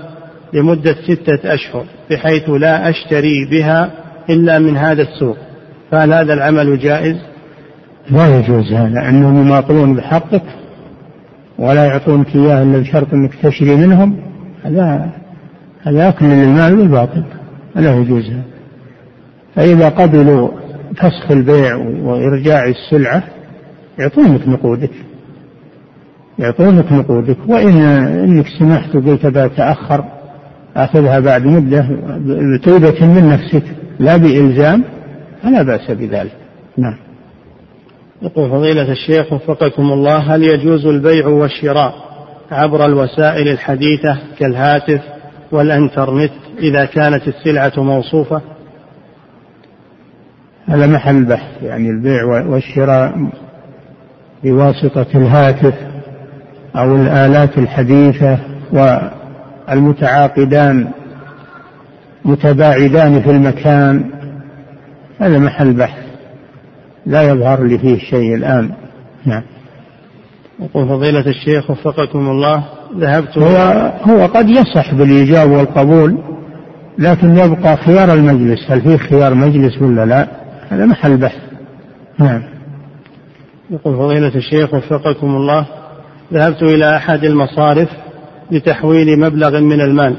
لمدة 0.52 0.94
ستة 0.94 1.54
أشهر 1.54 1.84
بحيث 2.10 2.50
لا 2.50 2.90
أشتري 2.90 3.44
بها 3.50 3.90
إلا 4.30 4.58
من 4.58 4.76
هذا 4.76 5.02
السوق 5.02 5.36
فهل 5.90 6.12
هذا 6.12 6.34
العمل 6.34 6.78
جائز؟ 6.78 7.16
لا 8.10 8.38
يجوز 8.38 8.72
هذا 8.72 9.08
أنهم 9.08 9.40
يماطلون 9.40 9.94
بحقك 9.94 10.42
ولا 11.58 11.84
يعطونك 11.84 12.36
إياه 12.36 12.62
إلا 12.62 12.78
بشرط 12.78 13.14
أنك 13.14 13.34
تشري 13.42 13.76
منهم. 13.76 14.16
هذا 14.64 15.10
هذا 15.82 16.08
أكل 16.08 16.26
للمال 16.26 16.76
بالباطل 16.76 17.22
لا 17.74 17.94
يجوز 17.96 18.32
فإذا 19.54 19.88
قبلوا 19.88 20.48
فسخ 20.96 21.30
البيع 21.30 21.76
وإرجاع 21.76 22.64
السلعة 22.64 23.22
يعطونك 23.98 24.48
نقودك 24.48 24.90
يعطونك 26.38 26.92
نقودك. 26.92 27.36
وإن 27.48 27.82
إنك 28.24 28.46
سمحت 28.58 28.96
وقلت 28.96 29.26
بتأخر 29.26 30.04
أخذها 30.76 31.20
بعد 31.20 31.44
مدة 31.46 31.88
بتوبة 32.58 33.06
من 33.06 33.28
نفسك 33.28 33.62
لا 33.98 34.16
بإلزام. 34.16 34.84
فلا 35.42 35.62
بأس 35.62 35.90
بذلك. 35.90 36.36
نعم. 36.78 36.96
يقول 38.22 38.50
فضيلة 38.50 38.92
الشيخ 38.92 39.32
وفقكم 39.32 39.92
الله 39.92 40.16
هل 40.16 40.42
يجوز 40.42 40.86
البيع 40.86 41.26
والشراء 41.26 41.94
عبر 42.50 42.86
الوسائل 42.86 43.48
الحديثة 43.48 44.18
كالهاتف 44.38 45.00
والإنترنت 45.52 46.32
إذا 46.58 46.84
كانت 46.84 47.28
السلعة 47.28 47.72
موصوفة؟ 47.76 48.40
هذا 50.66 50.86
محل 50.86 51.24
بحث 51.24 51.62
يعني 51.62 51.90
البيع 51.90 52.24
والشراء 52.24 53.30
بواسطة 54.44 55.06
الهاتف 55.14 55.74
أو 56.76 56.96
الآلات 56.96 57.58
الحديثة 57.58 58.38
والمتعاقدان 59.68 60.90
متباعدان 62.24 63.22
في 63.22 63.30
المكان 63.30 64.10
هذا 65.18 65.38
محل 65.38 65.72
بحث. 65.72 66.04
لا 67.06 67.22
يظهر 67.22 67.64
لي 67.64 67.78
فيه 67.78 67.98
شيء 67.98 68.34
الآن. 68.34 68.70
نعم. 69.24 69.42
يقول 70.60 70.88
فضيلة 70.88 71.26
الشيخ 71.26 71.70
وفقكم 71.70 72.28
الله 72.28 72.64
ذهبت 72.98 73.38
هو 73.38 73.56
هو 74.02 74.26
قد 74.26 74.48
يصح 74.48 74.94
بالإيجاب 74.94 75.50
والقبول 75.50 76.18
لكن 76.98 77.36
يبقى 77.36 77.76
خيار 77.76 78.14
المجلس. 78.14 78.70
هل 78.70 78.80
فيه 78.80 78.96
خيار 78.96 79.34
مجلس 79.34 79.82
ولا 79.82 80.06
لا؟ 80.06 80.28
هذا 80.68 80.86
محل 80.86 81.16
بحث. 81.16 81.40
نعم. 82.18 82.42
يقول 83.70 83.96
فضيلة 83.96 84.34
الشيخ 84.34 84.74
وفقكم 84.74 85.26
الله 85.26 85.66
ذهبت 86.32 86.62
إلى 86.62 86.96
أحد 86.96 87.24
المصارف 87.24 87.88
لتحويل 88.50 89.20
مبلغ 89.20 89.60
من 89.60 89.80
المال. 89.80 90.16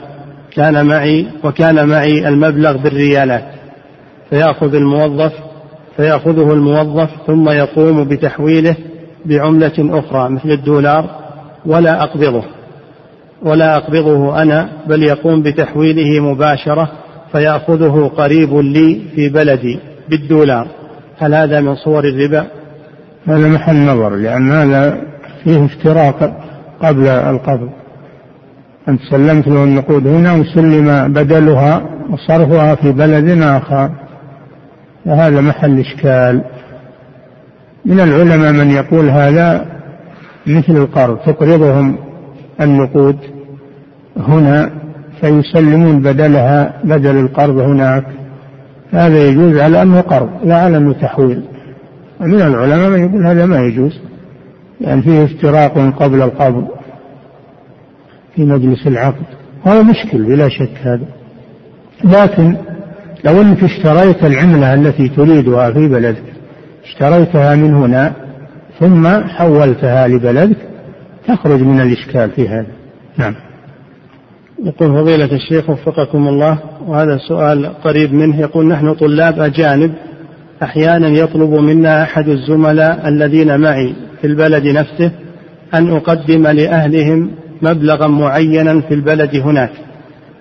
كان 0.52 0.86
معي 0.86 1.28
وكان 1.44 1.88
معي 1.88 2.28
المبلغ 2.28 2.78
بالريالات. 2.78 3.57
فيأخذ 4.30 4.76
الموظف 4.76 5.34
فيأخذه 5.98 6.54
الموظف 6.54 7.10
ثم 7.28 7.50
يقوم 7.50 8.04
بتحويله 8.04 8.76
بعملة 9.26 10.00
أخرى 10.00 10.30
مثل 10.30 10.52
الدولار 10.52 11.10
ولا 11.66 12.04
أقبضه. 12.04 12.44
ولا 13.42 13.78
أقبضه 13.78 14.42
أنا 14.42 14.70
بل 14.88 15.04
يقوم 15.04 15.42
بتحويله 15.42 16.20
مباشرة 16.20 16.92
فيأخذه 17.32 18.12
قريب 18.18 18.54
لي 18.54 19.02
في 19.16 19.30
بلدي 19.30 19.80
بالدولار. 20.10 20.68
هل 21.18 21.34
هذا 21.36 21.62
من 21.62 21.76
صور 21.76 22.04
الربا؟ 22.04 22.48
هذا 23.28 23.48
محل 23.48 23.76
نظر 23.76 24.16
لأن 24.16 24.52
هذا 24.52 25.02
فيه 25.44 25.66
افتراق 25.66 26.38
قبل 26.82 27.08
القبض. 27.08 27.70
أنت 28.88 29.02
سلمت 29.12 29.48
له 29.48 29.64
النقود 29.64 30.08
هنا 30.08 30.34
وسلم 30.34 31.14
بدلها 31.14 31.82
وصرفها 32.10 32.76
في 32.76 32.92
بلد 32.92 33.42
آخر. 33.42 34.07
فهذا 35.08 35.42
محل 35.42 35.80
إشكال. 35.80 36.42
من 37.86 38.00
العلماء 38.00 38.52
من 38.52 38.72
يقول 38.72 39.10
هذا 39.10 39.66
مثل 40.48 40.78
القرض 40.78 41.18
تقرضهم 41.18 41.98
النقود. 42.62 43.18
هنا 44.18 44.72
فيسلمون 45.22 46.00
بدلها 46.00 46.74
بدل 46.84 47.18
القرض 47.18 47.58
هناك. 47.58 48.06
هذا 48.92 49.28
يجوز 49.28 49.58
على 49.58 49.82
أنه 49.82 50.02
قرض 50.02 50.30
لا 50.44 50.56
على 50.56 50.78
أنه 50.78 50.94
تحويل. 50.94 51.42
ومن 52.22 52.42
العلماء 52.42 52.90
من 52.90 53.10
يقول 53.10 53.28
هذا 53.28 53.46
ما 53.46 53.60
يجوز 53.60 54.00
لأن 54.82 55.02
فيه 55.02 55.24
افتراق 55.24 55.74
قبل 56.00 56.22
القبض 56.22 56.68
في 58.36 58.46
مجلس 58.46 58.88
العقد. 58.88 59.26
هذا 59.66 59.82
مشكل 59.82 60.24
بلا 60.24 60.50
شك 60.50 60.78
هذا. 60.84 61.06
لكن 62.04 62.56
لو 63.28 63.42
أنك 63.42 63.64
اشتريت 63.64 64.24
العملة 64.24 64.74
التي 64.74 65.10
تريدها 65.10 65.72
في 65.72 65.88
بلدك 65.88 66.24
اشتريتها 66.86 67.56
من 67.56 67.74
هنا 67.74 68.14
ثم 68.80 69.08
حولتها 69.08 70.08
لبلدك 70.08 70.58
تخرج 71.28 71.62
من 71.62 71.82
الإشكال 71.82 72.30
في 72.32 72.48
هذا. 72.50 72.68
نعم. 73.18 73.36
يقول 74.64 74.90
فضيلة 74.90 75.36
الشيخ 75.36 75.70
وفقكم 75.70 76.28
الله 76.28 76.60
وهذا 76.88 77.18
سؤال 77.28 77.66
قريب 77.84 78.14
منه. 78.14 78.40
يقول 78.40 78.68
نحن 78.68 78.94
طلاب 78.94 79.40
أجانب 79.40 79.94
أحيانا 80.64 81.08
يطلب 81.08 81.54
منا 81.54 82.04
أحد 82.04 82.30
الزملاء 82.30 83.08
الذين 83.08 83.60
معي 83.60 83.96
في 84.22 84.28
البلد 84.28 84.68
نفسه 84.68 85.12
أن 85.74 85.96
أقدم 85.96 86.48
لأهلهم 86.48 87.32
مبلغا 87.62 88.08
معينا 88.08 88.82
في 88.82 88.94
البلد 88.94 89.36
هناك 89.36 89.72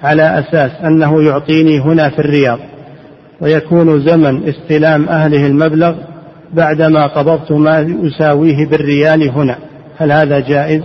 على 0.03 0.39
أساس 0.39 0.71
أنه 0.85 1.23
يعطيني 1.23 1.81
هنا 1.81 2.11
في 2.11 2.19
الرياض. 2.19 2.59
ويكون 3.41 4.01
زمن 4.01 4.49
استلام 4.49 5.09
أهله 5.09 5.47
المبلغ 5.47 5.95
بعدما 6.55 7.07
قبضت 7.07 7.53
ما 7.53 7.81
يساويه 7.81 8.67
بالريال 8.67 9.29
هنا. 9.31 9.57
هل 9.99 10.13
هذا 10.13 10.41
جائز؟ 10.41 10.83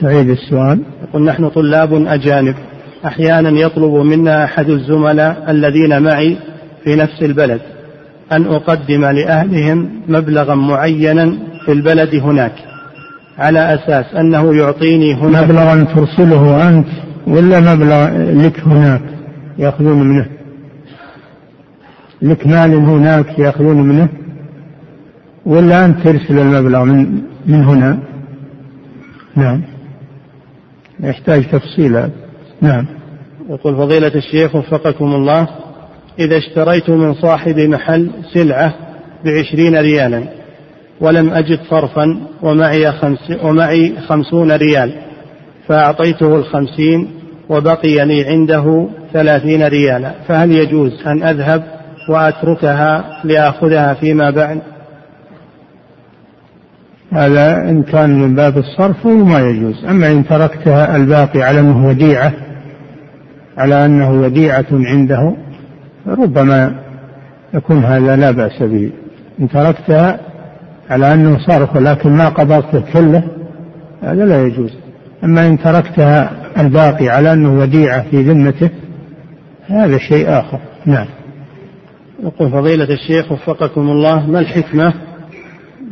تعيد 0.00 0.30
السؤال. 0.30 0.80
يقول 1.08 1.24
نحن 1.24 1.48
طلاب 1.48 2.06
أجانب. 2.06 2.54
أحيانا 3.06 3.60
يطلب 3.60 3.94
منا 3.94 4.44
أحد 4.44 4.68
الزملاء 4.70 5.44
الذين 5.48 6.02
معي 6.02 6.36
في 6.84 6.96
نفس 6.96 7.22
البلد 7.22 7.60
أن 8.32 8.46
أقدم 8.46 9.04
لأهلهم 9.04 9.90
مبلغا 10.08 10.54
معينا 10.54 11.38
في 11.64 11.72
البلد 11.72 12.14
هناك 12.14 12.52
على 13.38 13.74
أساس 13.74 14.14
أنه 14.14 14.54
يعطيني 14.54 15.14
هنا 15.14 15.42
مبلغا 15.42 15.86
ترسله 15.94 16.68
أنت 16.68 16.88
ولا 17.26 17.60
مبلغ 17.60 18.08
لك 18.46 18.60
هناك؟ 18.60 19.02
يأخذون 19.58 20.02
منه. 20.02 20.26
لك 22.22 22.46
مال 22.46 22.74
هناك 22.74 23.38
يأخذون 23.38 23.82
منه؟ 23.82 24.08
ولا 25.46 25.84
أنت 25.84 26.00
ترسل 26.00 26.38
المبلغ 26.38 26.84
من 26.84 27.22
من 27.46 27.64
هنا؟ 27.64 27.98
نعم. 29.36 29.62
يحتاج 31.00 31.44
تفصيل. 31.50 32.10
نعم. 32.60 32.86
يقول 33.50 33.76
فضيلة 33.76 34.12
الشيخ 34.14 34.54
وفقكم 34.54 35.04
الله 35.04 35.48
إذا 36.18 36.36
اشتريت 36.36 36.90
من 36.90 37.14
صاحب 37.14 37.58
محل 37.58 38.10
سلعة 38.34 38.74
بعشرين 39.24 39.76
ريالا 39.76 40.24
ولم 41.00 41.30
أجد 41.30 41.58
صرفا 41.70 42.20
ومعي, 42.42 42.92
خمس 42.92 43.32
ومعي 43.42 43.94
خمسون 44.08 44.52
ريال 44.52 44.92
فأعطيته 45.68 46.36
الخمسين 46.36 47.10
وبقي 47.48 48.04
لي 48.04 48.24
عنده 48.24 48.88
ثلاثين 49.12 49.62
ريالا 49.62 50.14
فهل 50.28 50.52
يجوز 50.52 51.06
أن 51.06 51.22
أذهب 51.22 51.64
وأتركها 52.08 53.20
لآخذها 53.24 53.94
فيما 53.94 54.30
بعد. 54.30 54.60
هذا 57.12 57.56
إن 57.70 57.82
كان 57.82 58.18
من 58.18 58.34
باب 58.34 58.58
الصرف 58.58 59.06
ما 59.06 59.40
يجوز. 59.40 59.84
أما 59.84 60.10
إن 60.10 60.26
تركتها 60.26 60.96
الباقي 60.96 61.42
على 61.42 61.60
أنه 61.60 61.86
وديعة 61.86 62.32
على 63.58 63.84
أنه 63.84 64.10
وديعة 64.10 64.66
عنده 64.72 65.36
ربما 66.06 66.74
يكون 67.54 67.84
هذا 67.84 68.16
لا 68.16 68.30
بأس 68.30 68.62
به. 68.62 68.92
إن 69.40 69.48
تركتها 69.48 70.20
على 70.90 71.14
أنه 71.14 71.38
صرف 71.38 71.76
ولكن 71.76 72.10
ما 72.10 72.28
قبضته 72.28 72.84
كله 72.92 73.22
هذا 74.02 74.24
لا 74.24 74.46
يجوز. 74.46 74.70
أما 75.24 75.46
إن 75.46 75.58
تركتها 75.58 76.30
الباقي 76.58 77.08
على 77.08 77.32
أنه 77.32 77.58
وديعة 77.60 78.02
في 78.10 78.22
ذمته 78.22 78.70
هذا 79.66 79.98
شيء 79.98 80.28
آخر. 80.28 80.58
نعم. 80.86 81.06
يقول 82.22 82.50
فضيلة 82.50 82.84
الشيخ 82.84 83.32
وفقكم 83.32 83.90
الله 83.90 84.30
ما 84.30 84.38
الحكمة 84.38 84.94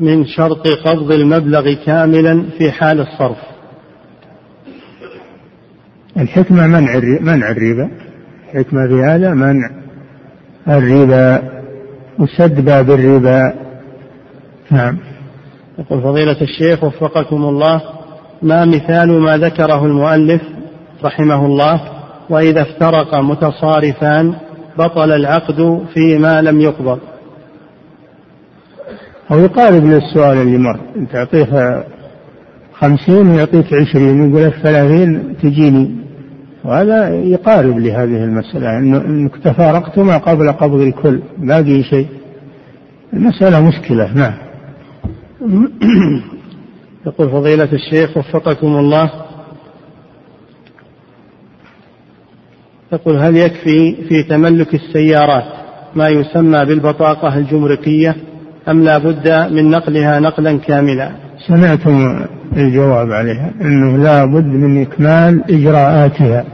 من 0.00 0.26
شرط 0.26 0.68
قبض 0.68 1.12
المبلغ 1.12 1.74
كاملا 1.86 2.44
في 2.58 2.72
حال 2.72 3.00
الصرف؟ 3.00 3.38
الحكمة 6.16 6.66
منع 6.66 7.00
منع 7.20 7.50
الربا. 7.50 7.90
الحكمة 8.54 8.88
في 8.88 9.02
هذا 9.02 9.34
منع 9.34 9.70
الربا 10.68 11.42
وسد 12.18 12.64
باب 12.64 12.90
الربا. 12.90 13.54
نعم. 14.70 14.98
يقول 15.78 16.02
فضيلة 16.02 16.40
الشيخ 16.40 16.84
وفقكم 16.84 17.36
الله 17.36 17.82
ما 18.42 18.64
مثال 18.64 19.20
ما 19.20 19.38
ذكره 19.38 19.86
المؤلف 19.86 20.42
رحمه 21.04 21.46
الله؟ 21.46 21.80
وإذا 22.30 22.62
افترق 22.62 23.14
متصارفان 23.14 24.34
بطل 24.80 25.12
العقد 25.12 25.86
فيما 25.94 26.42
لم 26.42 26.60
يقبض 26.60 26.98
أو 29.30 29.38
يقارب 29.38 29.84
للسؤال 29.84 30.38
اللي 30.38 30.58
مر. 30.58 30.80
تعطيه 31.12 31.84
خمسين 32.74 33.26
ويعطيك 33.30 33.74
عشرين 33.74 34.30
يقول 34.30 34.44
لك 34.44 34.52
ثلاثين 34.52 35.36
تجيني. 35.42 35.96
وهذا 36.64 37.14
يقارب 37.14 37.78
لهذه 37.78 38.24
المسألة. 38.24 38.78
أنك 38.78 39.36
تفارقتما 39.36 40.16
قبل 40.16 40.52
قبض 40.52 40.80
الكل. 40.80 41.20
باقي 41.38 41.82
شيء. 41.82 42.06
المسألة 43.12 43.60
مشكلة. 43.60 44.12
نعم. 44.14 44.34
يقول 47.06 47.30
فضيلة 47.30 47.68
الشيخ 47.72 48.16
وفقكم 48.16 48.66
الله. 48.66 49.10
يقول 52.92 53.18
هل 53.18 53.36
يكفي 53.36 53.96
في 54.08 54.22
تملك 54.22 54.74
السيارات 54.74 55.44
ما 55.94 56.08
يسمى 56.08 56.64
بالبطاقة 56.64 57.38
الجمركية 57.38 58.16
أم 58.68 58.84
لا 58.84 58.98
بد 58.98 59.52
من 59.52 59.70
نقلها 59.70 60.20
نقلا 60.20 60.58
كاملا؟ 60.58 61.10
سمعتم 61.48 62.24
الجواب 62.56 63.12
عليها 63.12 63.50
أنه 63.60 63.96
لا 63.96 64.24
بد 64.24 64.46
من 64.46 64.82
إكمال 64.82 65.44
إجراءاتها 65.50 66.44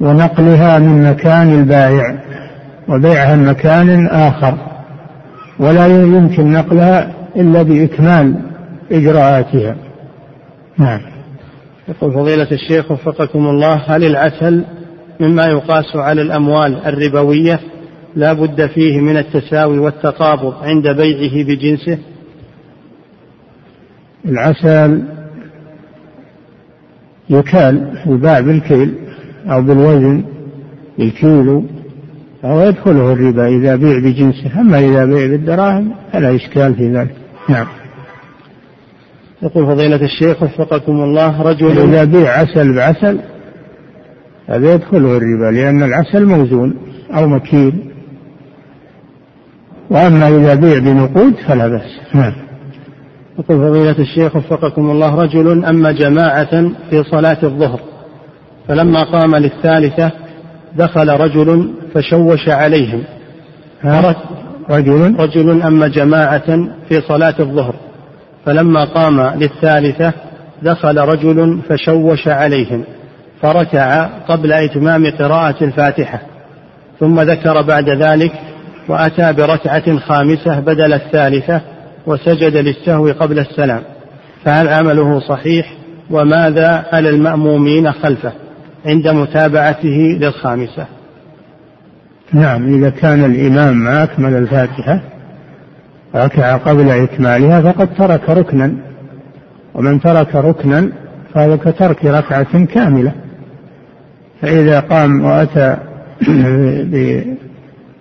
ونقلها 0.00 0.78
من 0.78 1.10
مكان 1.10 1.58
البائع 1.60 2.18
وبيعها 2.88 3.36
من 3.36 3.46
مكان 3.46 4.06
آخر 4.06 4.58
ولا 5.58 5.86
يمكن 5.86 6.52
نقلها 6.52 7.12
إلا 7.36 7.62
بإكمال 7.62 8.34
إجراءاتها. 8.92 9.76
نعم. 10.78 11.00
يقول 11.88 12.12
فضيلة 12.12 12.48
الشيخ 12.52 12.90
وفقكم 12.90 13.46
الله 13.46 13.74
هل 13.74 14.04
العسل 14.04 14.64
مما 15.20 15.46
يقاس 15.46 15.96
على 15.96 16.22
الأموال 16.22 16.86
الربوية 16.86 17.60
لا 18.16 18.32
بد 18.32 18.66
فيه 18.66 19.00
من 19.00 19.16
التساوي 19.16 19.78
والتقابض 19.78 20.54
عند 20.62 20.88
بيعه 20.88 21.44
بجنسه. 21.46 21.98
العسل 24.24 25.02
يكال 27.30 27.98
يباع 28.06 28.40
بالكيل 28.40 28.94
أو 29.50 29.62
بالوزن 29.62 30.24
بالكيلو 30.98 31.64
فهو 32.42 32.60
يدخله 32.60 33.12
الربا 33.12 33.48
إذا 33.48 33.76
بيع 33.76 33.98
بجنسه 33.98 34.60
أما 34.60 34.78
إذا 34.78 35.04
بيع 35.04 35.26
بالدراهم 35.26 35.94
فلا 36.12 36.36
إشكال 36.36 36.74
في 36.74 36.88
ذلك. 36.88 37.14
نعم. 37.48 37.66
يقول 39.42 39.66
فضيلة 39.66 40.04
الشيخ 40.04 40.42
وفقكم 40.42 40.92
الله 40.92 41.42
رجل 41.42 41.78
إذا 41.78 42.04
بيع 42.04 42.30
عسل 42.30 42.76
بعسل 42.76 43.18
هذا 44.46 44.74
يدخله 44.74 45.16
الربا 45.16 45.56
لأن 45.56 45.82
العسل 45.82 46.26
موزون 46.26 46.76
أو 47.14 47.26
مكيل. 47.26 47.72
وأما 49.90 50.28
إذا 50.28 50.54
بيع 50.54 50.78
بنقود 50.78 51.34
فلا 51.34 51.68
بأس. 51.68 52.14
نعم. 52.14 52.32
يقول 53.38 53.58
فضيلة 53.58 53.98
الشيخ 53.98 54.36
وفقكم 54.36 54.90
الله 54.90 55.14
رجل 55.14 55.64
أما 55.64 55.92
جماعة 55.92 56.70
في 56.90 57.02
صلاة 57.10 57.38
الظهر 57.42 57.80
فلما 58.68 59.04
قام 59.04 59.36
للثالثة 59.36 60.10
دخل 60.76 61.08
رجل 61.08 61.70
فشوش 61.94 62.48
عليهم. 62.48 63.02
رجل؟ 64.70 65.16
رجل 65.18 65.62
أما 65.62 65.88
جماعة 65.88 66.68
في 66.88 67.00
صلاة 67.00 67.34
الظهر 67.40 67.74
فلما 68.44 68.84
قام 68.84 69.20
للثالثة 69.20 70.12
دخل 70.62 70.98
رجل 70.98 71.58
فشوش 71.68 72.28
عليهم. 72.28 72.84
فركع 73.42 74.04
قبل 74.04 74.52
إتمام 74.52 75.10
قراءة 75.10 75.64
الفاتحة 75.64 76.20
ثم 77.00 77.20
ذكر 77.20 77.62
بعد 77.62 77.88
ذلك 77.88 78.32
وأتى 78.88 79.32
بركعة 79.32 79.98
خامسة 79.98 80.60
بدل 80.60 80.92
الثالثة 80.92 81.60
وسجد 82.06 82.56
للسهو 82.56 83.12
قبل 83.12 83.38
السلام. 83.38 83.82
فهل 84.44 84.68
عمله 84.68 85.20
صحيح؟ 85.20 85.72
وماذا 86.10 86.84
على 86.92 87.10
المأمومين 87.10 87.92
خلفه 87.92 88.32
عند 88.86 89.08
متابعته 89.08 90.18
للخامسة؟ 90.20 90.86
نعم 92.32 92.74
إذا 92.74 92.90
كان 92.90 93.24
الإمام 93.24 93.76
ما 93.76 94.02
أكمل 94.02 94.34
الفاتحة 94.34 95.00
ركع 96.14 96.56
قبل 96.56 96.90
إكمالها 96.90 97.60
فقد 97.60 97.94
ترك 97.94 98.30
ركنا 98.30 98.72
ومن 99.74 100.00
ترك 100.00 100.34
ركنا 100.34 100.88
فهو 101.34 101.58
كترك 101.58 102.04
ركعة 102.04 102.64
كاملة. 102.64 103.12
فإذا 104.42 104.80
قام 104.80 105.24
وأتى 105.24 105.76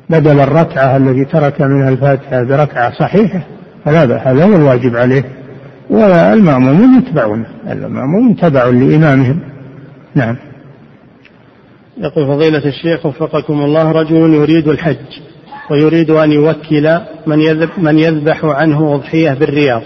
بدل 0.10 0.40
الركعة 0.40 0.98
التي 0.98 1.26
ترك 1.26 1.62
منها 1.62 1.90
الفاتحة 1.90 2.44
بركعة 2.44 2.92
صحيحة 2.92 3.42
فلا 3.86 4.32
هذا 4.32 4.46
هو 4.46 4.56
الواجب 4.56 4.96
عليه. 4.96 5.24
والمأمومون 5.90 6.98
يتبعون 6.98 7.46
المأمومون 7.70 8.36
تبع 8.36 8.66
لإمامهم. 8.66 9.40
نعم. 10.16 10.36
يقول 11.98 12.28
فضيلة 12.28 12.66
الشيخ 12.66 13.06
وفقكم 13.06 13.62
الله 13.62 13.92
رجل 13.92 14.34
يريد 14.34 14.68
الحج 14.68 15.22
ويريد 15.72 16.10
أن 16.10 16.32
يوكل 16.32 17.00
من 17.28 17.68
من 17.78 18.00
يذبح 18.00 18.46
عنه 18.46 18.96
أضحية 18.96 19.34
بالرياض 19.34 19.82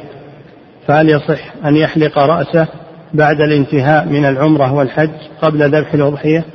فهل 0.87 1.09
يصح 1.09 1.65
أن 1.65 1.75
يحلق 1.75 2.19
رأسه؟ 2.19 2.67
بعد 3.13 3.41
الانتهاء 3.41 4.05
من 4.05 4.25
العمرة 4.25 4.73
والحج 4.73 5.09
قبل 5.41 5.69
ذبح 5.75 5.93
الأضحية؟ 5.93 6.45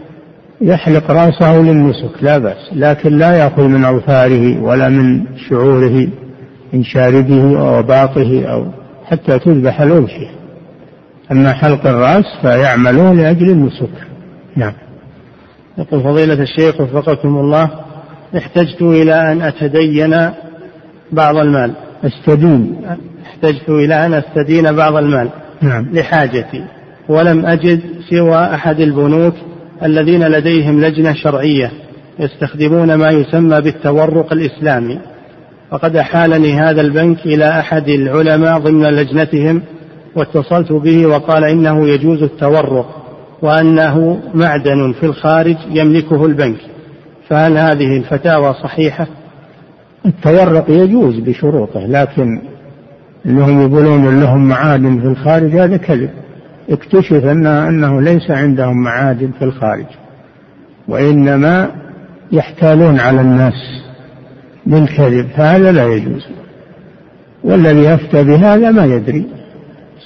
يحلق 0.61 1.11
رأسه 1.11 1.57
للنسك 1.57 2.23
لا 2.23 2.39
بأس 2.39 2.71
لكن 2.73 3.19
لا 3.19 3.37
يأخذ 3.37 3.63
من 3.63 3.85
أظفاره 3.85 4.63
ولا 4.63 4.89
من 4.89 5.25
شعوره 5.49 6.07
من 6.73 6.85
شاربه 6.85 7.61
أو 7.61 7.83
باطه 7.83 8.45
أو 8.47 8.67
حتى 9.05 9.39
تذبح 9.39 9.81
الأضحية. 9.81 10.31
أما 11.33 11.53
حلق 11.53 11.87
الرأس 11.87 12.25
فيعمله 12.43 13.15
لأجل 13.15 13.51
النسك. 13.51 13.91
نعم. 14.57 14.73
يقول 15.79 16.03
فضيلة 16.03 16.43
الشيخ 16.43 16.81
وفقكم 16.81 17.37
الله 17.37 17.71
احتجت 18.37 18.83
إلى 18.83 19.33
أن 19.33 19.43
أتدين 19.43 20.31
بعض 21.13 21.37
المال. 21.37 21.73
أستدين. 22.05 22.77
احتجت 23.27 23.69
إلى 23.69 24.07
أن 24.07 24.15
أستدين 24.15 24.73
بعض 24.73 24.97
المال. 24.97 25.29
نعم. 25.65 25.89
لحاجتي 25.93 26.65
ولم 27.09 27.47
أجد 27.47 27.81
سوى 28.11 28.45
أحد 28.55 28.81
البنوك 28.81 29.35
الذين 29.83 30.23
لديهم 30.29 30.81
لجنة 30.81 31.13
شرعية 31.15 31.73
يستخدمون 32.19 32.95
ما 32.95 33.09
يسمى 33.09 33.61
بالتورق 33.61 34.33
الإسلامي 34.33 34.99
وقد 35.73 35.97
أحالني 35.97 36.53
هذا 36.53 36.81
البنك 36.81 37.27
إلى 37.27 37.49
أحد 37.49 37.89
العلماء 37.89 38.59
ضمن 38.59 38.87
لجنتهم 38.87 39.63
واتصلت 40.17 40.73
به 40.73 41.07
وقال 41.07 41.45
إنه 41.45 41.89
يجوز 41.89 42.23
التورق 42.23 43.05
وأنه 43.43 44.21
معدن 44.35 44.93
في 44.93 45.07
الخارج 45.07 45.57
يملكه 45.71 46.27
البنك 46.27 46.59
فهل 47.29 47.59
هذه 47.59 47.97
الفتاوى 47.97 48.55
صحيحة؟ 48.63 49.07
التورق 50.07 50.71
يجوز 50.71 51.19
بشروطه 51.19 51.87
لكن 51.87 52.54
انهم 53.27 53.61
يقولون 53.61 54.21
لهم 54.21 54.49
معادن 54.49 55.01
في 55.01 55.07
الخارج 55.07 55.57
هذا 55.57 55.77
كذب. 55.77 56.11
اكتشف 56.71 57.25
أن 57.25 57.47
أنه 57.47 58.01
ليس 58.01 58.31
عندهم 58.31 58.83
معادن 58.83 59.31
في 59.39 59.45
الخارج. 59.45 59.87
وإنما 60.89 61.71
يحتالون 62.33 63.01
على 63.01 63.21
الناس 63.21 63.83
بالكذب 64.67 65.29
هذا 65.35 65.73
لا 65.73 65.87
يجوز. 65.87 66.27
والذي 67.45 67.85
يفتى 67.85 68.25
بهذا 68.25 68.71
ما 68.71 68.85
يدري. 68.85 69.27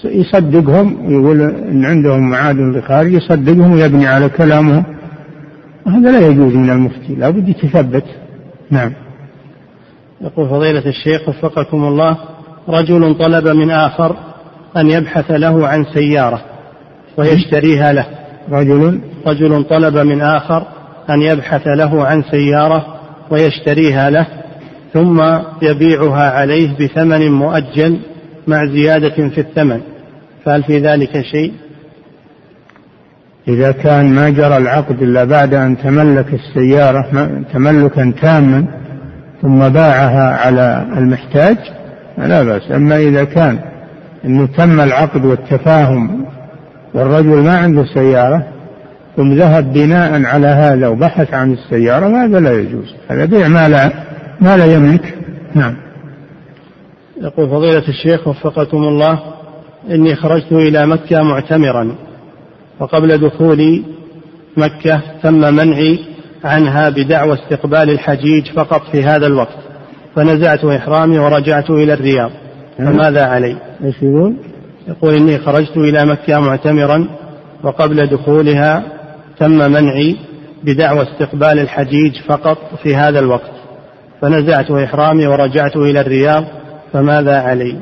يصدقهم 0.05 1.11
يقول 1.11 1.41
إن 1.43 1.85
عندهم 1.85 2.31
معادن 2.31 2.73
في 2.73 2.79
الخارج 2.79 3.13
يصدقهم 3.13 3.73
ويبني 3.73 4.07
على 4.07 4.29
كلامهم. 4.29 4.85
وهذا 5.87 6.13
لا 6.13 6.27
يجوز 6.27 6.55
من 6.55 6.71
المفتي 6.71 7.15
لابد 7.15 7.49
يتثبت. 7.49 8.05
نعم. 8.71 8.93
يقول 10.21 10.49
فضيلة 10.49 10.87
الشيخ 10.89 11.29
وفقكم 11.29 11.85
الله 11.85 12.19
رجل 12.69 13.19
طلب 13.19 13.49
من 13.49 13.71
آخر 13.71 14.17
أن 14.77 14.91
يبحث 14.91 15.31
له 15.31 15.69
عن 15.69 15.85
سيارة 15.95 16.41
ويشتريها 17.17 17.93
له. 17.93 18.07
رجل؟ 18.51 19.01
رجل 19.27 19.65
طلب 19.65 19.97
من 19.97 20.21
آخر 20.21 20.67
أن 21.11 21.23
يبحث 21.23 21.67
له 21.67 22.05
عن 22.05 22.23
سيارة 22.23 22.87
ويشتريها 23.31 24.11
له 24.11 24.27
ثم 24.93 25.23
يبيعها 25.63 26.31
عليه 26.31 26.77
بثمن 26.77 27.33
مؤجل 27.33 27.99
مع 28.47 28.67
زيادة 28.67 29.29
في 29.29 29.41
الثمن. 29.41 29.81
فهل 30.45 30.63
في 30.63 30.79
ذلك 30.79 31.21
شيء؟ 31.21 31.53
إذا 33.49 33.73
كان 33.73 34.15
ما 34.15 34.31
جرى 34.31 34.57
العقد 34.57 35.03
إلا 35.03 35.25
بعد 35.25 35.55
أن 35.55 35.79
تملك 35.79 36.35
السيارة 36.35 37.31
تملكا 37.53 38.13
تاما 38.23 38.67
ثم 39.43 39.69
باعها 39.69 40.37
على 40.37 40.87
المحتاج 40.97 41.57
لا 42.27 42.43
بأس. 42.43 42.73
أما 42.73 42.97
إذا 42.97 43.25
كان 43.25 43.59
أنه 44.25 44.47
تم 44.47 44.81
العقد 44.81 45.25
والتفاهم 45.25 46.25
والرجل 46.95 47.43
ما 47.43 47.57
عنده 47.57 47.85
سيارة 47.95 48.47
ثم 49.17 49.33
ذهب 49.33 49.73
بناء 49.73 50.25
على 50.25 50.47
هذا 50.47 50.89
وبحث 50.89 51.35
عن 51.35 51.53
السيارة 51.53 52.25
هذا 52.25 52.41
لا 52.41 52.53
يجوز. 52.53 52.95
هذا 53.09 53.25
بيع 53.25 53.49
ما 53.49 53.69
لا 53.69 53.93
ما 54.41 54.57
لا 54.57 54.65
يملك. 54.65 55.15
نعم. 55.55 55.75
يقول 57.23 57.51
فضيلة 57.51 57.89
الشيخ 57.89 58.29
وفقكم 58.29 58.85
الله 58.85 59.21
إني 59.91 60.17
خرجت 60.17 60.53
إلى 60.53 60.87
مكة 60.87 61.23
معتمرا 61.23 61.95
وقبل 62.81 63.19
دخولي 63.19 63.83
مكة 64.57 65.03
تم 65.23 65.55
منعي 65.55 65.99
عنها 66.45 66.89
بدعوى 66.89 67.35
استقبال 67.35 67.91
الحجيج 67.91 68.53
فقط 68.55 68.83
في 68.93 69.05
هذا 69.05 69.27
الوقت. 69.27 69.68
فنزعت 70.17 70.65
إحرامي 70.65 71.19
ورجعت 71.19 71.71
إلى 71.71 71.93
الرياض 71.93 72.31
فماذا 72.79 73.25
علي؟ 73.25 73.57
إيش 73.85 74.03
يقول؟ 74.03 74.37
يقول 74.89 75.15
إني 75.15 75.39
خرجت 75.39 75.77
إلى 75.77 76.07
مكة 76.07 76.41
معتمرا 76.41 77.09
وقبل 77.63 78.07
دخولها 78.07 78.83
تم 79.39 79.51
منعي 79.51 80.17
بدعوى 80.65 81.03
استقبال 81.03 81.59
الحجيج 81.59 82.13
فقط 82.27 82.59
في 82.83 82.97
هذا 82.97 83.19
الوقت 83.19 83.53
فنزعت 84.21 84.71
إحرامي 84.71 85.27
ورجعت 85.27 85.77
إلى 85.77 86.01
الرياض 86.01 86.45
فماذا 86.93 87.41
علي؟ 87.41 87.79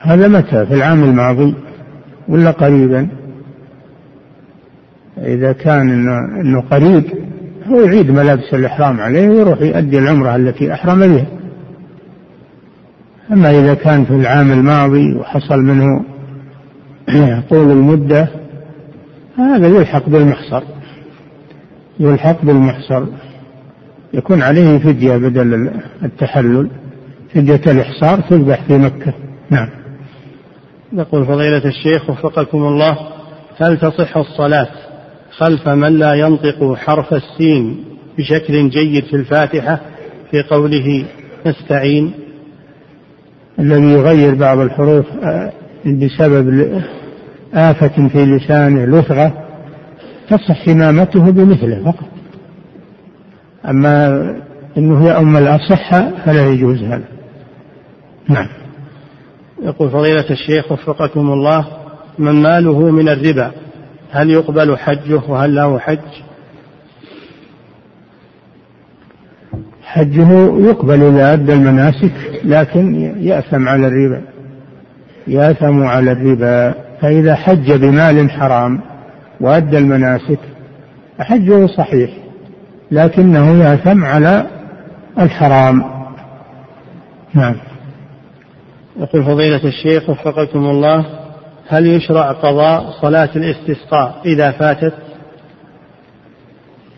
هذا 0.00 0.28
متى 0.28 0.66
في 0.66 0.74
العام 0.74 1.04
الماضي 1.04 1.54
ولا 2.28 2.50
قريبا؟ 2.50 3.08
إذا 5.18 5.52
كان 5.52 5.90
إنه, 5.90 6.40
إنه 6.40 6.60
قريب 6.70 7.04
هو 7.72 7.80
يعيد 7.80 8.10
ملابس 8.10 8.54
الإحرام 8.54 9.00
عليه 9.00 9.28
ويروح 9.28 9.60
يؤدي 9.60 9.98
العمرة 9.98 10.36
التي 10.36 10.72
أحرم 10.72 11.00
بها. 11.00 11.26
أما 13.32 13.50
إذا 13.50 13.74
كان 13.74 14.04
في 14.04 14.10
العام 14.10 14.52
الماضي 14.52 15.16
وحصل 15.16 15.58
منه 15.58 16.04
طول 17.50 17.70
المدة 17.70 18.28
هذا 19.38 19.68
يلحق 19.68 20.08
بالمحصر. 20.08 20.62
يلحق 22.00 22.44
بالمحصر. 22.44 23.04
يكون 24.14 24.42
عليه 24.42 24.78
فدية 24.78 25.16
بدل 25.16 25.70
التحلل. 26.02 26.70
فدية 27.34 27.60
الإحصار 27.66 28.20
تذبح 28.20 28.62
في 28.62 28.78
مكة. 28.78 29.14
نعم. 29.50 29.68
يقول 30.92 31.26
فضيلة 31.26 31.64
الشيخ 31.64 32.10
وفقكم 32.10 32.58
الله 32.58 32.98
هل 33.60 33.78
تصح 33.78 34.16
الصلاة؟ 34.16 34.91
خلف 35.36 35.68
من 35.68 35.98
لا 35.98 36.14
ينطق 36.14 36.74
حرف 36.74 37.14
السين 37.14 37.84
بشكل 38.18 38.68
جيد 38.68 39.04
في 39.04 39.16
الفاتحة 39.16 39.80
في 40.30 40.42
قوله 40.42 41.04
نستعين. 41.46 42.12
الذي 43.58 43.92
يغير 43.92 44.34
بعض 44.34 44.58
الحروف 44.58 45.06
آه، 45.22 45.52
بسبب 45.86 46.80
آفة 47.54 48.08
في 48.08 48.24
لسانه 48.24 48.84
لثغة 48.84 49.44
تصح 50.28 50.68
إمامته 50.68 51.30
بمثله 51.30 51.92
فقط. 51.92 52.08
أما 53.68 54.20
أنه 54.76 55.06
يأم 55.06 55.36
الأصح 55.36 55.90
فلا 56.24 56.48
يجوز 56.48 56.82
هذا. 56.82 57.04
نعم. 58.28 58.48
يقول 59.62 59.90
فضيلة 59.90 60.30
الشيخ 60.30 60.72
وفقكم 60.72 61.32
الله 61.32 61.66
من 62.18 62.32
ماله 62.32 62.90
من 62.90 63.08
الربا؟ 63.08 63.50
هل 64.12 64.30
يقبل 64.30 64.78
حجه 64.78 65.20
وهل 65.28 65.54
له 65.54 65.78
حج؟ 65.78 65.98
حجه 69.82 70.32
يقبل 70.68 71.02
إذا 71.02 71.32
أدى 71.32 71.52
المناسك 71.52 72.12
لكن 72.44 72.94
يأثم 73.20 73.68
على 73.68 73.86
الربا. 73.86 74.22
يأثم 75.26 75.82
على 75.82 76.12
الربا. 76.12 76.74
فإذا 77.00 77.34
حج 77.34 77.72
بمال 77.72 78.30
حرام 78.30 78.80
وأدى 79.40 79.78
المناسك 79.78 80.38
حجه 81.18 81.66
صحيح 81.66 82.10
لكنه 82.90 83.64
يأثم 83.64 84.04
على 84.04 84.46
الحرام. 85.18 85.84
نعم. 87.34 87.56
يقول 89.00 89.24
فضيلة 89.24 89.64
الشيخ 89.64 90.10
وفقكم 90.10 90.58
الله 90.58 91.21
هل 91.72 91.86
يشرع 91.86 92.32
قضاء 92.32 92.90
صلاة 93.02 93.30
الاستسقاء 93.36 94.20
إذا 94.24 94.50
فاتت؟ 94.50 94.94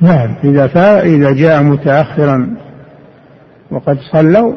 نعم 0.00 0.36
إذا 0.44 0.66
فا 0.66 1.02
إذا 1.02 1.32
جاء 1.32 1.62
متأخرا 1.62 2.56
وقد 3.70 3.98
صلوا 4.12 4.52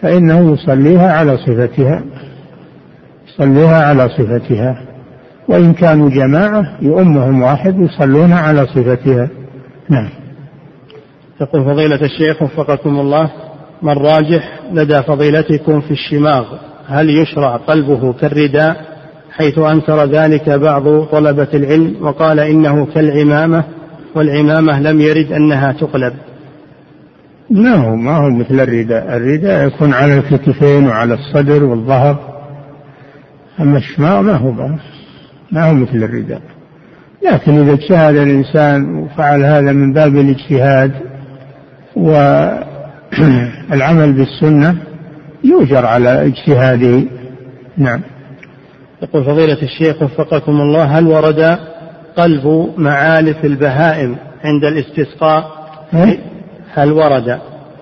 فإنه 0.00 0.52
يصليها 0.52 1.12
على 1.12 1.36
صفتها 1.36 2.02
يصليها 3.28 3.84
على 3.84 4.08
صفتها 4.08 4.82
وإن 5.48 5.72
كانوا 5.72 6.10
جماعة 6.10 6.78
يؤمهم 6.82 7.42
واحد 7.42 7.80
يصلون 7.80 8.32
على 8.32 8.66
صفتها. 8.66 9.28
نعم. 9.88 10.08
يقول 11.40 11.64
فضيلة 11.64 12.00
الشيخ 12.02 12.42
وفقكم 12.42 13.00
الله 13.00 13.30
ما 13.82 13.92
الراجح 13.92 14.60
لدى 14.72 15.02
فضيلتكم 15.02 15.80
في 15.80 15.90
الشماغ. 15.90 16.65
هل 16.88 17.10
يشرع 17.10 17.56
قلبه 17.56 18.12
كالرداء 18.12 18.76
حيث 19.32 19.58
أنكر 19.58 20.04
ذلك 20.04 20.50
بعض 20.50 21.04
طلبة 21.04 21.48
العلم 21.54 21.96
وقال 22.00 22.40
إنه 22.40 22.86
كالعمامة 22.94 23.64
والعمامة 24.14 24.80
لم 24.80 25.00
يرد 25.00 25.32
أنها 25.32 25.72
تقلب؟ 25.72 26.12
ما 27.50 27.74
هو 27.74 27.96
ما 27.96 28.16
هو 28.16 28.30
مثل 28.30 28.60
الرداء. 28.60 29.16
الرداء 29.16 29.66
يكون 29.66 29.92
على 29.92 30.18
الكتفين 30.18 30.86
وعلى 30.86 31.14
الصدر 31.14 31.64
والظهر. 31.64 32.36
أما 33.60 33.78
الشماغ 33.78 34.20
ما 34.20 34.36
هو 34.36 34.50
ما 35.52 35.70
هو 35.70 35.74
مثل 35.74 35.96
الرداء. 35.96 36.40
لكن 37.32 37.58
إذا 37.58 37.72
اجتهد 37.72 38.16
الإنسان 38.16 38.98
وفعل 38.98 39.44
هذا 39.44 39.72
من 39.72 39.92
باب 39.92 40.16
الاجتهاد 40.16 40.92
والعمل 41.96 44.12
بالسنة 44.16 44.76
يؤجر 45.46 45.86
على 45.86 46.26
اجتهاده 46.26 47.02
نعم. 47.76 48.00
يقول 49.02 49.24
فضيلة 49.24 49.62
الشيخ 49.62 50.02
وفقكم 50.02 50.60
الله 50.60 50.84
هل 50.84 51.06
ورد 51.06 51.58
قلب 52.16 52.72
معالف 52.76 53.44
البهائم 53.44 54.16
عند 54.44 54.64
الاستسقاء؟ 54.64 55.66
هل 56.74 56.92
ورد 56.92 57.38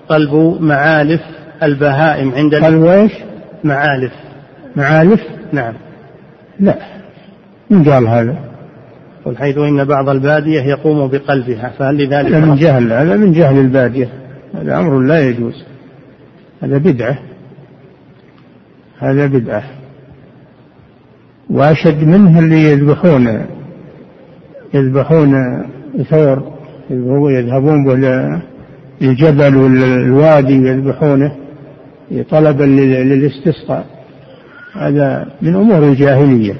قلب 0.09 0.57
معالف 0.59 1.21
البهائم 1.63 2.31
عند 2.35 2.55
قلب 2.55 2.85
إيش؟ 2.85 3.11
معالف. 3.63 4.13
معالف؟ 4.75 5.21
نعم. 5.53 5.73
لا. 6.59 6.75
من 7.69 7.89
قال 7.89 8.07
هذا؟ 8.07 8.35
قل 9.25 9.37
حيث 9.37 9.57
إن 9.57 9.83
بعض 9.83 10.09
البادية 10.09 10.61
يقوم 10.61 11.07
بقلبها 11.07 11.71
فهل 11.79 11.95
لذلك 11.95 12.33
هذا 12.33 12.45
من 12.45 12.55
جهل 12.55 12.93
هذا 12.93 13.15
من 13.15 13.31
جهل 13.31 13.59
البادية. 13.59 14.09
هذا 14.55 14.77
أمر 14.77 14.99
لا 14.99 15.19
يجوز. 15.19 15.63
هذا 16.63 16.77
بدعة. 16.77 17.17
هذا 18.99 19.25
بدعة. 19.25 19.63
وأشد 21.49 22.03
منه 22.03 22.39
اللي 22.39 22.63
يذبحون 22.63 23.45
يذبحون 24.73 25.63
ثور 26.09 26.55
يذهبون 27.31 28.01
للجبل 29.01 29.55
والوادي 29.55 30.53
يذبحونه 30.53 31.35
طلبا 32.29 32.63
للاستسقاء. 32.63 33.85
هذا 34.73 35.27
من 35.41 35.55
أمور 35.55 35.83
الجاهلية. 35.83 36.55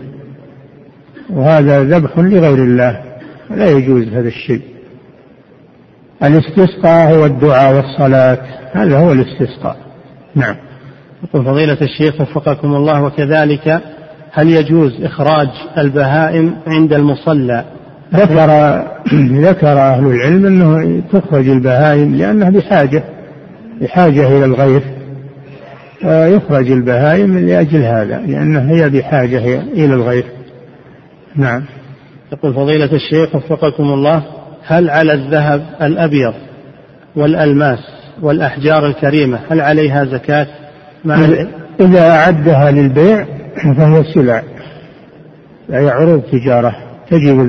وهذا 1.29 1.83
ذبح 1.83 2.19
لغير 2.19 2.63
الله. 2.63 3.01
لا 3.49 3.69
يجوز 3.71 4.07
هذا 4.07 4.27
الشيء. 4.27 4.61
الاستسقاء 6.23 7.13
هو 7.13 7.25
الدعاء 7.25 7.75
والصلاة. 7.75 8.37
هذا 8.71 8.99
هو 8.99 9.11
الاستسقاء. 9.11 9.77
نعم. 10.35 10.55
يقول 11.23 11.45
فضيلة 11.45 11.77
الشيخ 11.81 12.21
وفقكم 12.21 12.75
الله 12.75 13.03
وكذلك 13.03 13.81
هل 14.31 14.49
يجوز 14.49 15.03
إخراج 15.03 15.49
البهائم 15.77 16.55
عند 16.67 16.93
المصلى؟ 16.93 17.65
ذكر 18.13 18.83
ذكر 19.49 19.77
أهل 19.77 20.05
العلم 20.05 20.45
أنه 20.45 21.01
تخرج 21.11 21.49
البهائم 21.49 22.15
لأنها 22.15 22.49
بحاجة 22.49 23.03
بحاجة 23.81 24.27
إلى 24.27 24.45
الغير. 24.45 24.81
يخرج 26.03 26.71
البهائم 26.71 27.37
لأجل 27.37 27.81
هذا 27.81 28.17
لأنها 28.17 28.71
هي 28.71 28.89
بحاجة 28.89 29.61
إلى 29.61 29.93
الغير. 29.93 30.25
نعم. 31.35 31.63
يقول 32.33 32.53
فضيلة 32.53 32.89
الشيخ 32.93 33.35
وفقكم 33.35 33.83
الله 33.83 34.23
هل 34.65 34.89
على 34.89 35.13
الذهب 35.13 35.65
الأبيض 35.81 36.33
والألماس 37.15 37.79
والأحجار 38.21 38.87
الكريمة 38.87 39.39
هل 39.49 39.61
عليها 39.61 40.05
زكاة؟ 40.05 40.47
مع 41.05 41.25
إذا 41.79 42.09
أعدها 42.09 42.71
للبيع 42.71 43.25
فهي 43.77 44.03
سلع 44.13 44.43
أي 45.73 45.89
عروض 45.89 46.21
تجارة. 46.21 46.75
تجب 47.11 47.39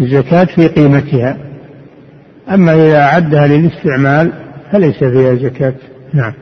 الزكاة 0.00 0.44
في 0.44 0.68
قيمتها. 0.68 1.36
أما 2.50 2.74
إذا 2.74 2.98
أعدها 2.98 3.46
للاستعمال 3.46 4.32
فليس 4.72 4.96
فيها 4.96 5.34
زكاة. 5.34 5.74
نعم. 6.12 6.32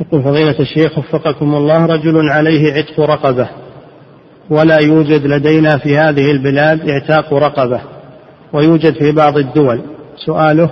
يقول 0.00 0.22
فضيلة 0.22 0.60
الشيخ 0.60 0.98
وفقكم 0.98 1.54
الله 1.54 1.86
رجل 1.86 2.30
عليه 2.30 2.72
عتق 2.72 3.00
رقبة. 3.00 3.48
ولا 4.50 4.78
يوجد 4.78 5.26
لدينا 5.26 5.78
في 5.78 5.98
هذه 5.98 6.30
البلاد 6.30 6.88
اعتاق 6.88 7.34
رقبة. 7.34 7.80
ويوجد 8.52 8.94
في 8.94 9.12
بعض 9.12 9.36
الدول. 9.38 9.80
سؤاله 10.16 10.70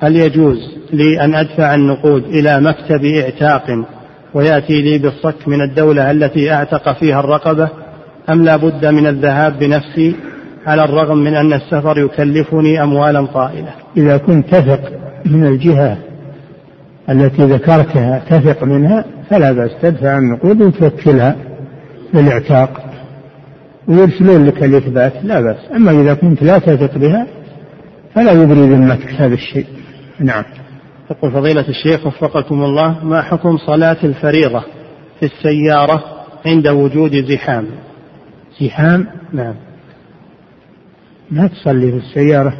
هل 0.00 0.16
يجوز 0.16 0.56
لي 0.92 1.24
أن 1.24 1.34
أدفع 1.34 1.74
النقود 1.74 2.24
إلى 2.24 2.60
مكتب 2.60 3.04
اعتاق 3.04 3.86
ويأتي 4.34 4.82
لي 4.82 4.98
بالصك 4.98 5.48
من 5.48 5.60
الدولة 5.60 6.10
التي 6.10 6.52
أعتق 6.52 6.98
فيها 6.98 7.20
الرقبة 7.20 7.68
أم 8.30 8.44
لا 8.44 8.56
بد 8.56 8.86
من 8.86 9.06
الذهاب 9.06 9.58
بنفسي 9.58 10.16
على 10.66 10.84
الرغم 10.84 11.18
من 11.18 11.34
أن 11.34 11.52
السفر 11.52 11.98
يكلفني 11.98 12.82
أموالا 12.82 13.26
طائلة؟ 13.26 13.70
إذا 13.96 14.16
كنت 14.16 14.54
تثق 14.54 14.92
من 15.24 15.46
الجهة 15.46 15.98
التي 17.10 17.42
ذكرتها 17.42 18.22
تثق 18.30 18.64
منها 18.64 19.04
فلا 19.30 19.52
بأس. 19.52 19.70
تدفع 19.82 20.18
النقود 20.18 20.62
وتوكلها 20.62 21.36
للإعتاق 22.14 22.82
ويرسلون 23.88 24.46
لك 24.46 24.64
الإثبات 24.64 25.12
لا 25.22 25.40
بأس. 25.40 25.56
أما 25.76 25.90
إذا 25.90 26.14
كنت 26.14 26.42
لا 26.42 26.58
تثق 26.58 26.98
بها 26.98 27.26
فلا 28.14 28.32
يبري 28.32 28.60
ذمتك 28.60 29.14
هذا 29.18 29.34
الشيء. 29.34 29.66
نعم. 30.20 30.44
يقول 31.10 31.32
فضيلة 31.32 31.68
الشيخ 31.68 32.06
وفقكم 32.06 32.64
الله 32.64 33.04
ما 33.04 33.22
حكم 33.22 33.56
صلاة 33.56 33.96
الفريضة 34.04 34.64
في 35.20 35.26
السيارة 35.26 36.04
عند 36.46 36.68
وجود 36.68 37.24
زحام؟ 37.24 37.66
زحام؟ 38.60 39.06
نعم. 39.32 39.54
ما 41.30 41.46
تصلي 41.46 41.92
في 41.92 41.96
السيارة. 41.96 42.52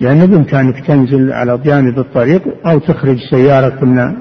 لأن 0.00 0.26
بإمكانك 0.26 0.86
تنزل 0.86 1.32
على 1.32 1.58
جانب 1.58 1.98
الطريق 1.98 2.42
أو 2.66 2.78
تخرج 2.78 3.18
سيارة 3.30 3.84
من 3.84 4.14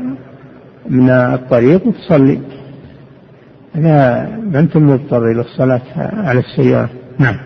من 0.89 1.09
الطريق 1.09 1.88
وتصلي. 1.88 2.39
لا 3.76 4.27
ما 4.43 4.59
أنتم 4.59 4.89
مضطر 4.89 5.31
إلى 5.31 5.41
الصلاة 5.41 5.81
على 5.97 6.39
السيارة. 6.39 6.89
نعم. 7.19 7.38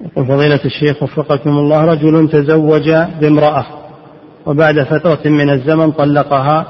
يقول 0.00 0.26
فضيلة 0.26 0.64
الشيخ 0.64 1.02
وفقكم 1.02 1.50
الله 1.50 1.84
رجل 1.84 2.28
تزوج 2.30 2.90
بامرأة. 3.20 3.79
وبعد 4.46 4.82
فترة 4.82 5.30
من 5.30 5.50
الزمن 5.50 5.90
طلقها 5.90 6.66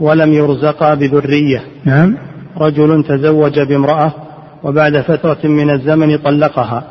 ولم 0.00 0.32
يرزقا 0.32 0.94
بذرية. 0.94 1.62
نعم. 1.84 2.16
رجل 2.58 3.04
تزوج 3.04 3.60
بامرأة 3.60 4.12
وبعد 4.62 5.00
فترة 5.00 5.38
من 5.44 5.70
الزمن 5.70 6.18
طلقها 6.18 6.84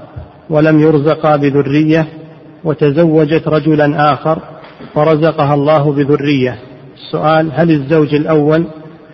ولم 0.49 0.79
يرزقا 0.79 1.35
بذرية 1.35 2.07
وتزوجت 2.63 3.47
رجلا 3.47 4.13
آخر 4.13 4.39
ورزقها 4.95 5.53
الله 5.53 5.91
بذرية. 5.93 6.57
السؤال 6.95 7.51
هل 7.53 7.71
الزوج 7.71 8.15
الأول 8.15 8.65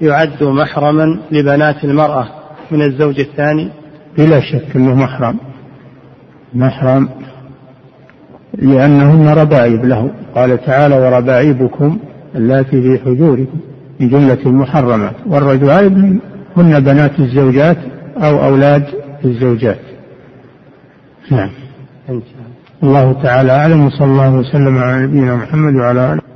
يعد 0.01 0.43
محرما 0.43 1.19
لبنات 1.31 1.83
المرأة 1.83 2.27
من 2.71 2.81
الزوج 2.81 3.19
الثاني؟ 3.19 3.69
بلا 4.17 4.39
شك 4.39 4.75
أنه 4.75 4.95
محرم. 4.95 5.37
محرم. 6.53 7.09
لأنهن 8.57 9.27
ربائب 9.27 9.85
له. 9.85 10.11
قال 10.35 10.65
تعالى 10.65 10.95
وربائبكم 10.95 11.99
اللاتي 12.35 12.81
في 12.81 12.99
حجوركم 13.05 13.59
من 13.99 14.09
جملة 14.09 14.37
المحرمات 14.45 15.15
والرجائب 15.25 16.19
هن 16.57 16.79
بنات 16.79 17.19
الزوجات 17.19 17.77
أو 18.17 18.43
أولاد 18.45 18.83
الزوجات. 19.25 19.79
نعم. 21.31 21.49
الله 22.83 23.13
تعالى 23.13 23.51
أعلم 23.51 23.85
وصلى 23.85 24.05
الله 24.05 24.35
وسلم 24.35 24.77
على 24.77 25.03
نبينا 25.03 25.35
محمد 25.35 25.75
وعلى 25.75 26.13
آله 26.13 26.28